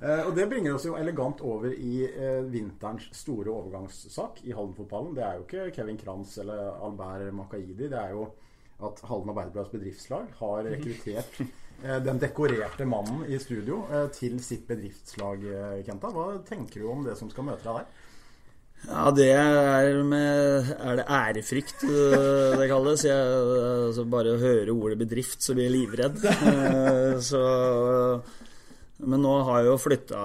[0.03, 5.15] Eh, og Det bringer oss jo elegant over i eh, vinterens store overgangssak i Halden-fotballen.
[5.17, 7.89] Det er jo ikke Kevin Kranz eller Albert Makaidi.
[7.89, 8.27] Det er jo
[8.87, 13.83] at Halden Arbeiderblads bedriftslag har rekruttert eh, den dekorerte mannen i studio
[14.15, 15.47] til sitt bedriftslag,
[15.87, 16.13] Kenta.
[16.13, 18.05] Hva tenker du om det som skal møte deg der?
[18.87, 23.05] Ja, det er med Er det ærefrykt det kalles?
[23.07, 23.37] Jeg,
[23.91, 26.23] altså bare å høre ordet bedrift, så blir jeg livredd.
[27.31, 27.43] Så
[28.97, 30.19] men nå har jeg jo flytta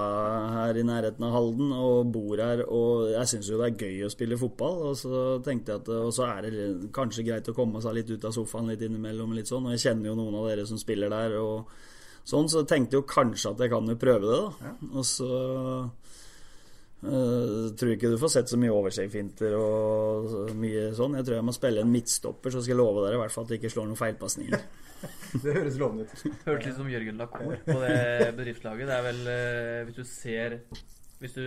[0.56, 4.06] her i nærheten av Halden og bor her, og jeg syns jo det er gøy
[4.08, 4.78] å spille fotball.
[4.88, 8.14] Og så tenkte jeg at Og så er det kanskje greit å komme seg litt
[8.14, 9.68] ut av sofaen litt innimellom, litt sånn.
[9.68, 11.68] Og jeg kjenner jo noen av dere som spiller der, og
[12.24, 14.74] sånn, så tenkte jeg jo kanskje at jeg kan jo prøve det, da.
[14.94, 15.32] Og så
[17.02, 21.18] Uh, tror ikke du får sett så mye overstegsfinter og mye sånn.
[21.18, 23.48] Jeg tror jeg må spille en midtstopper, så skal jeg love dere i hvert fall
[23.48, 24.66] at det ikke slår noen feilpasninger.
[25.44, 26.26] det høres lovende ut.
[26.46, 28.92] Hørtes litt som Jørgen Lacour på det bedriftslaget.
[28.92, 30.60] Det er vel, uh, hvis du ser
[31.22, 31.42] hvis du,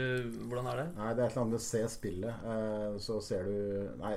[0.47, 0.85] Hvordan er det?
[0.95, 2.43] Nei, Det er et eller annet med å se spillet.
[2.47, 3.57] Uh, så ser du
[3.99, 4.13] Nei,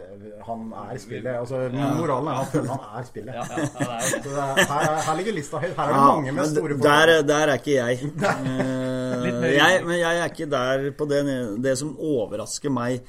[0.45, 1.31] han er spillet.
[1.33, 1.87] Altså, ja.
[1.97, 3.33] Moralen er at han føler han er spillet.
[3.33, 4.03] Ja, ja, det er.
[4.11, 5.73] Så det er, her, her, ligger lista høyt.
[5.79, 8.11] Her er det mange med store der, der, er ikke jeg.
[8.21, 9.81] uh, jeg.
[9.89, 11.23] Men jeg er ikke der på det,
[11.65, 13.01] det som overrasker meg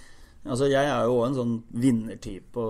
[0.48, 2.62] Altså, Jeg er jo en sånn vinnertype,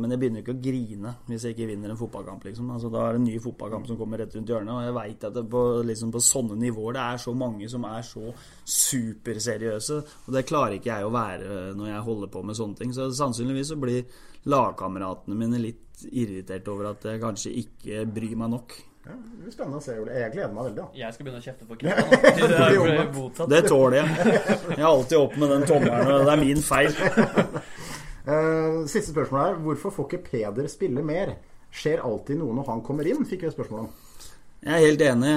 [0.00, 2.44] men jeg begynner ikke å grine hvis jeg ikke vinner en fotballkamp.
[2.44, 2.70] liksom.
[2.72, 4.72] Altså, Da er det en ny fotballkamp som kommer rett rundt hjørnet.
[4.72, 8.02] Og jeg veit at på, liksom, på, sånne nivåer det er så mange som er
[8.02, 8.32] så
[8.64, 10.02] superseriøse.
[10.26, 12.92] Og det klarer ikke jeg å være når jeg holder på med sånne ting.
[12.92, 14.04] Så sannsynligvis så blir
[14.46, 18.76] lagkameratene mine litt irritert over at jeg kanskje ikke bryr meg nok.
[19.06, 19.94] Ja, det blir spennende å se.
[20.02, 20.14] Ole.
[20.18, 20.82] Jeg gleder meg veldig.
[20.82, 20.86] Da.
[20.98, 23.50] Jeg skal begynne å kjefte på Kristian.
[23.52, 24.08] det tåler jeg.
[24.72, 26.90] Jeg er alltid opp med den tommelen, det er min feil.
[28.26, 29.60] Uh, siste spørsmål her.
[29.68, 31.36] Hvorfor får ikke Peder spille mer?
[31.76, 33.22] Skjer alltid noe når han kommer inn?
[33.28, 33.94] Fikk vi et spørsmål om.
[34.64, 35.32] Jeg er helt enig.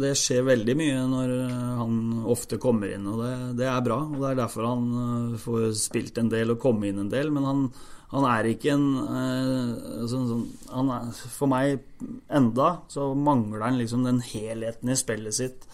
[0.00, 1.30] Det skjer veldig mye når
[1.78, 2.00] han
[2.30, 3.32] ofte kommer inn, og det,
[3.62, 4.02] det er bra.
[4.04, 7.30] og Det er derfor han eh, får spilt en del og komme inn en del.
[7.34, 7.62] Men han,
[8.10, 10.26] han er ikke en eh, sånn,
[10.66, 11.08] sånn er,
[11.38, 11.86] For meg
[12.28, 15.70] enda så mangler han liksom den helheten i spillet sitt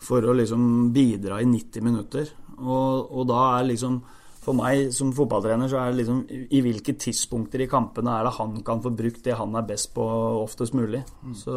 [0.00, 2.30] for å liksom bidra i 90 minutter.
[2.60, 4.00] Og, og, da er liksom
[4.40, 8.38] For meg som fotballtrener så er det liksom i hvilke tidspunkter i kampene er det
[8.38, 10.06] han kan få brukt det han er best på
[10.40, 11.02] oftest mulig.
[11.22, 11.36] Mm.
[11.36, 11.56] Så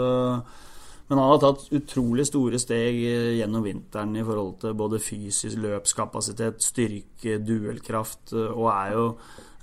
[1.08, 2.96] men han har tatt utrolig store steg
[3.38, 9.04] gjennom vinteren i forhold til både fysisk løpskapasitet, styrke, duellkraft, og er jo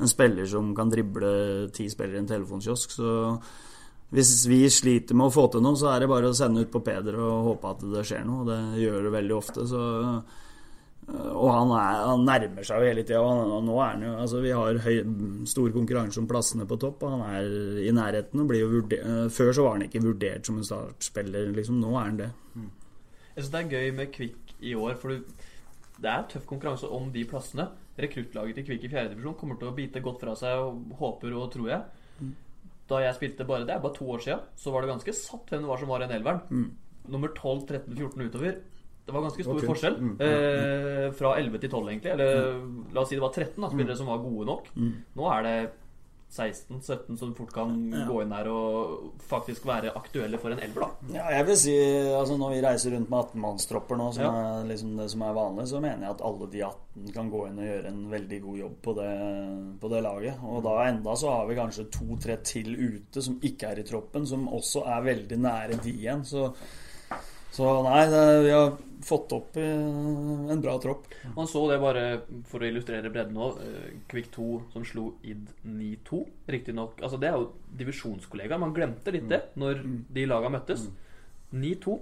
[0.01, 1.33] en spiller som kan drible
[1.75, 2.93] ti spillere i en telefonkiosk.
[2.93, 3.15] Så
[4.13, 6.73] hvis vi sliter med å få til noe, så er det bare å sende ut
[6.73, 8.47] på Peder og håpe at det skjer noe.
[8.49, 9.67] Det gjør det veldig ofte.
[9.71, 9.83] Så,
[11.11, 13.20] og han, er, han, nærmer seg jo hele tida.
[13.66, 14.99] Nå er han jo altså Vi har høy,
[15.51, 18.43] stor konkurranse om plassene på topp, og han er i nærheten.
[18.43, 21.81] Og blir jo vurdert, før så var han ikke vurdert som en startspiller, liksom.
[21.82, 22.31] Nå er han det.
[23.35, 25.16] Jeg synes det er gøy med Kvikk i år, for
[26.01, 27.66] det er tøff konkurranse om de plassene.
[28.01, 31.51] Rekruttlaget til Kvikk i fjerdedivisjon kommer til å bite godt fra seg, og håper og
[31.55, 32.07] tror jeg.
[32.20, 32.35] Mm.
[32.91, 35.51] Da jeg spilte bare det, er bare to år siden, så var det ganske satt
[35.51, 36.43] hvem det var som var i en elveren.
[36.51, 37.11] Mm.
[37.11, 38.61] Nummer 12, 13, 14 utover.
[39.11, 39.69] Det var ganske stor okay.
[39.73, 39.97] forskjell.
[39.99, 40.16] Mm.
[40.23, 42.15] Eh, fra 11 til 12, egentlig.
[42.15, 42.81] Eller mm.
[42.95, 44.01] la oss si det var 13 da, spillere mm.
[44.01, 44.74] som var gode nok.
[44.78, 44.93] Mm.
[45.19, 45.57] Nå er det
[46.31, 48.05] 16-17 som fort kan ja.
[48.07, 51.16] gå inn her og faktisk være aktuelle for en elver, da.
[51.16, 51.74] Ja, jeg vil si
[52.07, 55.65] altså Når vi reiser rundt med 18-mannstropper nå, som er liksom det som er vanlig,
[55.73, 58.61] så mener jeg at alle de 18 kan gå inn og gjøre en veldig god
[58.62, 59.16] jobb på det,
[59.82, 60.45] på det laget.
[60.47, 64.31] Og da enda så har vi kanskje to-tre til ute som ikke er i troppen,
[64.31, 66.23] som også er veldig nære de igjen.
[66.23, 66.47] Så
[67.51, 71.09] så nei, det, vi har fått opp eh, en bra tropp.
[71.37, 72.05] Man så det bare
[72.49, 73.51] for å illustrere bredden nå.
[74.11, 76.23] Kvikk eh, 2 som slo Id 9-2.
[76.55, 77.51] Riktignok altså Det er jo
[77.81, 78.63] divisjonskollegaer.
[78.63, 79.99] Man glemte litt det når mm.
[80.15, 80.87] de laga møttes.
[81.51, 81.99] 9-2.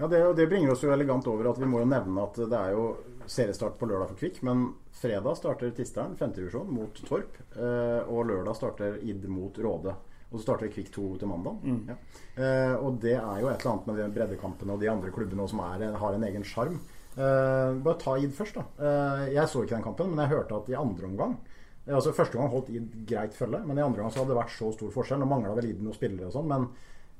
[0.00, 2.56] Ja, det, det, bringer oss jo elegant over at vi må jo nevne at det
[2.56, 2.84] er jo
[3.28, 4.42] seriestart på lørdag for Kvikk.
[4.48, 7.36] Men fredag starter Tisteren, femtedivisjon, mot Torp.
[7.56, 9.96] Eh, og lørdag starter Id mot Råde.
[10.30, 11.58] Og så starter Kvikk 2 til mandag.
[11.66, 11.80] Mm.
[11.90, 11.96] Ja.
[12.38, 15.46] Eh, og det er jo et eller annet med de breddekampene og de andre klubbene
[15.50, 16.78] som er, har en egen sjarm.
[17.16, 18.66] Eh, bare ta Id først, da.
[18.78, 22.12] Eh, jeg så ikke den kampen, men jeg hørte at i andre omgang eh, Altså
[22.14, 24.70] Første gang holdt Id greit følge, men i andre gang så hadde det vært så
[24.76, 25.18] stor forskjell.
[25.18, 26.68] Nå mangla vel Id noen spillere og sånn, men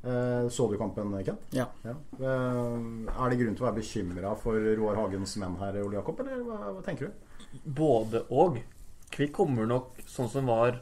[0.06, 1.48] eh, så du kampen, Kent?
[1.56, 1.66] Ja.
[1.82, 1.96] ja.
[2.20, 2.76] Eh,
[3.10, 6.46] er det grunn til å være bekymra for Roar Hagens menn her, Ole Jakob, eller
[6.46, 7.58] hva, hva tenker du?
[7.66, 8.62] Både og.
[9.10, 10.78] Kvikk kommer nok sånn som var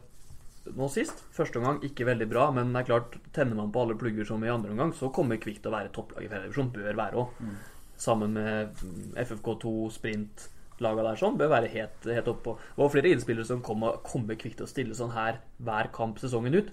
[0.77, 1.25] nå sist.
[1.37, 4.45] Første omgang ikke veldig bra, men det er klart, tenner man på alle plugger som
[4.45, 6.71] i andre omgang, så kommer Kvikk til å være topplag i fjerdedivisjon.
[6.75, 7.43] Bør være òg.
[7.43, 7.57] Mm.
[7.99, 8.83] Sammen med
[9.19, 10.49] FFK2, Sprint,
[10.85, 12.55] laga der sånn, bør være helt, helt oppå.
[12.61, 16.21] Det var flere innspillere som kom kommer Kvikk til å stille sånn her hver kamp
[16.23, 16.71] sesongen ut.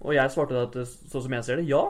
[0.00, 1.82] Og jeg svarte at sånn som jeg ser det, ja.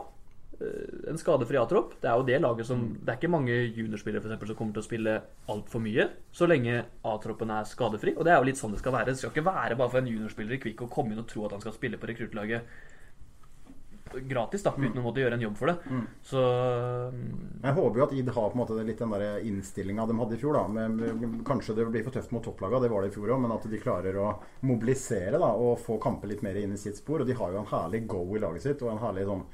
[0.61, 1.95] Eh, en skadefri A-tropp.
[2.03, 3.01] Det er jo det laget som mm.
[3.01, 5.17] Det er ikke mange juniorspillere for eksempel, som kommer til å spille
[5.55, 8.15] altfor mye så lenge A-troppen er skadefri.
[8.17, 9.15] Og det er jo litt sånn det skal være.
[9.15, 11.47] Det skal ikke være bare for en juniorspiller i Kvikk å komme inn og tro
[11.47, 12.99] at han skal spille på rekruttlaget
[14.27, 14.99] gratis, da, uten mm.
[14.99, 15.77] å måtte gjøre en jobb for det.
[15.87, 16.03] Mm.
[16.27, 16.41] Så.
[17.63, 20.37] Jeg håper jo at ID har på en måte litt den der innstillinga de hadde
[20.37, 20.59] i fjor.
[20.59, 23.43] da med, Kanskje det blir for tøft mot topplaga, det var det i fjor òg,
[23.45, 24.33] men at de klarer å
[24.67, 27.23] mobilisere da og få kamper litt mer inn i sitt spor.
[27.23, 29.47] Og de har jo en herlig go i laget sitt, og en herlig sånn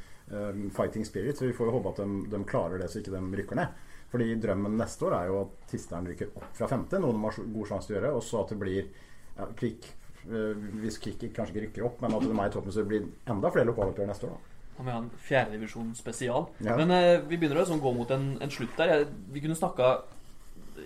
[0.74, 1.38] fighting spirit.
[1.38, 3.84] Så vi får jo håpe at de, de, klarer det, så ikke de rykker ned.
[4.10, 7.38] Fordi drømmen neste år er jo at Tisteren rykker opp fra femte, noe de har
[7.54, 8.12] god sjanse til å gjøre.
[8.16, 9.88] Og så at det blir ja, klikk
[10.30, 12.90] uh, Hvis Klikk kanskje ikke rykker opp, men at de er i toppen, så det
[12.92, 14.36] blir enda flere lokaloppgjør neste år.
[14.36, 16.50] da må vi ha en fjerdedivisjon spesial.
[16.60, 16.76] Ja.
[16.78, 18.92] Men uh, vi begynner å sånn, gå mot en, en slutt der.
[18.92, 19.92] Jeg, vi kunne snakka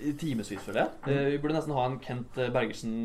[0.01, 0.99] i timevis, føler jeg.
[1.07, 2.99] Uh, vi burde nesten ha en Kent Bergersen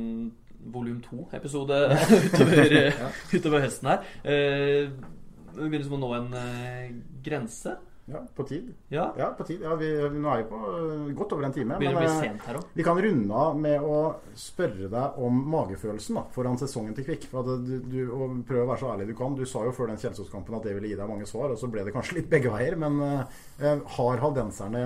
[0.74, 1.82] volum 2-episode
[2.28, 3.12] utover, ja.
[3.34, 4.08] utover, høsten her.
[4.26, 5.12] Uh,
[5.58, 6.96] vi begynner som å nå en uh,
[7.26, 7.76] grense.
[8.06, 8.74] Ja, på tid.
[8.88, 9.64] Ja, ja på tid.
[9.66, 11.78] Ja, vi, nå er vi på uh, godt over en time.
[11.82, 12.74] Begynner men, å bli eh, sent her også.
[12.78, 14.00] Vi kan runde av med å
[14.38, 17.26] spørre deg om magefølelsen da, foran sesongen til Kvikk.
[17.32, 19.38] For du, du, og Prøv å være så ærlig du kan.
[19.38, 21.72] Du sa jo før den Kjelsås-kampen at det ville gi deg mange svar, og så
[21.72, 22.78] ble det kanskje litt begge veier.
[22.78, 24.86] Men uh, har haldenserne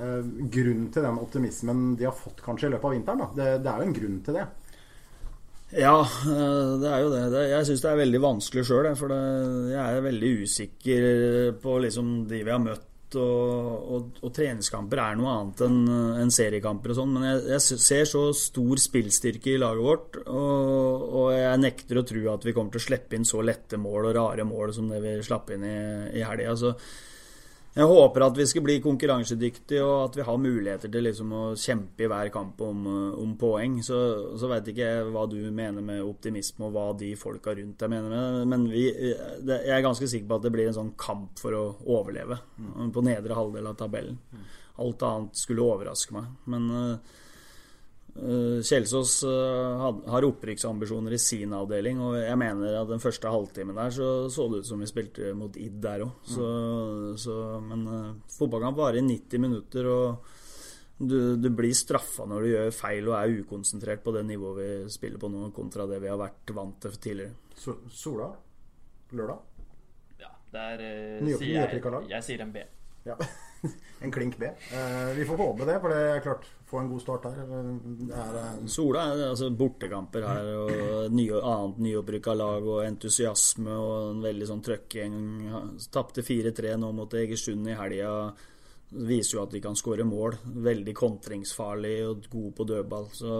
[0.00, 3.24] grunn til den optimismen de har fått kanskje i løpet av vinteren?
[3.36, 4.44] Det, det er jo en grunn til det.
[5.70, 7.42] Ja, eh, det er jo det.
[7.52, 9.12] Jeg syns det er veldig vanskelig sjøl, for
[9.70, 11.10] jeg er veldig usikker
[11.62, 12.86] på liksom de vi har møtt.
[13.10, 15.78] Og, og, og treningskamper er noe annet enn
[16.22, 17.16] en seriekamper og sånn.
[17.16, 22.04] Men jeg, jeg, ser så stor spillstyrke i laget vårt, og, og, jeg nekter å
[22.06, 24.90] tro at vi kommer til å slippe inn så lette mål og rare mål som
[24.94, 25.78] det vi slapp inn i,
[26.20, 26.54] i helga.
[27.70, 31.42] Jeg håper at vi skal bli konkurransedyktige, og at vi har muligheter til liksom å
[31.54, 33.76] kjempe i hver kamp om, om poeng.
[33.86, 33.98] Så,
[34.40, 37.92] så veit ikke jeg hva du mener med optimisme, og hva de folka rundt deg
[37.92, 40.96] mener med Men vi, det, jeg er ganske sikker på at det blir en sånn
[40.98, 42.90] kamp for å overleve mm.
[42.96, 44.18] på nedre halvdel av tabellen.
[44.80, 46.26] Alt annet skulle overraske meg.
[46.50, 46.96] Men Eh,
[48.16, 53.94] Kjelsås eh, har opprykksambisjoner i sin avdeling, og jeg mener at den første halvtimen der
[53.94, 56.32] så, så det ut som vi spilte mot Id der òg.
[56.34, 57.68] Mm.
[57.68, 60.32] Men uh, fotballkamp varer i 90 minutter, og
[61.00, 64.92] du, du, blir straffa når du gjør feil og er ukonsentrert på det nivået vi
[64.92, 67.36] spiller på nå, kontra det vi har vært vant til tidligere.
[67.56, 68.32] So, Sola?
[69.16, 69.46] Lørdag?
[70.20, 70.82] Ja, der
[71.22, 72.66] uh, sier jeg, jeg sier en B.
[73.06, 73.16] Ja.
[74.00, 74.44] en klink B.
[74.46, 77.38] Eh, vi får håpe det, for det er klart Få en god start her.
[77.50, 84.12] Er, eh, Sola er altså bortekamper her, og nye, annet nyopprykka lag og entusiasme og
[84.12, 85.16] en veldig sånn trøkking.
[85.90, 88.12] Tapte 4-3 nå mot Egersund i helga.
[88.90, 90.38] Viser jo at de kan skåre mål.
[90.70, 93.10] Veldig kontringsfarlig og god på dødball.
[93.18, 93.34] Så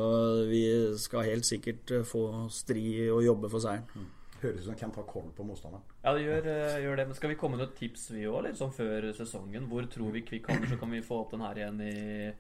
[0.50, 0.64] vi
[0.98, 4.10] skal helt sikkert få stri og jobbe for seieren.
[4.42, 5.82] Høres ut som Kent har koll på motstanderen.
[6.04, 7.06] Ja, det gjør, eh, gjør det.
[7.10, 9.66] Men skal vi komme med noen tips, vi òg, sånn før sesongen?
[9.70, 12.32] Hvor tror vi Kvikk havner, så kan vi få opp den her igjen i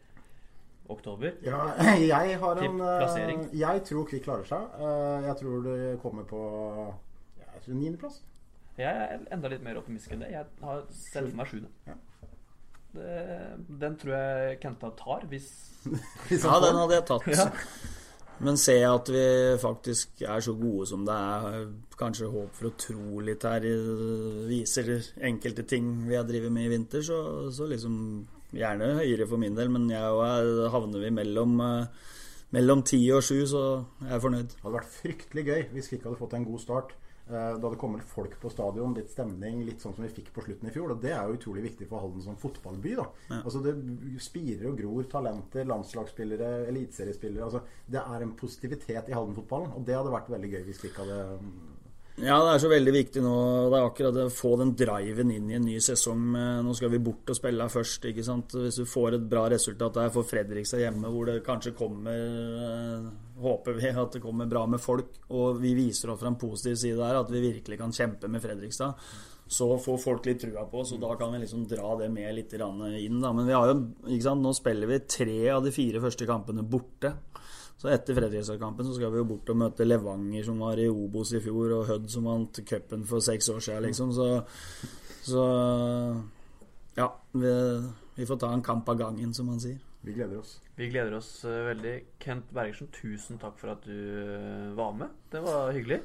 [0.90, 1.36] oktober?
[1.46, 1.60] Ja,
[2.12, 3.44] jeg har en plassering.
[3.52, 4.74] eh, Jeg tror Kvikk klarer seg.
[4.80, 6.40] Eh, Jeg tror det kommer på
[7.38, 8.20] ja, jeg niendeplass.
[8.80, 10.30] Jeg er enda litt mer optimistisk enn det.
[10.32, 11.68] Jeg har sett for meg sjuende.
[11.86, 11.98] Ja.
[12.92, 15.46] Den tror jeg Kenta tar, hvis
[16.26, 17.26] Hvis Ja, den hadde jeg tatt.
[17.30, 17.44] Ja.
[18.40, 19.24] Men ser jeg at vi
[19.60, 21.66] faktisk er så gode som det er,
[22.00, 23.66] kanskje håp for å tro litt her,
[24.48, 24.94] viser
[25.28, 27.18] enkelte ting vi har drevet med i vinter, så,
[27.52, 27.98] så liksom
[28.56, 29.68] gjerne høyere for min del.
[29.72, 32.08] Men jeg og jeg havner vi mellom eh,
[32.56, 33.62] mellom ti og sju, så
[34.02, 34.54] jeg er fornøyd.
[34.54, 36.96] Det hadde vært fryktelig gøy hvis vi ikke hadde fått en god start.
[37.30, 40.68] Eh, Det kommer folk på stadion, litt stemning, litt sånn som vi fikk på slutten
[40.68, 40.90] i fjor.
[40.96, 42.96] Og det er jo utrolig viktig for Halden som fotballby.
[42.98, 43.06] da
[43.44, 43.74] Altså Det
[44.20, 47.44] spirer og gror talenter, landslagsspillere, eliteseriespillere.
[47.44, 50.88] Altså, det er en positivitet i Halden-fotballen, og det hadde vært veldig gøy hvis vi
[50.90, 51.38] ikke hadde
[52.20, 53.34] Ja, det er så veldig viktig nå.
[53.70, 56.18] Det er akkurat det å få den driven inn i en ny sesong.
[56.34, 58.04] Med, nå skal vi bort og spille først.
[58.10, 58.52] ikke sant?
[58.52, 63.06] Hvis du får et bra resultat der for Fredrikstad hjemme, hvor det kanskje kommer eh,
[63.40, 66.76] Håper vi at det kommer bra med folk, og vi viser oss fra en positiv
[66.76, 68.98] side der at vi virkelig kan kjempe med Fredrikstad.
[69.50, 72.34] Så får folk litt trua på oss, og da kan vi liksom dra det med
[72.36, 73.16] litt inn.
[73.18, 73.32] Da.
[73.32, 74.44] Men vi har jo, ikke sant?
[74.44, 77.10] nå spiller vi tre av de fire første kampene borte.
[77.80, 81.32] Så etter Fredrikstad-kampen så skal vi jo bort og møte Levanger, som var i Obos
[81.32, 84.12] i fjor, og Hødd, som vant cupen for seks år siden, liksom.
[84.14, 84.28] Så,
[85.24, 85.44] så
[87.00, 87.08] ja.
[87.32, 87.54] Vi,
[88.20, 89.80] vi får ta en kamp av gangen, som man sier.
[90.00, 90.60] Vi gleder oss.
[90.80, 91.94] Vi gleder oss eh, veldig.
[92.22, 95.12] Kent Bergersen, tusen takk for at du eh, var med.
[95.30, 96.00] Det var hyggelig.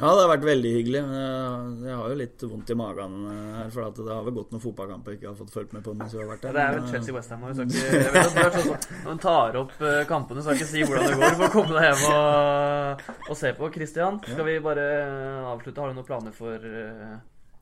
[0.00, 1.00] Ja, det har vært veldig hyggelig.
[1.04, 4.36] men Jeg, har jo litt vondt i magen eh, her, for at det har vel
[4.38, 6.52] gått noen fotballkamper jeg ikke har fått fulgt med på mens vi har vært Ja,
[6.52, 6.56] der.
[6.56, 7.42] det er vel eh, Chelsea Westham.
[7.42, 11.10] Jeg vet at du sånn når man tar opp eh, kampene, skal ikke si hvordan
[11.10, 11.34] det går.
[11.34, 13.72] Du får komme deg hjem og, og se på.
[13.74, 14.86] Christian, skal vi bare
[15.50, 15.82] avslutte?
[15.82, 17.18] Har du noen planer for uh,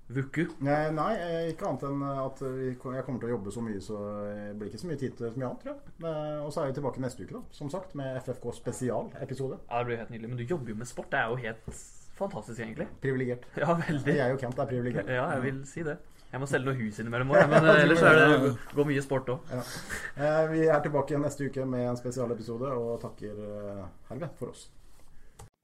[0.09, 0.47] Vuku?
[0.65, 3.99] Nei, nei, eh, ikke annet enn at jeg kommer til å jobbe så mye, så
[4.25, 5.95] det blir ikke så mye tid til så mye annet, tror jeg.
[6.09, 9.59] Eh, Og så er vi tilbake neste uke, da, som sagt, med FFK spesialepisode.
[9.69, 10.29] Ja, det blir helt nydelig.
[10.33, 11.11] Men du jobber jo med sport.
[11.13, 11.69] Det er jo helt
[12.19, 12.89] fantastisk, egentlig.
[13.05, 13.45] Privilegert.
[13.61, 14.15] Ja, veldig.
[14.17, 15.13] Jeg og Kent er privilegert.
[15.13, 15.99] Ja, jeg vil si det.
[16.33, 19.31] Jeg må selge noe hus innimellom òg, men eh, ellers er det går mye sport
[19.33, 19.53] òg.
[19.53, 19.61] Ja.
[20.25, 24.67] Eh, Vi er tilbake neste uke med en spesialepisode, og takker eh, herved for oss.